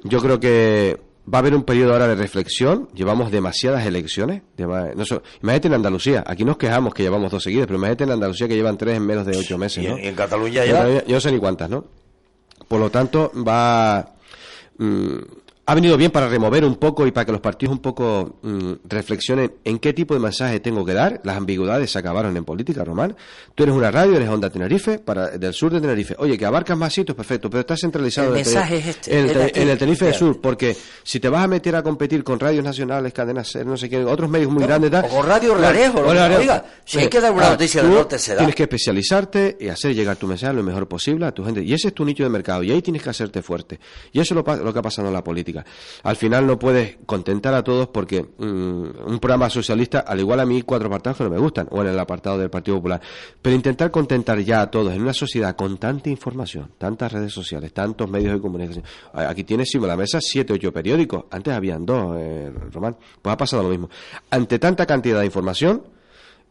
Yo 0.04 0.20
creo 0.20 0.40
que 0.40 1.00
va 1.34 1.38
a 1.38 1.40
haber 1.40 1.56
un 1.56 1.64
periodo 1.64 1.94
ahora 1.94 2.10
de 2.10 2.16
reflexión, 2.16 2.90
llevamos 2.94 3.32
demasiadas 3.32 3.86
elecciones, 3.86 4.42
imagínate 4.58 5.68
en 5.68 5.74
Andalucía, 5.74 6.24
aquí 6.28 6.44
nos 6.44 6.58
quejamos 6.58 6.94
que 6.94 7.04
llevamos 7.04 7.32
dos 7.32 7.44
seguidas, 7.44 7.68
pero 7.68 7.78
imagínate 7.78 8.04
en 8.04 8.12
Andalucía 8.12 8.50
que 8.50 8.56
llevan 8.56 8.78
tres 8.78 8.98
en 8.98 9.06
menos 9.06 9.26
de 9.26 9.38
ocho 9.38 9.58
meses, 9.58 9.88
¿no? 9.88 9.98
Y 9.98 10.08
en, 10.08 10.16
Cataluña 10.16 10.66
ya... 10.66 11.06
yo 11.06 11.16
no 11.16 11.22
sé 11.22 11.32
ni 11.32 11.40
cuántas, 11.40 11.70
¿no? 11.70 11.86
Por 12.68 12.82
lo 12.82 12.90
tanto, 12.90 13.32
va 13.48 14.14
Mm, 14.80 15.43
ha 15.66 15.76
venido 15.76 15.96
bien 15.96 16.12
para 16.12 16.28
remover 16.28 16.66
un 16.66 16.76
poco 16.76 17.08
y 17.08 17.12
para 17.12 17.26
que 17.26 17.32
los 17.32 17.40
partidos 17.40 17.72
un 17.72 17.80
poco 17.82 18.40
mm, 18.42 18.74
reflexionen 18.84 19.54
en 19.64 19.80
qué 19.80 19.94
tipo 19.94 20.14
de 20.14 20.20
mensaje 20.20 20.60
tengo 20.60 20.84
que 20.84 20.94
dar. 20.94 21.22
Las 21.24 21.38
ambigüedades 21.38 21.90
se 21.90 22.00
acabaron 22.00 22.36
en 22.36 22.44
política, 22.44 22.84
Román. 22.84 23.16
Tú 23.56 23.64
eres 23.64 23.74
una 23.74 23.90
radio, 23.90 24.18
eres 24.18 24.28
Onda 24.28 24.50
Tenerife, 24.50 25.00
para, 25.00 25.30
del 25.30 25.54
sur 25.54 25.72
de 25.72 25.80
Tenerife. 25.80 26.16
Oye, 26.18 26.38
que 26.38 26.46
abarcas 26.46 26.78
más 26.78 26.94
sitios, 26.94 27.16
perfecto, 27.16 27.50
pero 27.50 27.62
estás 27.62 27.80
centralizado 27.80 28.30
el 28.30 28.34
mensaje 28.34 28.78
es 28.78 28.88
este, 28.88 29.18
en, 29.18 29.30
el, 29.70 29.78
Tenerife 29.78 30.06
del 30.06 30.14
Sur, 30.14 30.42
porque 30.42 30.76
si 31.02 31.22
te 31.22 31.30
vas 31.30 31.46
a 31.46 31.48
meter 31.48 31.78
a 31.78 31.84
competir 31.84 32.26
con 32.26 32.40
radios 32.42 32.64
nacionales, 32.64 33.14
cadenas, 33.14 33.56
no 33.66 33.78
sé 33.78 33.90
qué, 33.90 34.04
otros 34.04 34.30
medios 34.30 34.52
muy 34.52 34.64
grandes, 34.64 34.92
o 34.94 35.08
con 35.08 35.26
Radio 35.26 35.56
Rarejo, 35.56 36.02
oiga, 36.02 36.66
si 36.84 37.00
hay 37.00 37.08
que 37.08 37.22
dar 37.22 37.32
una 37.32 37.52
noticia 37.52 37.82
del 37.82 37.94
norte, 37.94 38.20
se 38.20 38.34
da. 38.34 38.40
Tienes 38.40 38.56
que 38.56 38.64
especializarte 38.64 39.58
y 39.62 39.70
hacer 39.70 39.96
llegar 39.96 40.18
tu 40.18 40.28
mensaje 40.28 40.54
lo 40.54 40.64
mejor 40.64 40.90
posible 40.90 41.26
a 41.26 41.32
tu 41.32 41.46
gente. 41.46 41.64
Y 41.64 41.74
ese 41.74 41.90
es 41.90 41.94
tu 41.94 42.04
nicho 42.04 42.24
de 42.24 42.30
mercado, 42.30 42.64
y 42.64 42.72
ahí 42.72 42.82
tienes 42.82 43.02
que 43.02 43.10
hacerte 43.10 43.42
fuerte. 43.42 43.80
Y 44.12 44.20
eso 44.20 44.38
es 44.38 44.46
lo, 44.46 44.56
lo 44.58 44.74
que 44.74 44.80
ha 44.80 44.82
pasado 44.82 45.08
en 45.08 45.14
la 45.14 45.24
política. 45.24 45.53
Al 46.04 46.16
final 46.16 46.48
no 46.48 46.58
puedes 46.58 46.98
contentar 47.06 47.54
a 47.54 47.64
todos 47.64 47.88
porque 47.88 48.24
mm, 48.24 48.44
un 48.44 49.20
programa 49.20 49.50
socialista, 49.50 50.00
al 50.00 50.20
igual 50.20 50.40
a 50.40 50.46
mí, 50.46 50.62
cuatro 50.62 50.88
apartados 50.88 51.18
que 51.18 51.24
no 51.26 51.30
me 51.30 51.38
gustan, 51.38 51.68
o 51.72 51.82
en 51.82 51.88
el 51.90 52.00
apartado 52.00 52.38
del 52.38 52.50
Partido 52.50 52.78
Popular. 52.78 53.02
Pero 53.42 53.56
intentar 53.56 53.92
contentar 53.92 54.40
ya 54.40 54.62
a 54.62 54.72
todos 54.72 54.94
en 54.94 55.02
una 55.02 55.14
sociedad 55.14 55.56
con 55.56 55.78
tanta 55.78 56.10
información, 56.10 56.72
tantas 56.78 57.12
redes 57.12 57.34
sociales, 57.34 57.74
tantos 57.74 58.10
medios 58.10 58.34
de 58.34 58.42
comunicación. 58.42 58.86
Aquí 59.14 59.44
tienes 59.44 59.68
encima 59.68 59.88
la 59.88 59.98
mesa 59.98 60.20
siete, 60.22 60.54
ocho 60.54 60.72
periódicos. 60.72 61.26
Antes 61.32 61.54
habían 61.54 61.86
dos, 61.86 62.16
eh, 62.20 62.52
Román. 62.72 62.98
Pues 63.22 63.34
ha 63.34 63.38
pasado 63.38 63.64
lo 63.64 63.70
mismo. 63.70 63.90
Ante 64.30 64.60
tanta 64.60 64.86
cantidad 64.86 65.20
de 65.20 65.26
información, 65.26 65.84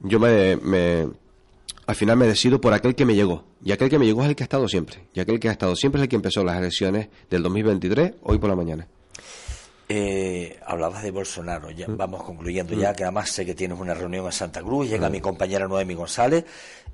yo 0.00 0.18
me 0.18 0.56
al 1.86 1.94
final 1.94 2.16
me 2.16 2.26
decido 2.26 2.60
por 2.60 2.72
aquel 2.72 2.94
que 2.94 3.04
me 3.04 3.14
llegó. 3.14 3.44
Y 3.64 3.72
aquel 3.72 3.90
que 3.90 3.98
me 3.98 4.06
llegó 4.06 4.22
es 4.22 4.30
el 4.30 4.36
que 4.36 4.42
ha 4.42 4.46
estado 4.46 4.68
siempre. 4.68 5.06
Y 5.14 5.20
aquel 5.20 5.40
que 5.40 5.48
ha 5.48 5.52
estado 5.52 5.76
siempre 5.76 6.00
es 6.00 6.04
el 6.04 6.08
que 6.08 6.16
empezó 6.16 6.44
las 6.44 6.58
elecciones 6.58 7.08
del 7.28 7.42
2023, 7.42 8.14
hoy 8.22 8.38
por 8.38 8.50
la 8.50 8.56
mañana. 8.56 8.86
Eh, 9.88 10.58
hablabas 10.64 11.02
de 11.02 11.10
Bolsonaro, 11.10 11.70
ya 11.70 11.86
mm. 11.86 11.96
vamos 11.96 12.22
concluyendo 12.22 12.74
ya, 12.74 12.92
mm. 12.92 12.94
que 12.94 13.02
además 13.02 13.30
sé 13.30 13.44
que 13.44 13.54
tienes 13.54 13.78
una 13.78 13.92
reunión 13.92 14.24
en 14.24 14.32
Santa 14.32 14.62
Cruz, 14.62 14.88
llega 14.88 15.08
mm. 15.08 15.12
mi 15.12 15.20
compañera 15.20 15.68
Noemi 15.68 15.94
González. 15.94 16.44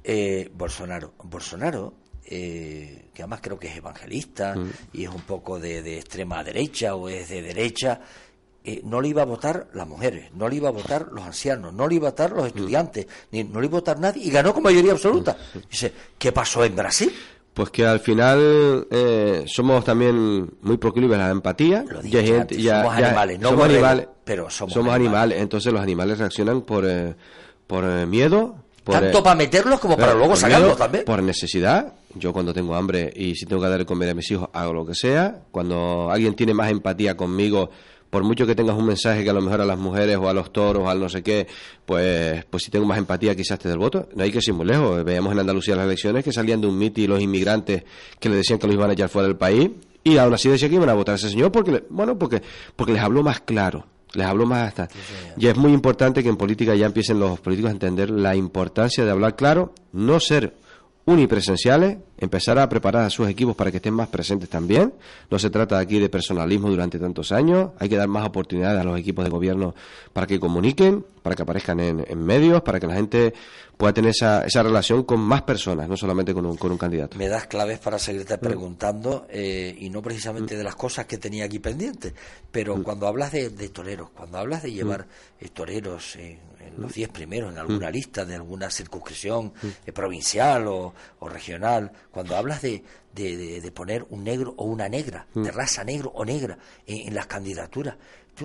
Eh, 0.02 0.50
Bolsonaro, 0.54 1.12
Bolsonaro, 1.24 1.94
eh, 2.24 3.06
que 3.14 3.22
además 3.22 3.40
creo 3.42 3.58
que 3.58 3.68
es 3.68 3.76
evangelista 3.76 4.54
y 4.92 5.04
es 5.04 5.10
un 5.10 5.22
poco 5.22 5.58
de, 5.58 5.96
extrema 5.96 6.42
derecha 6.42 6.94
o 6.94 7.08
es 7.08 7.28
de 7.28 7.42
derecha, 7.42 8.00
no 8.84 9.00
le 9.00 9.08
iba 9.08 9.22
a 9.22 9.24
votar 9.24 9.68
las 9.72 9.88
mujeres, 9.88 10.30
no 10.34 10.48
le 10.48 10.56
iba 10.56 10.68
a 10.68 10.72
votar 10.72 11.08
los 11.10 11.24
ancianos, 11.24 11.72
no 11.72 11.88
le 11.88 11.94
iba 11.94 12.08
a 12.08 12.10
votar 12.10 12.32
los 12.32 12.46
estudiantes, 12.46 13.06
ni, 13.30 13.44
no 13.44 13.60
le 13.60 13.66
iba 13.66 13.78
a 13.78 13.80
votar 13.80 13.98
nadie 13.98 14.22
y 14.24 14.30
ganó 14.30 14.52
con 14.52 14.62
mayoría 14.62 14.92
absoluta. 14.92 15.36
Dice, 15.70 15.92
¿qué 16.18 16.32
pasó 16.32 16.64
en 16.64 16.76
Brasil? 16.76 17.12
Pues 17.58 17.70
que 17.70 17.84
al 17.84 17.98
final 17.98 18.86
eh, 18.88 19.42
somos 19.48 19.84
también 19.84 20.48
muy 20.60 20.76
proclives 20.76 21.18
a 21.18 21.22
la 21.22 21.30
empatía. 21.30 21.84
somos 21.88 22.94
animales, 22.94 23.40
no 23.40 23.48
somos 23.48 23.64
animales, 23.64 24.08
pero 24.22 24.48
somos, 24.48 24.76
animales. 24.94 25.40
Entonces 25.40 25.72
los 25.72 25.82
animales 25.82 26.18
reaccionan 26.18 26.62
por, 26.62 26.86
eh, 26.86 27.16
por 27.66 27.84
eh, 27.84 28.06
miedo. 28.06 28.54
Tanto 28.84 29.24
para 29.24 29.34
meterlos 29.34 29.80
como 29.80 29.96
para 29.96 30.14
luego 30.14 30.36
sacarlos 30.36 30.76
también. 30.76 31.04
Por 31.04 31.20
necesidad. 31.20 31.94
Yo 32.14 32.32
cuando 32.32 32.54
tengo 32.54 32.76
hambre 32.76 33.12
y 33.14 33.34
si 33.34 33.44
tengo 33.44 33.60
que 33.60 33.68
dar 33.68 33.84
comer 33.84 34.10
a 34.10 34.14
mis 34.14 34.30
hijos, 34.30 34.48
hago 34.52 34.72
lo 34.72 34.86
que 34.86 34.94
sea. 34.94 35.40
Cuando 35.50 36.12
alguien 36.12 36.34
tiene 36.34 36.54
más 36.54 36.70
empatía 36.70 37.16
conmigo 37.16 37.70
por 38.10 38.22
mucho 38.24 38.46
que 38.46 38.54
tengas 38.54 38.76
un 38.76 38.86
mensaje 38.86 39.22
que 39.22 39.30
a 39.30 39.32
lo 39.32 39.40
mejor 39.40 39.60
a 39.60 39.64
las 39.64 39.78
mujeres 39.78 40.16
o 40.16 40.28
a 40.28 40.32
los 40.32 40.52
toros 40.52 40.84
o 40.84 40.88
al 40.88 41.00
no 41.00 41.08
sé 41.08 41.22
qué, 41.22 41.46
pues, 41.84 42.44
pues 42.46 42.62
si 42.62 42.70
tengo 42.70 42.86
más 42.86 42.98
empatía 42.98 43.34
quizás 43.34 43.58
te 43.58 43.68
del 43.68 43.78
voto. 43.78 44.08
No 44.14 44.22
hay 44.22 44.32
que 44.32 44.38
ir 44.44 44.54
muy 44.54 44.66
lejos. 44.66 45.04
Veíamos 45.04 45.32
en 45.32 45.40
Andalucía 45.40 45.76
las 45.76 45.86
elecciones 45.86 46.24
que 46.24 46.32
salían 46.32 46.60
de 46.60 46.66
un 46.66 46.78
miti 46.78 47.06
los 47.06 47.20
inmigrantes 47.20 47.84
que 48.18 48.28
le 48.28 48.36
decían 48.36 48.58
que 48.58 48.66
los 48.66 48.74
iban 48.74 48.90
a 48.90 48.92
echar 48.94 49.08
fuera 49.08 49.28
del 49.28 49.36
país 49.36 49.70
y 50.04 50.16
aún 50.16 50.32
así 50.32 50.48
decían 50.48 50.70
que 50.70 50.76
iban 50.76 50.88
a 50.88 50.94
votar 50.94 51.14
a 51.14 51.16
ese 51.16 51.28
señor 51.28 51.52
porque, 51.52 51.84
bueno, 51.90 52.18
porque, 52.18 52.42
porque 52.76 52.92
les 52.92 53.02
habló 53.02 53.22
más 53.22 53.40
claro. 53.40 53.86
Les 54.14 54.26
habló 54.26 54.46
más 54.46 54.68
hasta. 54.68 54.88
y 55.36 55.48
es 55.48 55.56
muy 55.56 55.70
importante 55.70 56.22
que 56.22 56.30
en 56.30 56.36
política 56.38 56.74
ya 56.74 56.86
empiecen 56.86 57.20
los 57.20 57.40
políticos 57.40 57.68
a 57.68 57.72
entender 57.72 58.08
la 58.08 58.34
importancia 58.34 59.04
de 59.04 59.10
hablar 59.10 59.36
claro, 59.36 59.74
no 59.92 60.18
ser 60.18 60.54
unipresenciales, 61.08 61.96
empezar 62.18 62.58
a 62.58 62.68
preparar 62.68 63.04
a 63.04 63.08
sus 63.08 63.30
equipos 63.30 63.56
para 63.56 63.70
que 63.70 63.78
estén 63.78 63.94
más 63.94 64.08
presentes 64.08 64.50
también. 64.50 64.92
No 65.30 65.38
se 65.38 65.48
trata 65.48 65.78
aquí 65.78 65.98
de 65.98 66.10
personalismo 66.10 66.68
durante 66.68 66.98
tantos 66.98 67.32
años, 67.32 67.70
hay 67.78 67.88
que 67.88 67.96
dar 67.96 68.08
más 68.08 68.26
oportunidades 68.26 68.78
a 68.78 68.84
los 68.84 68.98
equipos 68.98 69.24
de 69.24 69.30
gobierno 69.30 69.74
para 70.12 70.26
que 70.26 70.38
comuniquen, 70.38 71.06
para 71.22 71.34
que 71.34 71.42
aparezcan 71.42 71.80
en, 71.80 72.22
medios, 72.22 72.60
para 72.60 72.78
que 72.78 72.86
la 72.86 72.94
gente 72.94 73.32
pueda 73.78 73.94
tener 73.94 74.10
esa, 74.10 74.44
esa 74.44 74.62
relación 74.62 75.04
con 75.04 75.20
más 75.20 75.40
personas, 75.42 75.88
no 75.88 75.96
solamente 75.96 76.34
con 76.34 76.44
un, 76.44 76.58
con 76.58 76.72
un 76.72 76.78
candidato. 76.78 77.16
Me 77.16 77.28
das 77.28 77.46
claves 77.46 77.78
para 77.78 77.98
seguirte 77.98 78.36
mm. 78.36 78.40
preguntando, 78.40 79.26
eh, 79.30 79.74
y 79.78 79.88
no 79.88 80.02
precisamente 80.02 80.58
de 80.58 80.64
las 80.64 80.76
cosas 80.76 81.06
que 81.06 81.16
tenía 81.16 81.46
aquí 81.46 81.58
pendientes, 81.58 82.12
pero 82.52 82.76
mm. 82.76 82.82
cuando 82.82 83.06
hablas 83.06 83.32
de, 83.32 83.48
toreros, 83.70 84.10
cuando 84.10 84.36
hablas 84.36 84.62
de 84.62 84.72
llevar 84.72 85.06
mm. 85.06 85.44
eh, 85.44 85.48
toreros 85.54 86.16
en 86.16 86.38
los 86.76 86.92
diez 86.92 87.08
primeros 87.08 87.52
en 87.52 87.58
alguna 87.58 87.90
lista 87.90 88.24
de 88.24 88.34
alguna 88.34 88.70
circunscripción 88.70 89.52
eh, 89.86 89.92
provincial 89.92 90.66
o, 90.66 90.92
regional, 91.28 91.90
cuando 92.10 92.36
hablas 92.36 92.62
de, 92.62 92.82
de, 93.14 93.72
poner 93.72 94.06
un 94.10 94.24
negro 94.24 94.54
o 94.56 94.64
una 94.64 94.88
negra, 94.88 95.26
de 95.34 95.50
raza 95.50 95.84
negro 95.84 96.12
o 96.14 96.24
negra 96.24 96.58
en, 96.86 97.14
las 97.14 97.26
candidaturas, 97.26 97.96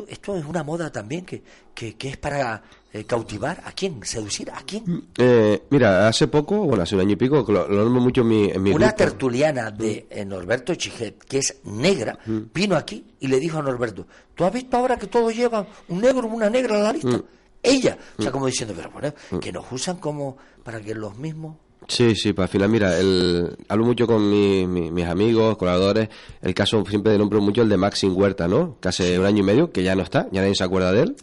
esto 0.08 0.36
es 0.36 0.46
una 0.46 0.64
moda 0.64 0.92
también 0.92 1.24
que, 1.24 1.44
que, 1.74 1.96
es 2.02 2.18
para 2.18 2.64
eh, 2.92 3.04
cautivar 3.04 3.62
a 3.64 3.72
quién, 3.74 4.04
seducir 4.04 4.50
a 4.50 4.64
quién. 4.66 5.10
Eh, 5.18 5.62
mira, 5.70 6.08
hace 6.08 6.28
poco, 6.28 6.64
bueno, 6.66 6.82
hace 6.84 6.96
un 6.96 7.02
año 7.02 7.12
y 7.12 7.16
pico, 7.16 7.46
lo, 7.48 7.68
lo 7.68 7.90
mucho 7.90 8.22
en 8.22 8.28
mi, 8.28 8.50
en 8.50 8.74
Una 8.74 8.92
tertuliana 8.92 9.70
de 9.70 10.08
Norberto 10.26 10.74
Chiget, 10.74 11.24
que 11.24 11.40
es 11.40 11.62
negra, 11.66 12.18
vino 12.26 12.76
aquí 12.76 13.06
y 13.20 13.28
le 13.28 13.40
dijo 13.40 13.60
a 13.60 13.62
Norberto, 13.62 14.08
¿tú 14.34 14.44
has 14.44 14.54
visto 14.54 14.76
ahora 14.78 14.98
que 14.98 15.08
todos 15.08 15.36
llevan 15.36 15.68
un 15.88 16.02
negro 16.02 16.28
o 16.28 16.34
una 16.34 16.50
negra 16.50 16.78
en 16.78 16.84
la 16.84 16.94
lista? 16.94 17.22
Ella. 17.64 17.98
O 18.18 18.22
sea, 18.22 18.30
mm. 18.30 18.34
como 18.34 18.46
diciendo, 18.46 18.74
pero 18.76 18.92
bueno, 18.92 19.14
mm. 19.32 19.40
que 19.40 19.52
nos 19.52 19.72
usan 19.72 19.98
como 19.98 20.38
para 20.64 20.82
que 20.82 20.94
los 20.94 21.18
mismos 21.18 21.56
Sí, 21.88 22.16
sí, 22.16 22.34
para 22.34 22.46
al 22.46 22.50
final, 22.50 22.70
mira, 22.70 22.98
el, 22.98 23.56
hablo 23.68 23.86
mucho 23.86 24.08
con 24.08 24.30
mis 24.30 25.06
amigos, 25.06 25.58
colaboradores, 25.58 26.10
el 26.42 26.54
caso 26.54 26.84
siempre 26.88 27.12
de 27.12 27.18
nombro 27.18 27.42
mucho 27.42 27.62
el 27.62 27.70
de 27.70 27.78
Maxim 27.78 28.16
Huerta, 28.16 28.48
¿no? 28.48 28.78
Que 28.80 28.90
hace 28.90 29.20
un 29.20 29.26
año 29.26 29.40
y 29.40 29.44
medio, 29.44 29.72
que 29.72 29.84
ya 29.84 29.96
no 29.96 30.04
está, 30.04 30.28
ya 30.32 30.42
nadie 30.42 30.56
se 30.56 30.64
acuerda 30.64 30.92
de 30.92 31.02
él. 31.04 31.16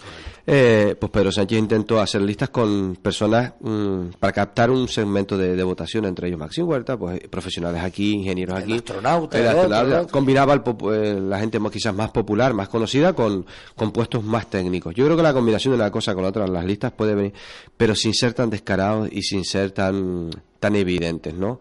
Eh, 0.47 0.97
pues 0.99 1.13
Pedro 1.13 1.31
Sánchez 1.31 1.59
intentó 1.59 2.01
hacer 2.01 2.23
listas 2.23 2.49
con 2.49 2.97
personas 2.97 3.55
mm, 3.61 4.17
para 4.19 4.33
captar 4.33 4.71
un 4.71 4.89
segmento 4.89 5.37
de, 5.37 5.63
votación, 5.63 6.07
entre 6.07 6.29
ellos 6.29 6.39
Maxim 6.39 6.67
Huerta, 6.67 6.97
pues 6.97 7.21
profesionales 7.29 7.83
aquí, 7.83 8.13
ingenieros 8.13 8.59
aquí. 8.59 8.75
Astronautas. 8.75 10.07
combinaba 10.11 10.63
eh, 10.93 11.21
la 11.21 11.39
gente 11.39 11.59
quizás 11.71 11.95
más 11.95 12.11
popular, 12.11 12.55
más 12.55 12.69
conocida, 12.69 13.13
con, 13.13 13.45
con 13.77 13.93
puestos 13.93 14.25
más 14.25 14.49
técnicos. 14.49 14.95
Yo 14.95 15.05
creo 15.05 15.17
que 15.17 15.23
la 15.23 15.33
combinación 15.33 15.73
de 15.73 15.81
una 15.81 15.91
cosa 15.91 16.15
con 16.15 16.23
la 16.23 16.31
otra 16.31 16.47
en 16.47 16.53
las 16.53 16.65
listas 16.65 16.93
puede 16.93 17.15
venir, 17.15 17.33
pero 17.77 17.95
sin 17.95 18.15
ser 18.15 18.33
tan 18.33 18.51
descarados 18.51 19.09
y 19.13 19.23
sin 19.23 19.45
ser 19.45 19.73
tan 19.73 20.31
tan 20.61 20.77
evidentes, 20.77 21.35
¿no? 21.35 21.59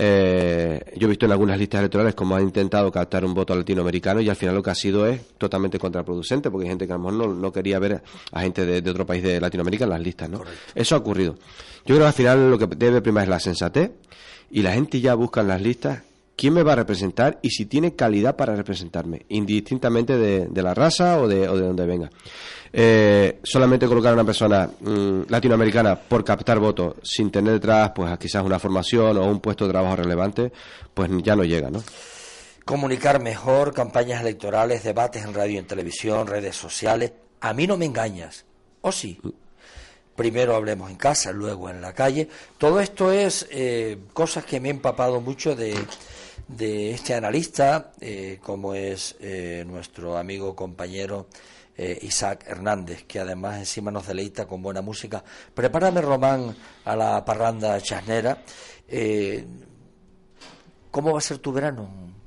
Eh, 0.00 0.80
yo 0.96 1.06
he 1.06 1.08
visto 1.08 1.26
en 1.26 1.32
algunas 1.32 1.58
listas 1.58 1.80
electorales 1.80 2.14
cómo 2.14 2.36
han 2.36 2.44
intentado 2.44 2.92
captar 2.92 3.24
un 3.24 3.34
voto 3.34 3.56
latinoamericano 3.56 4.20
y 4.20 4.28
al 4.28 4.36
final 4.36 4.54
lo 4.54 4.62
que 4.62 4.70
ha 4.70 4.74
sido 4.76 5.04
es 5.08 5.20
totalmente 5.38 5.76
contraproducente 5.76 6.52
porque 6.52 6.66
hay 6.66 6.70
gente 6.70 6.86
que 6.86 6.92
a 6.92 6.96
lo 6.98 7.10
mejor 7.10 7.34
no, 7.34 7.52
quería 7.52 7.80
ver 7.80 8.00
a 8.30 8.40
gente 8.42 8.64
de, 8.64 8.90
otro 8.90 9.04
país 9.04 9.24
de 9.24 9.40
Latinoamérica 9.40 9.84
en 9.84 9.90
las 9.90 10.00
listas, 10.00 10.30
¿no? 10.30 10.42
Eso 10.72 10.94
ha 10.94 10.98
ocurrido. 10.98 11.34
Yo 11.84 11.96
creo 11.96 11.98
que 11.98 12.06
al 12.06 12.12
final 12.12 12.48
lo 12.48 12.58
que 12.58 12.66
debe 12.66 13.02
primar 13.02 13.24
es 13.24 13.28
la 13.28 13.40
sensatez 13.40 13.90
y 14.52 14.62
la 14.62 14.72
gente 14.72 15.00
ya 15.00 15.14
busca 15.14 15.40
en 15.40 15.48
las 15.48 15.60
listas 15.60 16.02
quién 16.36 16.54
me 16.54 16.62
va 16.62 16.74
a 16.74 16.76
representar 16.76 17.40
y 17.42 17.50
si 17.50 17.66
tiene 17.66 17.96
calidad 17.96 18.36
para 18.36 18.54
representarme, 18.54 19.26
indistintamente 19.30 20.16
de, 20.16 20.62
la 20.62 20.74
raza 20.74 21.20
o 21.20 21.26
de, 21.26 21.48
o 21.48 21.56
de 21.56 21.66
donde 21.66 21.86
venga. 21.86 22.10
Eh, 22.72 23.40
solamente 23.42 23.86
colocar 23.86 24.10
a 24.10 24.14
una 24.14 24.24
persona 24.24 24.68
mm, 24.80 25.22
latinoamericana 25.28 25.96
por 25.96 26.24
captar 26.24 26.58
votos 26.58 26.96
sin 27.02 27.30
tener 27.30 27.54
detrás, 27.54 27.92
pues 27.94 28.16
quizás 28.18 28.44
una 28.44 28.58
formación 28.58 29.16
o 29.16 29.24
un 29.24 29.40
puesto 29.40 29.66
de 29.66 29.72
trabajo 29.72 29.96
relevante, 29.96 30.52
pues 30.92 31.10
ya 31.22 31.34
no 31.34 31.44
llega, 31.44 31.70
¿no? 31.70 31.82
Comunicar 32.64 33.22
mejor, 33.22 33.72
campañas 33.72 34.20
electorales, 34.20 34.84
debates 34.84 35.24
en 35.24 35.32
radio 35.32 35.54
y 35.54 35.58
en 35.58 35.66
televisión, 35.66 36.26
redes 36.26 36.54
sociales. 36.54 37.12
A 37.40 37.54
mí 37.54 37.66
no 37.66 37.78
me 37.78 37.86
engañas, 37.86 38.44
¿o 38.82 38.92
sí? 38.92 39.18
Primero 40.14 40.54
hablemos 40.54 40.90
en 40.90 40.96
casa, 40.96 41.32
luego 41.32 41.70
en 41.70 41.80
la 41.80 41.94
calle. 41.94 42.28
Todo 42.58 42.80
esto 42.80 43.10
es 43.12 43.46
eh, 43.50 43.96
cosas 44.12 44.44
que 44.44 44.60
me 44.60 44.68
he 44.68 44.72
empapado 44.72 45.20
mucho 45.22 45.56
de, 45.56 45.74
de 46.48 46.90
este 46.90 47.14
analista, 47.14 47.92
eh, 48.00 48.38
como 48.42 48.74
es 48.74 49.16
nuestro 49.64 50.18
amigo 50.18 50.54
compañero 50.54 51.28
eh, 51.78 51.96
Isaac 52.02 52.44
Hernández, 52.46 53.04
que 53.04 53.20
además 53.20 53.58
encima 53.58 53.92
nos 53.92 54.06
deleita 54.06 54.46
con 54.46 54.60
buena 54.60 54.82
música. 54.82 55.22
Prepárame, 55.54 56.00
Román, 56.00 56.54
a 56.84 56.96
la 56.96 57.24
parranda 57.24 57.80
chasnera. 57.80 58.42
Eh, 58.88 59.46
¿Cómo 60.90 61.12
va 61.12 61.18
a 61.18 61.22
ser 61.22 61.38
tu 61.38 61.52
verano? 61.52 62.17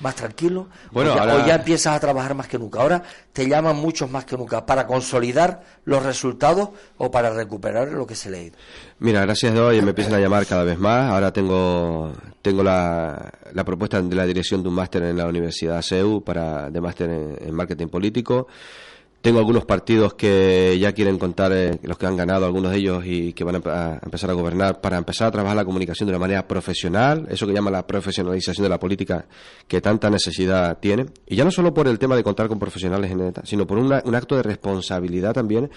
Más 0.00 0.14
tranquilo, 0.14 0.68
bueno, 0.90 1.12
o, 1.12 1.46
ya, 1.46 1.56
empiezas 1.56 1.94
a 1.94 2.00
trabajar 2.00 2.34
más 2.34 2.48
que 2.48 2.58
nunca. 2.58 2.80
Ahora 2.80 3.02
te 3.32 3.48
llaman 3.48 3.76
muchos 3.76 4.10
más 4.10 4.24
que 4.24 4.36
nunca 4.36 4.64
para 4.64 4.86
consolidar 4.86 5.62
los 5.84 6.02
resultados 6.02 6.70
o 6.96 7.10
para 7.10 7.30
recuperar 7.30 7.88
lo 7.88 8.06
que 8.06 8.14
se 8.14 8.30
le 8.30 8.38
ha 8.38 8.42
ido. 8.42 8.56
Mira, 8.98 9.20
gracias 9.22 9.52
a 9.52 9.70
Dios 9.70 9.84
me 9.84 9.90
empiezan 9.90 10.14
a 10.14 10.18
llamar 10.18 10.46
cada 10.46 10.64
vez 10.64 10.78
más. 10.78 11.10
Ahora 11.10 11.32
tengo 11.32 12.12
tengo 12.42 12.62
la, 12.62 13.32
la 13.52 13.64
propuesta 13.64 14.00
de 14.00 14.14
la 14.14 14.24
dirección 14.24 14.62
de 14.62 14.68
un 14.68 14.74
máster 14.74 15.02
en 15.02 15.16
la 15.16 15.26
Universidad 15.26 15.82
CEU 15.82 16.22
para 16.22 16.70
de 16.70 16.80
máster 16.80 17.10
en 17.40 17.54
marketing 17.54 17.88
político. 17.88 18.48
Tengo 19.20 19.38
algunos 19.38 19.66
partidos 19.66 20.14
que 20.14 20.78
ya 20.80 20.92
quieren 20.92 21.18
contar 21.18 21.52
eh, 21.52 21.78
los 21.82 21.98
que 21.98 22.06
han 22.06 22.16
ganado, 22.16 22.46
algunos 22.46 22.72
de 22.72 22.78
ellos, 22.78 23.04
y 23.04 23.34
que 23.34 23.44
van 23.44 23.56
a, 23.56 24.00
empezar 24.02 24.30
a 24.30 24.32
gobernar 24.32 24.80
para 24.80 24.96
empezar 24.96 25.28
a 25.28 25.30
trabajar 25.30 25.56
la 25.56 25.64
comunicación 25.66 26.06
de 26.06 26.12
una 26.12 26.18
manera 26.18 26.48
profesional, 26.48 27.26
eso 27.28 27.46
que 27.46 27.52
llama 27.52 27.70
la 27.70 27.86
profesionalización 27.86 28.62
de 28.62 28.70
la 28.70 28.78
política 28.78 29.26
que 29.68 29.82
tanta 29.82 30.08
necesidad 30.08 30.78
tiene. 30.78 31.04
Y 31.26 31.36
ya 31.36 31.44
no 31.44 31.50
solo 31.50 31.74
por 31.74 31.86
el 31.86 31.98
tema 31.98 32.16
de 32.16 32.22
contar 32.22 32.48
con 32.48 32.58
profesionales 32.58 33.10
en 33.10 33.20
ETA, 33.20 33.42
sino 33.44 33.66
por 33.66 33.76
un 33.76 33.92
acto 33.92 34.36
de 34.36 34.42
responsabilidad 34.42 35.34
también 35.34 35.70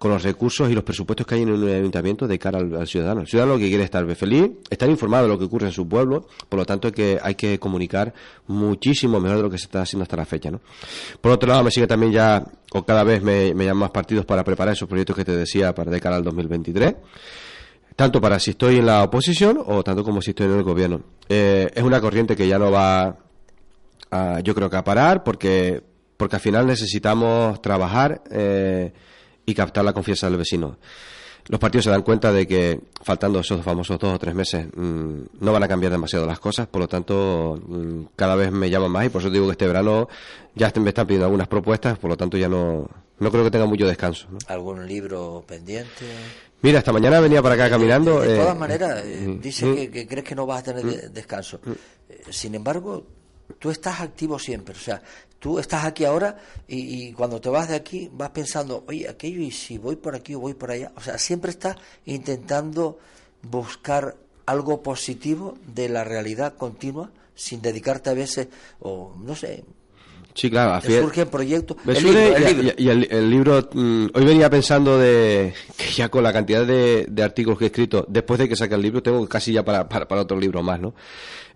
con 0.00 0.10
los 0.10 0.22
recursos 0.22 0.70
y 0.70 0.72
los 0.72 0.82
presupuestos 0.82 1.26
que 1.26 1.34
hay 1.34 1.42
en 1.42 1.50
un 1.50 1.68
ayuntamiento 1.68 2.26
de 2.26 2.38
cara 2.38 2.58
al, 2.58 2.86
ciudadano. 2.86 3.20
El 3.20 3.26
ciudadano 3.26 3.58
que 3.58 3.68
quiere 3.68 3.84
estar 3.84 4.06
feliz, 4.16 4.50
estar 4.70 4.88
informado 4.88 5.24
de 5.24 5.28
lo 5.28 5.38
que 5.38 5.44
ocurre 5.44 5.66
en 5.66 5.74
su 5.74 5.86
pueblo, 5.86 6.26
por 6.48 6.58
lo 6.58 6.64
tanto 6.64 6.90
que 6.90 7.18
hay 7.22 7.34
que 7.34 7.58
comunicar 7.58 8.14
muchísimo 8.46 9.20
mejor 9.20 9.36
de 9.36 9.42
lo 9.42 9.50
que 9.50 9.58
se 9.58 9.66
está 9.66 9.82
haciendo 9.82 10.04
hasta 10.04 10.16
la 10.16 10.24
fecha. 10.24 10.50
¿no? 10.50 10.62
Por 11.20 11.32
otro 11.32 11.50
lado, 11.50 11.64
me 11.64 11.70
sigue 11.70 11.86
también 11.86 12.12
ya, 12.12 12.42
o 12.72 12.82
cada 12.82 13.04
vez 13.04 13.22
me, 13.22 13.50
llaman 13.50 13.76
más 13.76 13.90
partidos 13.90 14.24
para 14.24 14.42
preparar 14.42 14.72
esos 14.72 14.88
proyectos 14.88 15.14
que 15.14 15.24
te 15.26 15.36
decía 15.36 15.74
para 15.74 15.90
de 15.90 16.00
cara 16.00 16.16
al 16.16 16.24
2023 16.24 16.94
tanto 17.94 18.22
para 18.22 18.38
si 18.38 18.52
estoy 18.52 18.78
en 18.78 18.86
la 18.86 19.04
oposición 19.04 19.62
o 19.62 19.84
tanto 19.84 20.02
como 20.02 20.22
si 20.22 20.30
estoy 20.30 20.46
en 20.46 20.56
el 20.56 20.62
gobierno. 20.62 21.02
Eh, 21.28 21.70
es 21.74 21.82
una 21.82 22.00
corriente 22.00 22.34
que 22.34 22.48
ya 22.48 22.58
no 22.58 22.70
va, 22.70 23.18
a, 24.10 24.40
yo 24.40 24.54
creo 24.54 24.70
que 24.70 24.76
a 24.76 24.84
parar 24.84 25.22
porque 25.22 25.82
porque 26.16 26.36
al 26.36 26.42
final 26.42 26.66
necesitamos 26.66 27.60
trabajar 27.60 28.22
eh, 28.30 28.92
y 29.46 29.54
captar 29.54 29.84
la 29.84 29.92
confianza 29.92 30.28
del 30.28 30.38
vecino. 30.38 30.78
Los 31.48 31.58
partidos 31.58 31.84
se 31.84 31.90
dan 31.90 32.02
cuenta 32.02 32.32
de 32.32 32.46
que, 32.46 32.80
faltando 33.02 33.40
esos 33.40 33.62
famosos 33.62 33.98
dos 33.98 34.14
o 34.14 34.18
tres 34.18 34.34
meses, 34.34 34.66
mm, 34.74 35.20
no 35.40 35.52
van 35.52 35.62
a 35.62 35.68
cambiar 35.68 35.90
demasiado 35.90 36.26
las 36.26 36.38
cosas, 36.38 36.66
por 36.68 36.80
lo 36.80 36.88
tanto, 36.88 37.58
mm, 37.66 38.02
cada 38.14 38.36
vez 38.36 38.52
me 38.52 38.70
llaman 38.70 38.90
más 38.90 39.06
y 39.06 39.08
por 39.08 39.20
eso 39.20 39.30
digo 39.30 39.46
que 39.46 39.52
este 39.52 39.66
verano 39.66 40.08
ya 40.54 40.72
me 40.76 40.90
están 40.90 41.06
pidiendo 41.06 41.26
algunas 41.26 41.48
propuestas, 41.48 41.98
por 41.98 42.10
lo 42.10 42.16
tanto 42.16 42.36
ya 42.36 42.48
no, 42.48 42.88
no 43.18 43.30
creo 43.30 43.44
que 43.44 43.50
tenga 43.50 43.66
mucho 43.66 43.86
descanso. 43.86 44.28
¿Algún 44.48 44.86
libro 44.86 45.44
pendiente? 45.46 46.06
Mira, 46.62 46.78
esta 46.78 46.92
mañana 46.92 47.20
venía 47.20 47.42
para 47.42 47.54
acá 47.54 47.70
caminando. 47.70 48.20
De, 48.20 48.36
todas 48.36 48.54
eh, 48.54 48.58
maneras, 48.58 49.02
eh, 49.04 49.26
mm, 49.26 49.40
dice 49.40 49.90
que, 49.90 50.06
crees 50.06 50.24
que 50.24 50.34
no 50.34 50.46
vas 50.46 50.60
a 50.60 50.74
tener 50.74 51.10
descanso. 51.10 51.60
Eh, 52.08 52.20
sin 52.30 52.54
embargo, 52.54 53.06
tú 53.58 53.70
estás 53.70 54.00
activo 54.00 54.38
siempre. 54.38 54.74
O 54.74 54.78
sea, 54.78 55.02
Tú 55.40 55.58
estás 55.58 55.86
aquí 55.86 56.04
ahora 56.04 56.36
y, 56.68 57.12
cuando 57.12 57.40
te 57.40 57.48
vas 57.48 57.68
de 57.68 57.74
aquí 57.74 58.10
vas 58.12 58.30
pensando, 58.30 58.84
oye, 58.86 59.08
aquello 59.08 59.40
y 59.40 59.50
si 59.50 59.78
voy 59.78 59.96
por 59.96 60.14
aquí 60.14 60.34
o 60.34 60.40
voy 60.40 60.54
por 60.54 60.70
allá. 60.70 60.92
O 60.96 61.00
sea, 61.00 61.18
siempre 61.18 61.50
estás 61.50 61.76
intentando 62.04 62.98
buscar 63.42 64.16
algo 64.44 64.82
positivo 64.82 65.56
de 65.66 65.88
la 65.88 66.04
realidad 66.04 66.56
continua 66.56 67.10
sin 67.34 67.62
dedicarte 67.62 68.10
a 68.10 68.14
veces, 68.14 68.48
o 68.80 69.14
no 69.18 69.34
sé, 69.34 69.64
Sí, 70.34 70.50
claro. 70.50 70.80
surgen 70.80 71.28
proyectos. 71.28 71.76
Y, 71.86 72.88
el, 72.88 73.30
libro, 73.30 73.68
hoy 73.74 74.24
venía 74.24 74.48
pensando 74.48 74.98
de 74.98 75.52
que 75.76 75.90
ya 75.90 76.08
con 76.08 76.22
la 76.22 76.32
cantidad 76.32 76.64
de, 76.64 77.06
artículos 77.22 77.58
que 77.58 77.64
he 77.64 77.68
escrito, 77.68 78.06
después 78.08 78.38
de 78.38 78.48
que 78.48 78.56
saque 78.56 78.74
el 78.74 78.82
libro, 78.82 79.02
tengo 79.02 79.26
casi 79.28 79.52
ya 79.52 79.64
para, 79.64 79.88
para, 79.88 80.20
otro 80.20 80.38
libro 80.38 80.62
más, 80.62 80.80
¿no? 80.80 80.94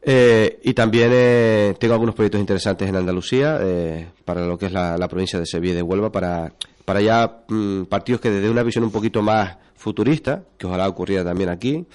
Eh, 0.02 0.60
y 0.62 0.74
también 0.74 1.10
eh, 1.12 1.74
tengo 1.78 1.94
algunos 1.94 2.14
proyectos 2.14 2.40
interesantes 2.40 2.88
en 2.88 2.96
Andalucía, 2.96 3.58
eh, 3.62 4.08
para 4.24 4.46
lo 4.46 4.58
que 4.58 4.66
es 4.66 4.72
la, 4.72 5.08
provincia 5.08 5.38
de 5.38 5.46
Sevilla 5.46 5.72
y 5.72 5.76
de 5.76 5.82
Huelva, 5.82 6.10
para, 6.12 6.52
para 6.84 7.00
ya 7.00 7.44
mm, 7.48 7.84
partidos 7.84 8.20
que 8.20 8.30
desde 8.30 8.50
una 8.50 8.62
visión 8.62 8.84
un 8.84 8.90
poquito 8.90 9.22
más 9.22 9.56
futurista, 9.76 10.42
que 10.58 10.66
ojalá 10.66 10.88
ocurriera 10.88 11.24
también 11.24 11.48
aquí, 11.48 11.86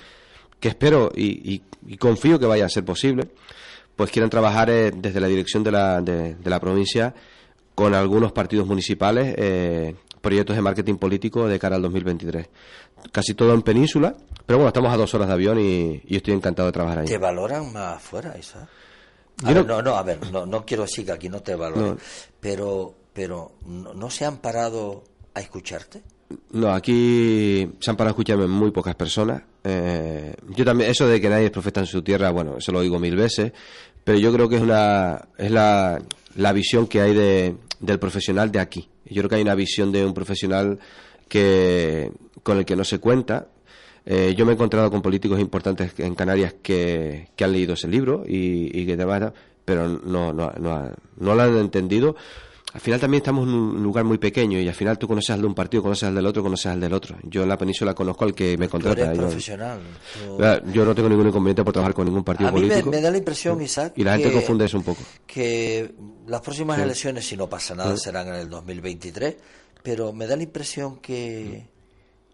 que 0.59 0.69
espero 0.69 1.11
y 1.15 1.61
confío 1.97 2.37
que 2.39 2.45
vaya 2.45 2.65
a 2.65 2.69
ser 2.69 2.83
posible 2.83 3.29
pues 3.99 4.11
quieran 4.11 4.29
trabajar 4.29 4.69
eh, 4.69 4.93
desde 4.95 5.19
la 5.19 5.27
dirección 5.27 5.61
de 5.61 5.71
la, 5.73 5.99
de, 5.99 6.37
la 6.45 6.57
provincia 6.61 7.13
con 7.75 7.93
algunos 7.93 8.31
partidos 8.31 8.65
municipales 8.65 9.35
eh, 9.37 9.93
proyectos 10.21 10.55
de 10.55 10.61
marketing 10.61 10.95
político 10.95 11.49
de 11.49 11.59
cara 11.59 11.75
al 11.75 11.81
2023. 11.81 12.47
Casi 13.11 13.33
todo 13.33 13.53
en 13.53 13.61
península, 13.61 14.15
pero 14.45 14.59
bueno, 14.59 14.69
estamos 14.69 14.93
a 14.93 14.95
dos 14.95 15.13
horas 15.15 15.27
de 15.27 15.33
avión 15.33 15.59
y, 15.59 16.01
estoy 16.15 16.33
encantado 16.33 16.67
de 16.67 16.71
trabajar 16.71 16.99
ahí. 16.99 17.07
¿Te 17.07 17.17
valoran 17.17 17.73
más 17.73 18.01
fuera, 18.01 18.37
Isa? 18.37 18.69
no, 19.43 19.81
no, 19.81 19.95
a 19.97 20.03
ver, 20.03 20.31
no, 20.31 20.45
no 20.45 20.65
quiero 20.65 20.83
decir 20.83 21.05
que 21.05 21.11
aquí 21.11 21.27
no 21.27 21.41
te 21.41 21.55
valoren, 21.55 21.97
pero, 22.39 22.95
pero 23.11 23.51
¿no, 23.65 24.09
se 24.09 24.23
han 24.23 24.37
parado 24.37 25.03
a 25.33 25.41
escucharte? 25.41 26.03
No, 26.51 26.71
aquí 26.71 27.69
se 27.81 27.89
han 27.89 27.97
parado 27.97 28.11
a 28.11 28.15
escucharme 28.15 28.47
muy 28.47 28.71
pocas 28.71 28.95
personas. 28.95 29.41
Eh, 29.61 30.33
yo 30.55 30.63
también, 30.63 30.89
eso 30.89 31.05
de 31.05 31.19
que 31.19 31.27
nadie 31.27 31.45
es 31.45 31.51
profeta 31.51 31.81
en 31.81 31.85
su 31.85 32.01
tierra, 32.01 32.31
bueno, 32.31 32.57
eso 32.59 32.71
lo 32.71 32.79
digo 32.79 32.97
mil 32.97 33.15
veces 33.17 33.51
pero 34.09 34.17
yo 34.17 34.33
creo 34.33 34.49
que 34.49 34.55
es, 34.55 34.61
una, 34.63 35.21
es 35.37 35.51
la, 35.51 36.01
la 36.35 36.51
visión 36.51 36.87
que 36.87 36.99
hay 36.99 37.13
de, 37.13 37.55
del 37.79 37.99
profesional 37.99 38.51
de 38.51 38.59
aquí. 38.59 38.89
Yo 39.05 39.17
creo 39.17 39.29
que 39.29 39.35
hay 39.35 39.43
una 39.43 39.53
visión 39.53 39.91
de 39.91 40.03
un 40.03 40.15
profesional 40.15 40.79
que, 41.27 42.11
con 42.41 42.57
el 42.57 42.65
que 42.65 42.75
no 42.75 42.83
se 42.83 42.97
cuenta. 42.97 43.49
Eh, 44.07 44.33
yo 44.35 44.47
me 44.47 44.53
he 44.53 44.55
encontrado 44.55 44.89
con 44.89 45.03
políticos 45.03 45.39
importantes 45.39 45.91
en 45.99 46.15
Canarias 46.15 46.55
que, 46.63 47.27
que 47.35 47.43
han 47.43 47.51
leído 47.51 47.75
ese 47.75 47.87
libro 47.87 48.23
y, 48.27 48.81
y 48.81 48.87
que 48.87 48.97
demás, 48.97 49.31
pero 49.63 49.87
no, 49.87 50.33
no, 50.33 50.53
no, 50.59 50.91
no 51.17 51.35
lo 51.35 51.41
han 51.43 51.57
entendido 51.59 52.15
al 52.71 52.81
final 52.81 52.99
también 52.99 53.21
estamos 53.21 53.47
en 53.47 53.53
un 53.53 53.81
lugar 53.81 54.05
muy 54.05 54.19
pequeño 54.19 54.59
y 54.59 54.67
al 54.67 54.75
final 54.75 54.99
tú 54.99 55.07
conoces 55.07 55.31
al 55.31 55.41
de 55.41 55.47
un 55.47 55.55
partido, 55.55 55.81
conoces 55.81 56.03
al 56.03 56.13
del 56.13 56.25
otro, 56.27 56.43
conoces 56.43 56.67
al 56.67 56.79
del 56.79 56.93
otro. 56.93 57.17
Yo 57.23 57.41
en 57.41 57.49
la 57.49 57.57
península 57.57 57.95
conozco 57.95 58.25
al 58.25 58.35
que 58.35 58.57
me 58.57 58.69
contrata. 58.69 59.11
Tú 59.11 59.17
profesional. 59.21 59.79
Yo 60.71 60.85
no 60.85 60.93
tengo 60.93 61.09
ningún 61.09 61.27
inconveniente 61.27 61.63
por 61.63 61.73
trabajar 61.73 61.95
con 61.95 62.05
ningún 62.05 62.23
partido 62.23 62.51
político. 62.51 62.75
A 62.75 62.83
mí 62.83 62.89
me, 62.91 63.01
da 63.01 63.09
la 63.09 63.17
impresión, 63.17 63.59
Isaac, 63.59 63.93
y 63.95 64.03
la 64.03 64.17
gente 64.17 64.31
confunde 64.31 64.65
eso 64.65 64.77
un 64.77 64.83
poco. 64.83 65.01
Que 65.25 65.95
las 66.27 66.41
próximas 66.41 66.77
elecciones, 66.79 67.25
si 67.25 67.35
no 67.35 67.49
pasa 67.49 67.73
nada, 67.73 67.97
serán 67.97 68.27
en 68.27 68.35
el 68.35 68.49
2023, 68.49 69.35
pero 69.81 70.13
me 70.13 70.27
da 70.27 70.35
la 70.35 70.43
impresión 70.43 70.97
que, 70.97 71.65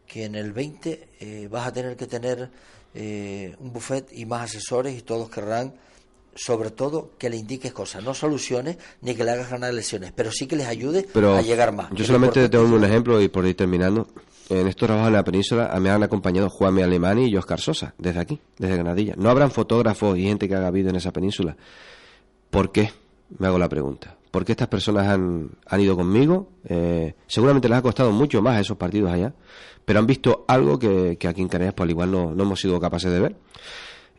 que 0.06 0.26
en 0.26 0.36
el 0.36 0.52
20 0.52 1.10
eh, 1.18 1.48
vas 1.50 1.68
a 1.68 1.72
tener 1.72 1.96
que 1.96 2.08
tener 2.08 2.50
eh, 2.94 3.56
un 3.60 3.72
buffet 3.72 4.12
y 4.12 4.26
más 4.26 4.44
asesores 4.44 4.98
y 4.98 5.02
todos 5.02 5.30
querrán 5.30 5.76
sobre 6.36 6.70
todo 6.70 7.12
que 7.18 7.30
le 7.30 7.38
indiques 7.38 7.72
cosas, 7.72 8.04
no 8.04 8.14
soluciones 8.14 8.78
ni 9.02 9.16
que 9.16 9.24
le 9.24 9.32
hagas 9.32 9.50
ganar 9.50 9.74
lesiones, 9.74 10.12
pero 10.14 10.32
sí 10.32 10.48
que 10.48 10.58
les 10.58 10.68
ayude 10.68 11.08
a 11.16 11.42
llegar 11.42 11.72
más. 11.72 11.90
Yo 11.94 12.04
solamente 12.04 12.50
tengo 12.50 12.66
un 12.66 12.84
ejemplo 12.84 13.22
y 13.22 13.30
por 13.30 13.46
ir 13.46 13.56
terminando. 13.56 14.08
En 14.48 14.68
estos 14.68 14.86
trabajos 14.86 15.08
en 15.08 15.14
la 15.14 15.24
península 15.24 15.74
me 15.80 15.90
han 15.90 16.04
acompañado 16.04 16.50
Juanme 16.52 16.84
Alemani 16.84 17.30
y 17.30 17.36
Oscar 17.36 17.60
Sosa, 17.60 17.96
desde 17.98 18.20
aquí, 18.20 18.40
desde 18.60 18.76
Granadilla. 18.76 19.16
No 19.18 19.32
habrán 19.32 19.50
fotógrafos 19.50 20.18
y 20.20 20.24
gente 20.24 20.48
que 20.48 20.54
haga 20.54 20.70
vida 20.70 20.92
en 20.92 20.98
esa 20.98 21.12
península. 21.12 21.56
¿Por 22.52 22.72
qué? 22.72 22.92
Me 23.40 23.48
hago 23.48 23.58
la 23.58 23.70
pregunta. 23.70 24.16
¿Por 24.30 24.46
qué 24.46 24.52
estas 24.52 24.68
personas 24.68 25.08
han, 25.08 25.50
han 25.66 25.82
ido 25.82 25.96
conmigo? 25.96 26.50
Eh, 26.68 27.16
seguramente 27.26 27.70
les 27.70 27.78
ha 27.80 27.82
costado 27.82 28.12
mucho 28.12 28.42
más 28.42 28.58
a 28.58 28.60
esos 28.60 28.78
partidos 28.78 29.12
allá, 29.12 29.34
pero 29.84 30.00
han 30.00 30.06
visto 30.06 30.46
algo 30.48 30.78
que, 30.78 31.18
aquí 31.28 31.42
en 31.42 31.48
Canarias, 31.48 31.74
pues 31.74 31.86
al 31.86 31.92
igual 31.92 32.12
no, 32.12 32.36
no 32.36 32.44
hemos 32.44 32.60
sido 32.60 32.80
capaces 32.80 33.12
de 33.12 33.20
ver. 33.20 33.36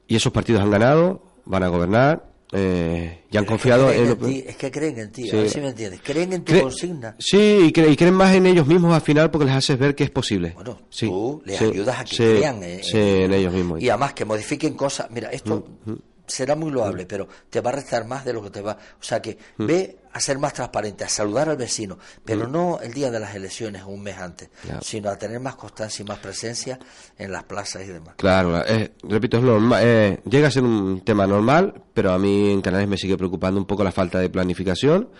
Y 0.09 0.17
esos 0.17 0.33
partidos 0.33 0.63
han 0.63 0.71
ganado, 0.71 1.23
van 1.47 1.63
a 1.63 1.69
gobernar 1.69 2.37
eh, 2.53 3.25
y 3.29 3.37
han 3.37 3.45
confiado 3.45 3.91
en, 3.91 4.17
ti, 4.17 4.45
es 4.47 4.57
que 4.57 4.71
creen 4.71 4.99
en 4.99 5.11
ti, 5.11 5.29
a 5.31 5.35
ver 5.35 5.51
si 5.51 5.61
me 5.61 5.69
entiendes, 5.71 6.01
creen 6.03 6.33
en 6.33 6.45
tu 6.45 6.61
consigna. 6.61 7.17
Sí, 7.19 7.67
y, 7.67 7.73
creen 7.73 8.15
más 8.15 8.35
en 8.35 8.47
ellos 8.47 8.67
mismos 8.67 8.95
al 8.95 9.01
final 9.01 9.31
porque 9.33 9.47
les 9.47 9.55
haces 9.55 9.77
ver 9.77 9.97
que 9.97 10.05
es 10.05 10.11
posible. 10.11 10.53
Bueno, 10.55 10.79
tú 10.97 11.43
les 11.45 11.61
ayudas 11.61 12.01
a 12.01 12.05
que 12.05 12.17
crean 12.17 12.63
en 12.63 13.33
ellos 13.33 13.53
mismos. 13.53 13.83
Y 13.83 13.91
además 13.91 14.13
que 14.13 14.25
modifiquen 14.25 14.75
cosas. 14.75 15.11
Mira, 15.11 15.31
esto, 15.31 15.67
mm, 15.85 15.91
mm. 15.91 15.99
será 16.25 16.55
muy 16.55 16.71
loable, 16.71 17.05
pero 17.05 17.27
te 17.51 17.61
va 17.61 17.71
a 17.71 17.75
restar 17.75 18.07
más 18.07 18.25
de 18.25 18.33
lo 18.33 18.43
que 18.43 18.51
te 18.51 18.63
va. 18.63 18.79
O 19.01 19.03
sea 19.03 19.21
que 19.21 19.37
mm. 19.57 19.67
ve 19.67 19.97
a 20.17 20.21
ser 20.21 20.39
más 20.39 20.55
transparente, 20.55 21.05
a 21.05 21.09
saludar 21.09 21.51
al 21.51 21.59
vecino, 21.59 21.99
pero 22.25 22.49
mm. 22.49 22.53
no 22.53 22.81
el 22.81 22.93
día 22.93 23.11
de 23.11 23.21
las 23.21 23.35
elecciones 23.35 23.83
un 23.85 24.03
mes 24.03 24.17
antes, 24.17 24.49
sino 24.81 25.11
a 25.11 25.19
tener 25.19 25.41
más 25.41 25.57
constancia 25.57 26.03
y 26.03 26.07
más 26.07 26.19
presencia 26.19 26.79
en 27.19 27.31
las 27.31 27.45
plazas 27.45 27.83
y 27.85 27.89
demás. 27.89 28.15
Claro, 28.17 28.65
eh, 28.67 28.93
repito, 29.03 29.37
es 29.37 29.43
normal, 29.43 29.83
eh, 29.85 30.21
llega 30.25 30.49
a 30.49 30.51
ser 30.51 30.63
un 30.63 31.03
tema 31.05 31.27
normal, 31.27 31.83
pero 31.93 32.13
a 32.13 32.19
mí 32.19 32.51
en 32.51 32.63
Canales 32.63 32.89
me 32.89 32.97
sigue 32.97 33.19
preocupando 33.19 33.61
un 33.61 33.67
poco 33.67 33.85
la 33.85 33.93
falta 33.93 34.19
de 34.19 34.31
planificación, 34.31 35.11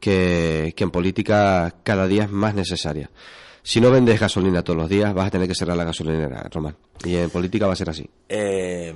que, 0.00 0.72
que 0.74 0.84
en 0.84 0.90
política 0.90 1.74
cada 1.82 2.06
día 2.06 2.24
es 2.24 2.30
más 2.30 2.54
necesaria. 2.54 3.10
Si 3.62 3.80
no 3.80 3.90
vendes 3.90 4.18
gasolina 4.18 4.62
todos 4.62 4.78
los 4.78 4.88
días, 4.88 5.12
vas 5.12 5.26
a 5.26 5.30
tener 5.30 5.48
que 5.48 5.54
cerrar 5.54 5.76
la 5.76 5.84
gasolinera, 5.84 6.48
Román. 6.50 6.76
Y 7.04 7.16
en 7.16 7.28
política 7.28 7.66
va 7.66 7.74
a 7.74 7.76
ser 7.76 7.90
así. 7.90 8.08
Eh, 8.28 8.94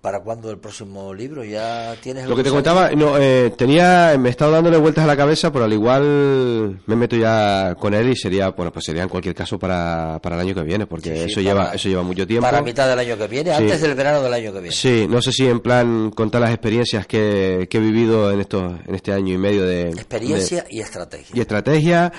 ¿Para 0.00 0.20
cuándo 0.20 0.50
el 0.50 0.58
próximo 0.58 1.12
libro? 1.12 1.44
¿Ya 1.44 1.94
tienes 2.00 2.26
Lo 2.26 2.34
que 2.34 2.42
te 2.42 2.48
contaba, 2.48 2.90
no, 2.92 3.18
eh, 3.18 3.52
tenía, 3.54 4.16
me 4.18 4.28
he 4.28 4.30
estado 4.30 4.52
dándole 4.52 4.78
vueltas 4.78 5.04
a 5.04 5.06
la 5.06 5.14
cabeza, 5.14 5.52
pero 5.52 5.66
al 5.66 5.72
igual 5.74 6.80
me 6.86 6.96
meto 6.96 7.16
ya 7.16 7.74
con 7.78 7.92
él 7.92 8.08
y 8.08 8.16
sería, 8.16 8.48
bueno, 8.48 8.72
pues 8.72 8.86
sería 8.86 9.02
en 9.02 9.10
cualquier 9.10 9.34
caso 9.34 9.58
para, 9.58 10.18
para 10.22 10.36
el 10.36 10.40
año 10.40 10.54
que 10.54 10.62
viene, 10.62 10.86
porque 10.86 11.24
eso 11.24 11.42
lleva 11.42 11.72
eso 11.74 11.90
lleva 11.90 12.02
mucho 12.02 12.26
tiempo. 12.26 12.46
Para 12.46 12.62
mitad 12.62 12.88
del 12.88 12.98
año 12.98 13.18
que 13.18 13.26
viene, 13.26 13.52
antes 13.52 13.82
del 13.82 13.94
verano 13.94 14.22
del 14.22 14.32
año 14.32 14.52
que 14.54 14.60
viene. 14.60 14.74
Sí, 14.74 15.06
no 15.06 15.20
sé 15.20 15.32
si 15.32 15.46
en 15.46 15.60
plan 15.60 16.10
contar 16.12 16.40
las 16.40 16.50
experiencias 16.50 17.06
que, 17.06 17.68
que 17.70 17.76
he 17.76 17.80
vivido 17.80 18.30
en 18.32 18.40
estos 18.40 18.72
en 18.86 18.94
este 18.94 19.12
año 19.12 19.34
y 19.34 19.38
medio 19.38 19.66
de 19.66 19.90
experiencia 19.90 20.64
y 20.70 20.80
estrategia. 20.80 21.36
Y 21.36 21.40
estrategia 21.40 22.10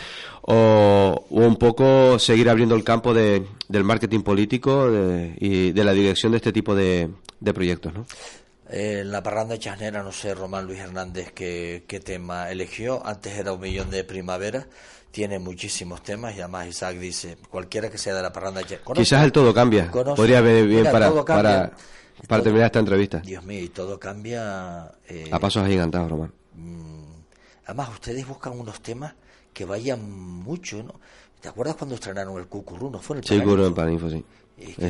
o, 0.43 1.25
un 1.31 1.55
poco 1.55 2.19
seguir 2.19 2.47
abriendo 2.47 2.75
el 2.75 2.83
campo 2.83 3.15
de, 3.15 3.43
del 3.67 3.83
marketing 3.83 4.21
político 4.21 4.87
y 5.39 5.71
de 5.71 5.83
la 5.83 5.93
dirección 5.93 6.31
de 6.33 6.37
este 6.37 6.51
tipo 6.51 6.75
de, 6.75 7.09
de 7.41 7.53
proyectos, 7.53 7.93
¿no? 7.93 8.05
Eh, 8.69 9.03
la 9.05 9.21
parranda 9.21 9.59
chasnera, 9.59 10.01
no 10.01 10.13
sé, 10.13 10.33
Román 10.33 10.65
Luis 10.65 10.79
Hernández 10.79 11.33
qué, 11.33 11.83
qué 11.87 11.99
tema 11.99 12.49
eligió. 12.49 13.05
Antes 13.05 13.37
era 13.37 13.51
un 13.51 13.59
millón 13.59 13.89
de 13.89 14.05
primavera. 14.05 14.65
Tiene 15.11 15.39
muchísimos 15.39 16.01
temas 16.03 16.37
y 16.37 16.39
además 16.39 16.67
Isaac 16.67 16.95
dice, 16.95 17.37
cualquiera 17.49 17.89
que 17.89 17.97
sea 17.97 18.15
de 18.15 18.21
la 18.21 18.31
parranda 18.31 18.61
chasnera. 18.61 18.93
Quizás 18.93 19.25
el 19.25 19.33
todo 19.33 19.53
cambia. 19.53 19.91
Podría 19.91 20.39
venir 20.39 20.67
bien 20.67 20.83
para, 20.85 21.11
para, 21.25 21.71
para 22.27 22.43
terminar 22.43 22.67
esta 22.67 22.79
entrevista. 22.79 23.19
Dios 23.19 23.43
mío, 23.43 23.61
y 23.61 23.69
todo 23.69 23.99
cambia. 23.99 24.89
Eh, 25.09 25.27
A 25.29 25.39
pasos 25.39 25.63
agigantados, 25.63 26.09
Román. 26.09 26.31
Mm, 26.55 27.03
además, 27.65 27.89
ustedes 27.89 28.25
buscan 28.25 28.57
unos 28.57 28.81
temas 28.81 29.13
que 29.53 29.65
vayan 29.65 30.09
mucho, 30.09 30.81
¿no? 30.81 30.93
¿Te 31.41 31.49
acuerdas 31.49 31.75
cuando 31.75 31.95
estrenaron 31.95 32.37
el 32.37 32.47
Cucurú? 32.47 32.89
¿No 32.89 32.99
fue 32.99 33.17
en 33.17 33.23
el 33.23 33.27
Sí, 33.27 33.35
en 33.35 33.73
Paraninfo, 33.73 34.09
sí. 34.09 34.23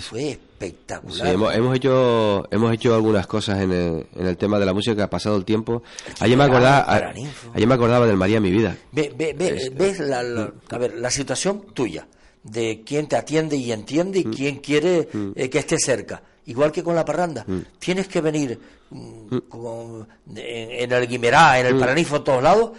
Fue 0.01 0.32
espectacular. 0.32 1.28
Sí, 1.28 1.34
hemos, 1.34 1.76
hecho 1.76 2.47
hemos 2.51 2.74
hecho 2.74 2.95
algunas 2.95 3.28
cosas 3.28 3.61
en 3.61 3.72
el, 3.72 4.05
en 4.15 4.28
el 4.28 4.38
tema 4.38 4.59
de 4.59 4.65
la 4.65 4.74
música 4.74 4.95
que 4.95 5.01
ha 5.01 5.09
pasado 5.09 5.38
el 5.38 5.45
tiempo. 5.45 5.84
Ayer 6.19 6.38
me 6.38 6.43
acordaba 6.43 7.13
ayer 7.53 7.67
me 7.67 7.74
acordaba 7.74 8.05
del 8.05 8.17
María 8.17 8.39
mi 8.39 8.51
vida. 8.51 8.78
Ve, 8.91 9.13
ve, 9.15 9.34
ves 9.74 9.99
la, 9.99 10.51
a 10.69 10.78
ver, 10.78 10.95
la 10.95 11.09
situación 11.09 11.65
tuya 11.74 12.07
de 12.43 12.84
quién 12.86 13.07
te 13.07 13.15
atiende 13.15 13.55
y 13.55 13.72
entiende 13.72 14.19
y 14.19 14.26
mm. 14.26 14.34
quién 14.34 14.55
quiere 14.57 15.07
mm. 15.11 15.32
eh, 15.36 15.49
que 15.49 15.59
esté 15.59 15.78
cerca. 15.78 16.22
Igual 16.45 16.72
que 16.72 16.84
con 16.84 16.95
la 16.95 17.05
parranda. 17.05 17.45
Mm. 17.47 17.59
Tienes 17.80 18.07
que 18.07 18.22
venir 18.22 18.59
en, 18.91 20.91
el 20.91 21.07
Guimerá, 21.07 21.59
en 21.59 21.67
el 21.67 21.80
Paraninfo, 21.80 22.17
en 22.17 22.24
todos 22.24 22.43
lados, 22.43 22.72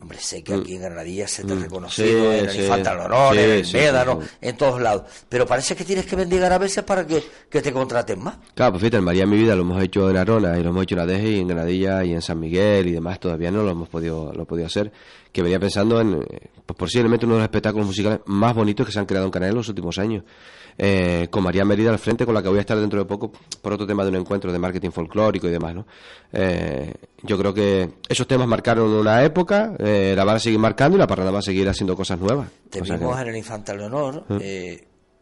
Hombre, 0.00 0.18
sé 0.20 0.44
que 0.44 0.54
aquí 0.54 0.76
en 0.76 0.82
Granadilla 0.82 1.26
se 1.26 1.42
te 1.42 1.52
ha 1.52 1.56
mm. 1.56 1.62
reconocido, 1.62 2.32
en 2.32 2.48
el 2.48 2.56
Infanta 2.60 2.92
el 2.92 3.00
Honor, 3.00 3.36
en 3.36 3.50
el 3.50 3.72
Médano, 3.72 4.20
en 4.40 4.56
todos 4.56 4.80
lados. 4.80 5.02
Pero 5.28 5.44
parece 5.44 5.74
que 5.74 5.84
tienes 5.84 6.06
que 6.06 6.14
bendigar 6.14 6.52
a 6.52 6.58
veces 6.58 6.84
para 6.84 7.04
que, 7.04 7.22
te 7.50 7.72
contraten 7.72 8.22
más. 8.22 8.36
Claro, 8.54 8.72
pues 8.72 8.82
fíjate, 8.82 8.98
en 8.98 9.04
María 9.04 9.26
mi 9.26 9.36
vida 9.36 9.56
lo 9.56 9.62
hemos 9.62 9.82
hecho 9.82 10.08
en 10.08 10.16
Arona 10.16 10.56
y 10.56 10.62
lo 10.62 10.70
hemos 10.70 10.84
hecho 10.84 10.94
en 10.94 11.00
Adeje 11.00 11.30
y 11.30 11.40
en 11.40 11.48
Granadilla 11.48 12.04
y 12.04 12.12
en 12.12 12.22
San 12.22 12.38
Miguel 12.38 12.86
y 12.86 12.92
demás 12.92 13.18
todavía 13.18 13.50
no 13.50 13.62
lo 13.64 13.70
hemos 13.70 13.88
podido, 13.88 14.32
lo 14.32 14.44
podido 14.44 14.66
hacer. 14.66 14.92
Que 15.32 15.42
venía 15.42 15.58
pensando 15.58 16.00
en, 16.00 16.24
pues 16.64 16.76
posiblemente 16.76 17.26
uno 17.26 17.34
de 17.34 17.40
los 17.40 17.46
espectáculos 17.46 17.86
musicales 17.86 18.20
más 18.26 18.54
bonitos 18.54 18.86
que 18.86 18.92
se 18.92 19.00
han 19.00 19.06
creado 19.06 19.26
en 19.26 19.32
Canadá 19.32 19.50
en 19.50 19.56
los 19.56 19.68
últimos 19.68 19.98
años. 19.98 20.22
Eh, 20.80 21.26
con 21.28 21.42
María 21.42 21.64
Merida 21.64 21.90
al 21.90 21.98
frente, 21.98 22.24
con 22.24 22.34
la 22.34 22.40
que 22.40 22.48
voy 22.48 22.58
a 22.58 22.60
estar 22.60 22.78
dentro 22.78 23.00
de 23.00 23.04
poco 23.04 23.32
por 23.60 23.72
otro 23.72 23.84
tema 23.84 24.04
de 24.04 24.10
un 24.10 24.16
encuentro 24.16 24.52
de 24.52 24.60
marketing 24.60 24.90
folclórico 24.90 25.48
y 25.48 25.50
demás, 25.50 25.74
¿no? 25.74 25.86
Eh, 26.32 26.94
yo 27.24 27.36
creo 27.36 27.52
que 27.52 27.94
esos 28.08 28.28
temas 28.28 28.46
marcaron 28.46 28.88
una 28.92 29.24
época, 29.24 29.74
eh, 29.80 30.14
la 30.16 30.22
van 30.22 30.36
a 30.36 30.38
seguir 30.38 30.60
marcando 30.60 30.96
y 30.96 31.00
la 31.00 31.08
parranda 31.08 31.32
va 31.32 31.40
a 31.40 31.42
seguir 31.42 31.68
haciendo 31.68 31.96
cosas 31.96 32.20
nuevas. 32.20 32.48
Te 32.70 32.80
vimos 32.80 33.20
en 33.20 33.26
el 33.26 33.36
Infante 33.36 33.76
Leonor, 33.76 34.24
¿Mm? 34.28 34.38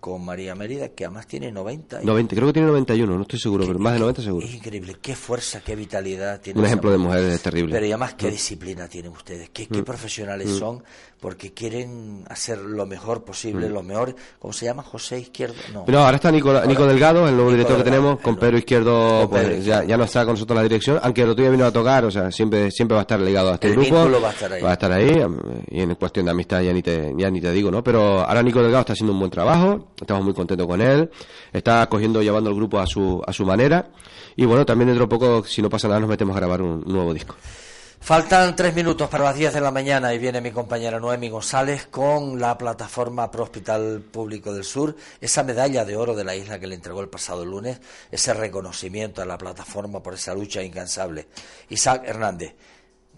Con 0.07 0.25
María 0.25 0.55
Mérida, 0.55 0.91
que 0.91 1.05
además 1.05 1.27
tiene 1.27 1.51
90. 1.51 2.03
90, 2.05 2.37
creo 2.37 2.47
que 2.47 2.53
tiene 2.53 2.69
91, 2.69 3.13
no 3.13 3.23
estoy 3.23 3.41
seguro, 3.41 3.67
pero 3.67 3.81
más 3.81 3.95
de 3.95 3.99
90 3.99 4.23
seguro. 4.23 4.47
Es 4.47 4.55
increíble, 4.55 4.99
qué 5.03 5.17
fuerza, 5.17 5.63
qué 5.63 5.75
vitalidad 5.75 6.41
tiene. 6.41 6.61
Un 6.61 6.67
ejemplo 6.67 6.93
de 6.93 6.99
mujer 6.99 7.25
es 7.25 7.43
terrible. 7.43 7.75
Pero 7.75 7.87
además, 7.87 8.15
qué 8.15 8.29
mm. 8.29 8.31
disciplina 8.31 8.87
tienen 8.87 9.11
ustedes, 9.11 9.51
qué, 9.51 9.67
qué 9.67 9.83
mm. 9.83 9.85
profesionales 9.85 10.47
mm. 10.49 10.59
son, 10.61 10.85
porque 11.19 11.53
quieren 11.53 12.25
hacer 12.29 12.59
lo 12.59 12.87
mejor 12.87 13.25
posible, 13.25 13.69
lo 13.69 13.83
mejor. 13.83 14.15
¿Cómo 14.39 14.53
se 14.53 14.67
llama? 14.67 14.85
José 14.85 15.19
Izquierdo. 15.19 15.57
No, 15.73 15.85
pero 15.85 15.99
ahora 15.99 16.15
está 16.15 16.31
Nico, 16.31 16.53
Nico 16.67 16.87
Delgado, 16.87 17.27
el 17.27 17.35
nuevo 17.35 17.51
director 17.51 17.79
que 17.79 17.83
tenemos, 17.83 18.21
con 18.21 18.37
Pedro 18.37 18.59
Izquierdo, 18.59 19.29
pues, 19.29 19.65
ya, 19.65 19.83
ya, 19.83 19.97
no 19.97 20.05
está 20.05 20.25
con 20.25 20.35
nosotros 20.35 20.55
en 20.55 20.63
la 20.63 20.69
dirección, 20.69 21.01
aunque 21.03 21.23
el 21.23 21.31
otro 21.31 21.43
día 21.43 21.51
vino 21.51 21.65
a 21.65 21.73
tocar, 21.73 22.05
o 22.05 22.13
sea, 22.13 22.31
siempre 22.31 22.71
siempre 22.71 22.95
va 22.95 23.01
a 23.01 23.03
estar 23.03 23.19
ligado 23.19 23.51
a 23.51 23.55
este 23.55 23.71
grupo. 23.71 24.09
Va 24.23 24.29
a 24.29 24.33
estar 24.33 24.53
ahí. 24.53 24.63
Va 24.63 24.71
a 24.71 24.73
estar 24.75 24.93
ahí, 24.93 25.21
y 25.71 25.81
en 25.81 25.95
cuestión 25.97 26.27
de 26.27 26.31
amistad 26.31 26.61
ya 26.61 26.73
ni 26.73 26.83
te, 26.83 27.13
ya 27.19 27.29
ni 27.29 27.41
te 27.41 27.51
digo, 27.51 27.73
¿no? 27.73 27.83
Pero 27.83 28.21
ahora 28.21 28.43
Nico 28.45 28.63
Delgado 28.63 28.83
está 28.83 28.93
haciendo 28.93 29.13
un 29.13 29.19
buen 29.19 29.33
trabajo, 29.33 29.89
estamos 30.01 30.25
muy 30.25 30.35
contentos 30.35 30.67
con 30.67 30.81
él, 30.81 31.11
está 31.53 31.87
cogiendo, 31.89 32.23
llevando 32.23 32.51
el 32.51 32.57
grupo 32.57 32.79
a 32.79 32.87
su, 32.87 33.23
a 33.27 33.33
su 33.33 33.45
manera. 33.45 33.89
Y 34.37 34.45
bueno, 34.45 34.67
también 34.67 34.89
dentro 34.89 35.07
de 35.07 35.11
poco, 35.11 35.45
si 35.45 35.63
no 35.63 35.71
pasa 35.71 35.89
nada, 35.89 36.01
nos 36.01 36.09
metemos 36.09 36.37
a 36.37 36.41
grabar 36.41 36.63
un, 36.63 36.85
nuevo 36.87 37.15
disco. 37.15 37.35
Faltan 37.99 38.55
tres 38.55 38.75
minutos 38.75 39.09
para 39.09 39.25
las 39.25 39.35
diez 39.35 39.53
de 39.53 39.61
la 39.61 39.71
mañana 39.73 40.15
y 40.15 40.19
viene 40.19 40.41
mi 40.41 40.53
compañera 40.53 41.01
Noemi 41.01 41.29
González 41.29 41.87
con 41.87 42.39
la 42.39 42.57
plataforma 42.57 43.31
Pro 43.31 43.45
Hospital 43.45 44.01
Público 44.13 44.53
del 44.53 44.63
Sur, 44.63 44.95
esa 45.21 45.43
medalla 45.43 45.85
de 45.85 45.97
oro 45.97 46.15
de 46.15 46.23
la 46.23 46.37
isla 46.37 46.61
que 46.61 46.69
le 46.69 46.77
entregó 46.77 47.01
el 47.01 47.09
pasado 47.09 47.45
lunes, 47.45 47.81
ese 48.13 48.33
reconocimiento 48.33 49.23
a 49.23 49.27
la 49.27 49.39
plataforma 49.39 50.03
por 50.03 50.15
esa 50.15 50.35
lucha 50.35 50.63
incansable. 50.63 51.27
Isaac 51.71 52.03
Hernández, 52.05 52.55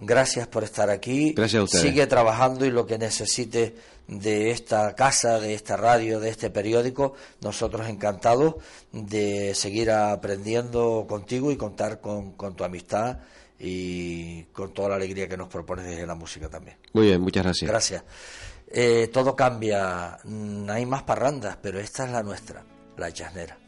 gracias 0.01 0.47
por 0.47 0.65
estar 0.65 0.91
aquí. 0.91 1.33
Gracias 1.33 1.61
a 1.61 1.65
usted. 1.65 1.79
Sigue 1.81 2.07
trabajando 2.07 2.65
y 2.65 2.71
lo 2.71 2.87
que 2.87 2.99
necesite 2.99 3.75
de 4.07 4.51
esta 4.51 4.95
casa, 4.95 5.39
de 5.39 5.55
esta 5.55 5.77
radio, 5.77 6.19
de 6.21 6.31
este 6.31 6.51
periódico. 6.51 7.15
Nosotros 7.41 7.89
encantados 7.89 8.57
de 8.93 9.55
seguir 9.55 9.91
aprendiendo 9.91 11.07
contigo 11.09 11.53
y 11.53 11.57
contar 11.57 12.01
con, 12.01 12.35
tu 12.57 12.65
amistad 12.65 13.19
y 13.59 14.45
con 14.45 14.73
toda 14.73 14.91
la 14.91 14.97
alegría 14.97 15.29
que 15.29 15.37
nos 15.37 15.49
propones 15.49 15.85
desde 15.85 16.07
la 16.07 16.15
música 16.15 16.49
también. 16.49 16.77
Muy 16.93 17.07
bien, 17.07 17.21
muchas 17.21 17.45
gracias. 17.45 17.71
Gracias. 17.71 18.05
Eh, 18.71 19.09
todo 19.13 19.35
cambia, 19.35 20.19
mm, 20.25 20.69
hay 20.69 20.85
más 20.85 21.03
parrandas, 21.03 21.57
pero 21.61 21.81
esta 21.81 22.05
es 22.05 22.13
la 22.13 22.23
nuestra, 22.23 22.65
la 22.97 23.13
chasnera. 23.13 23.68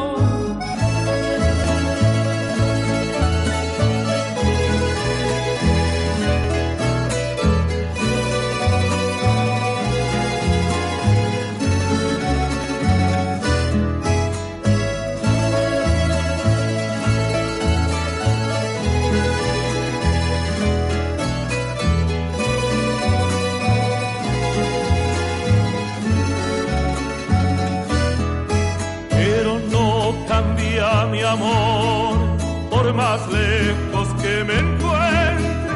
Por 31.39 32.93
más 32.93 33.21
lejos 33.31 34.07
que 34.21 34.43
me 34.43 34.59
encuentre, 34.59 35.71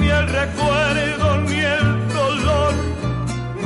ni 0.00 0.08
el 0.08 0.28
recuerdo 0.28 1.40
ni 1.42 1.60
el 1.60 2.08
dolor 2.08 2.74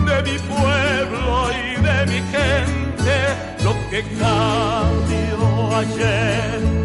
de 0.07 0.31
mi 0.31 0.39
pueblo 0.39 1.51
y 1.53 1.81
de 1.81 2.07
mi 2.07 2.21
gente. 2.35 3.15
Lo 3.65 3.73
que 3.91 4.03
cambió 4.19 5.77
ayer 5.77 6.82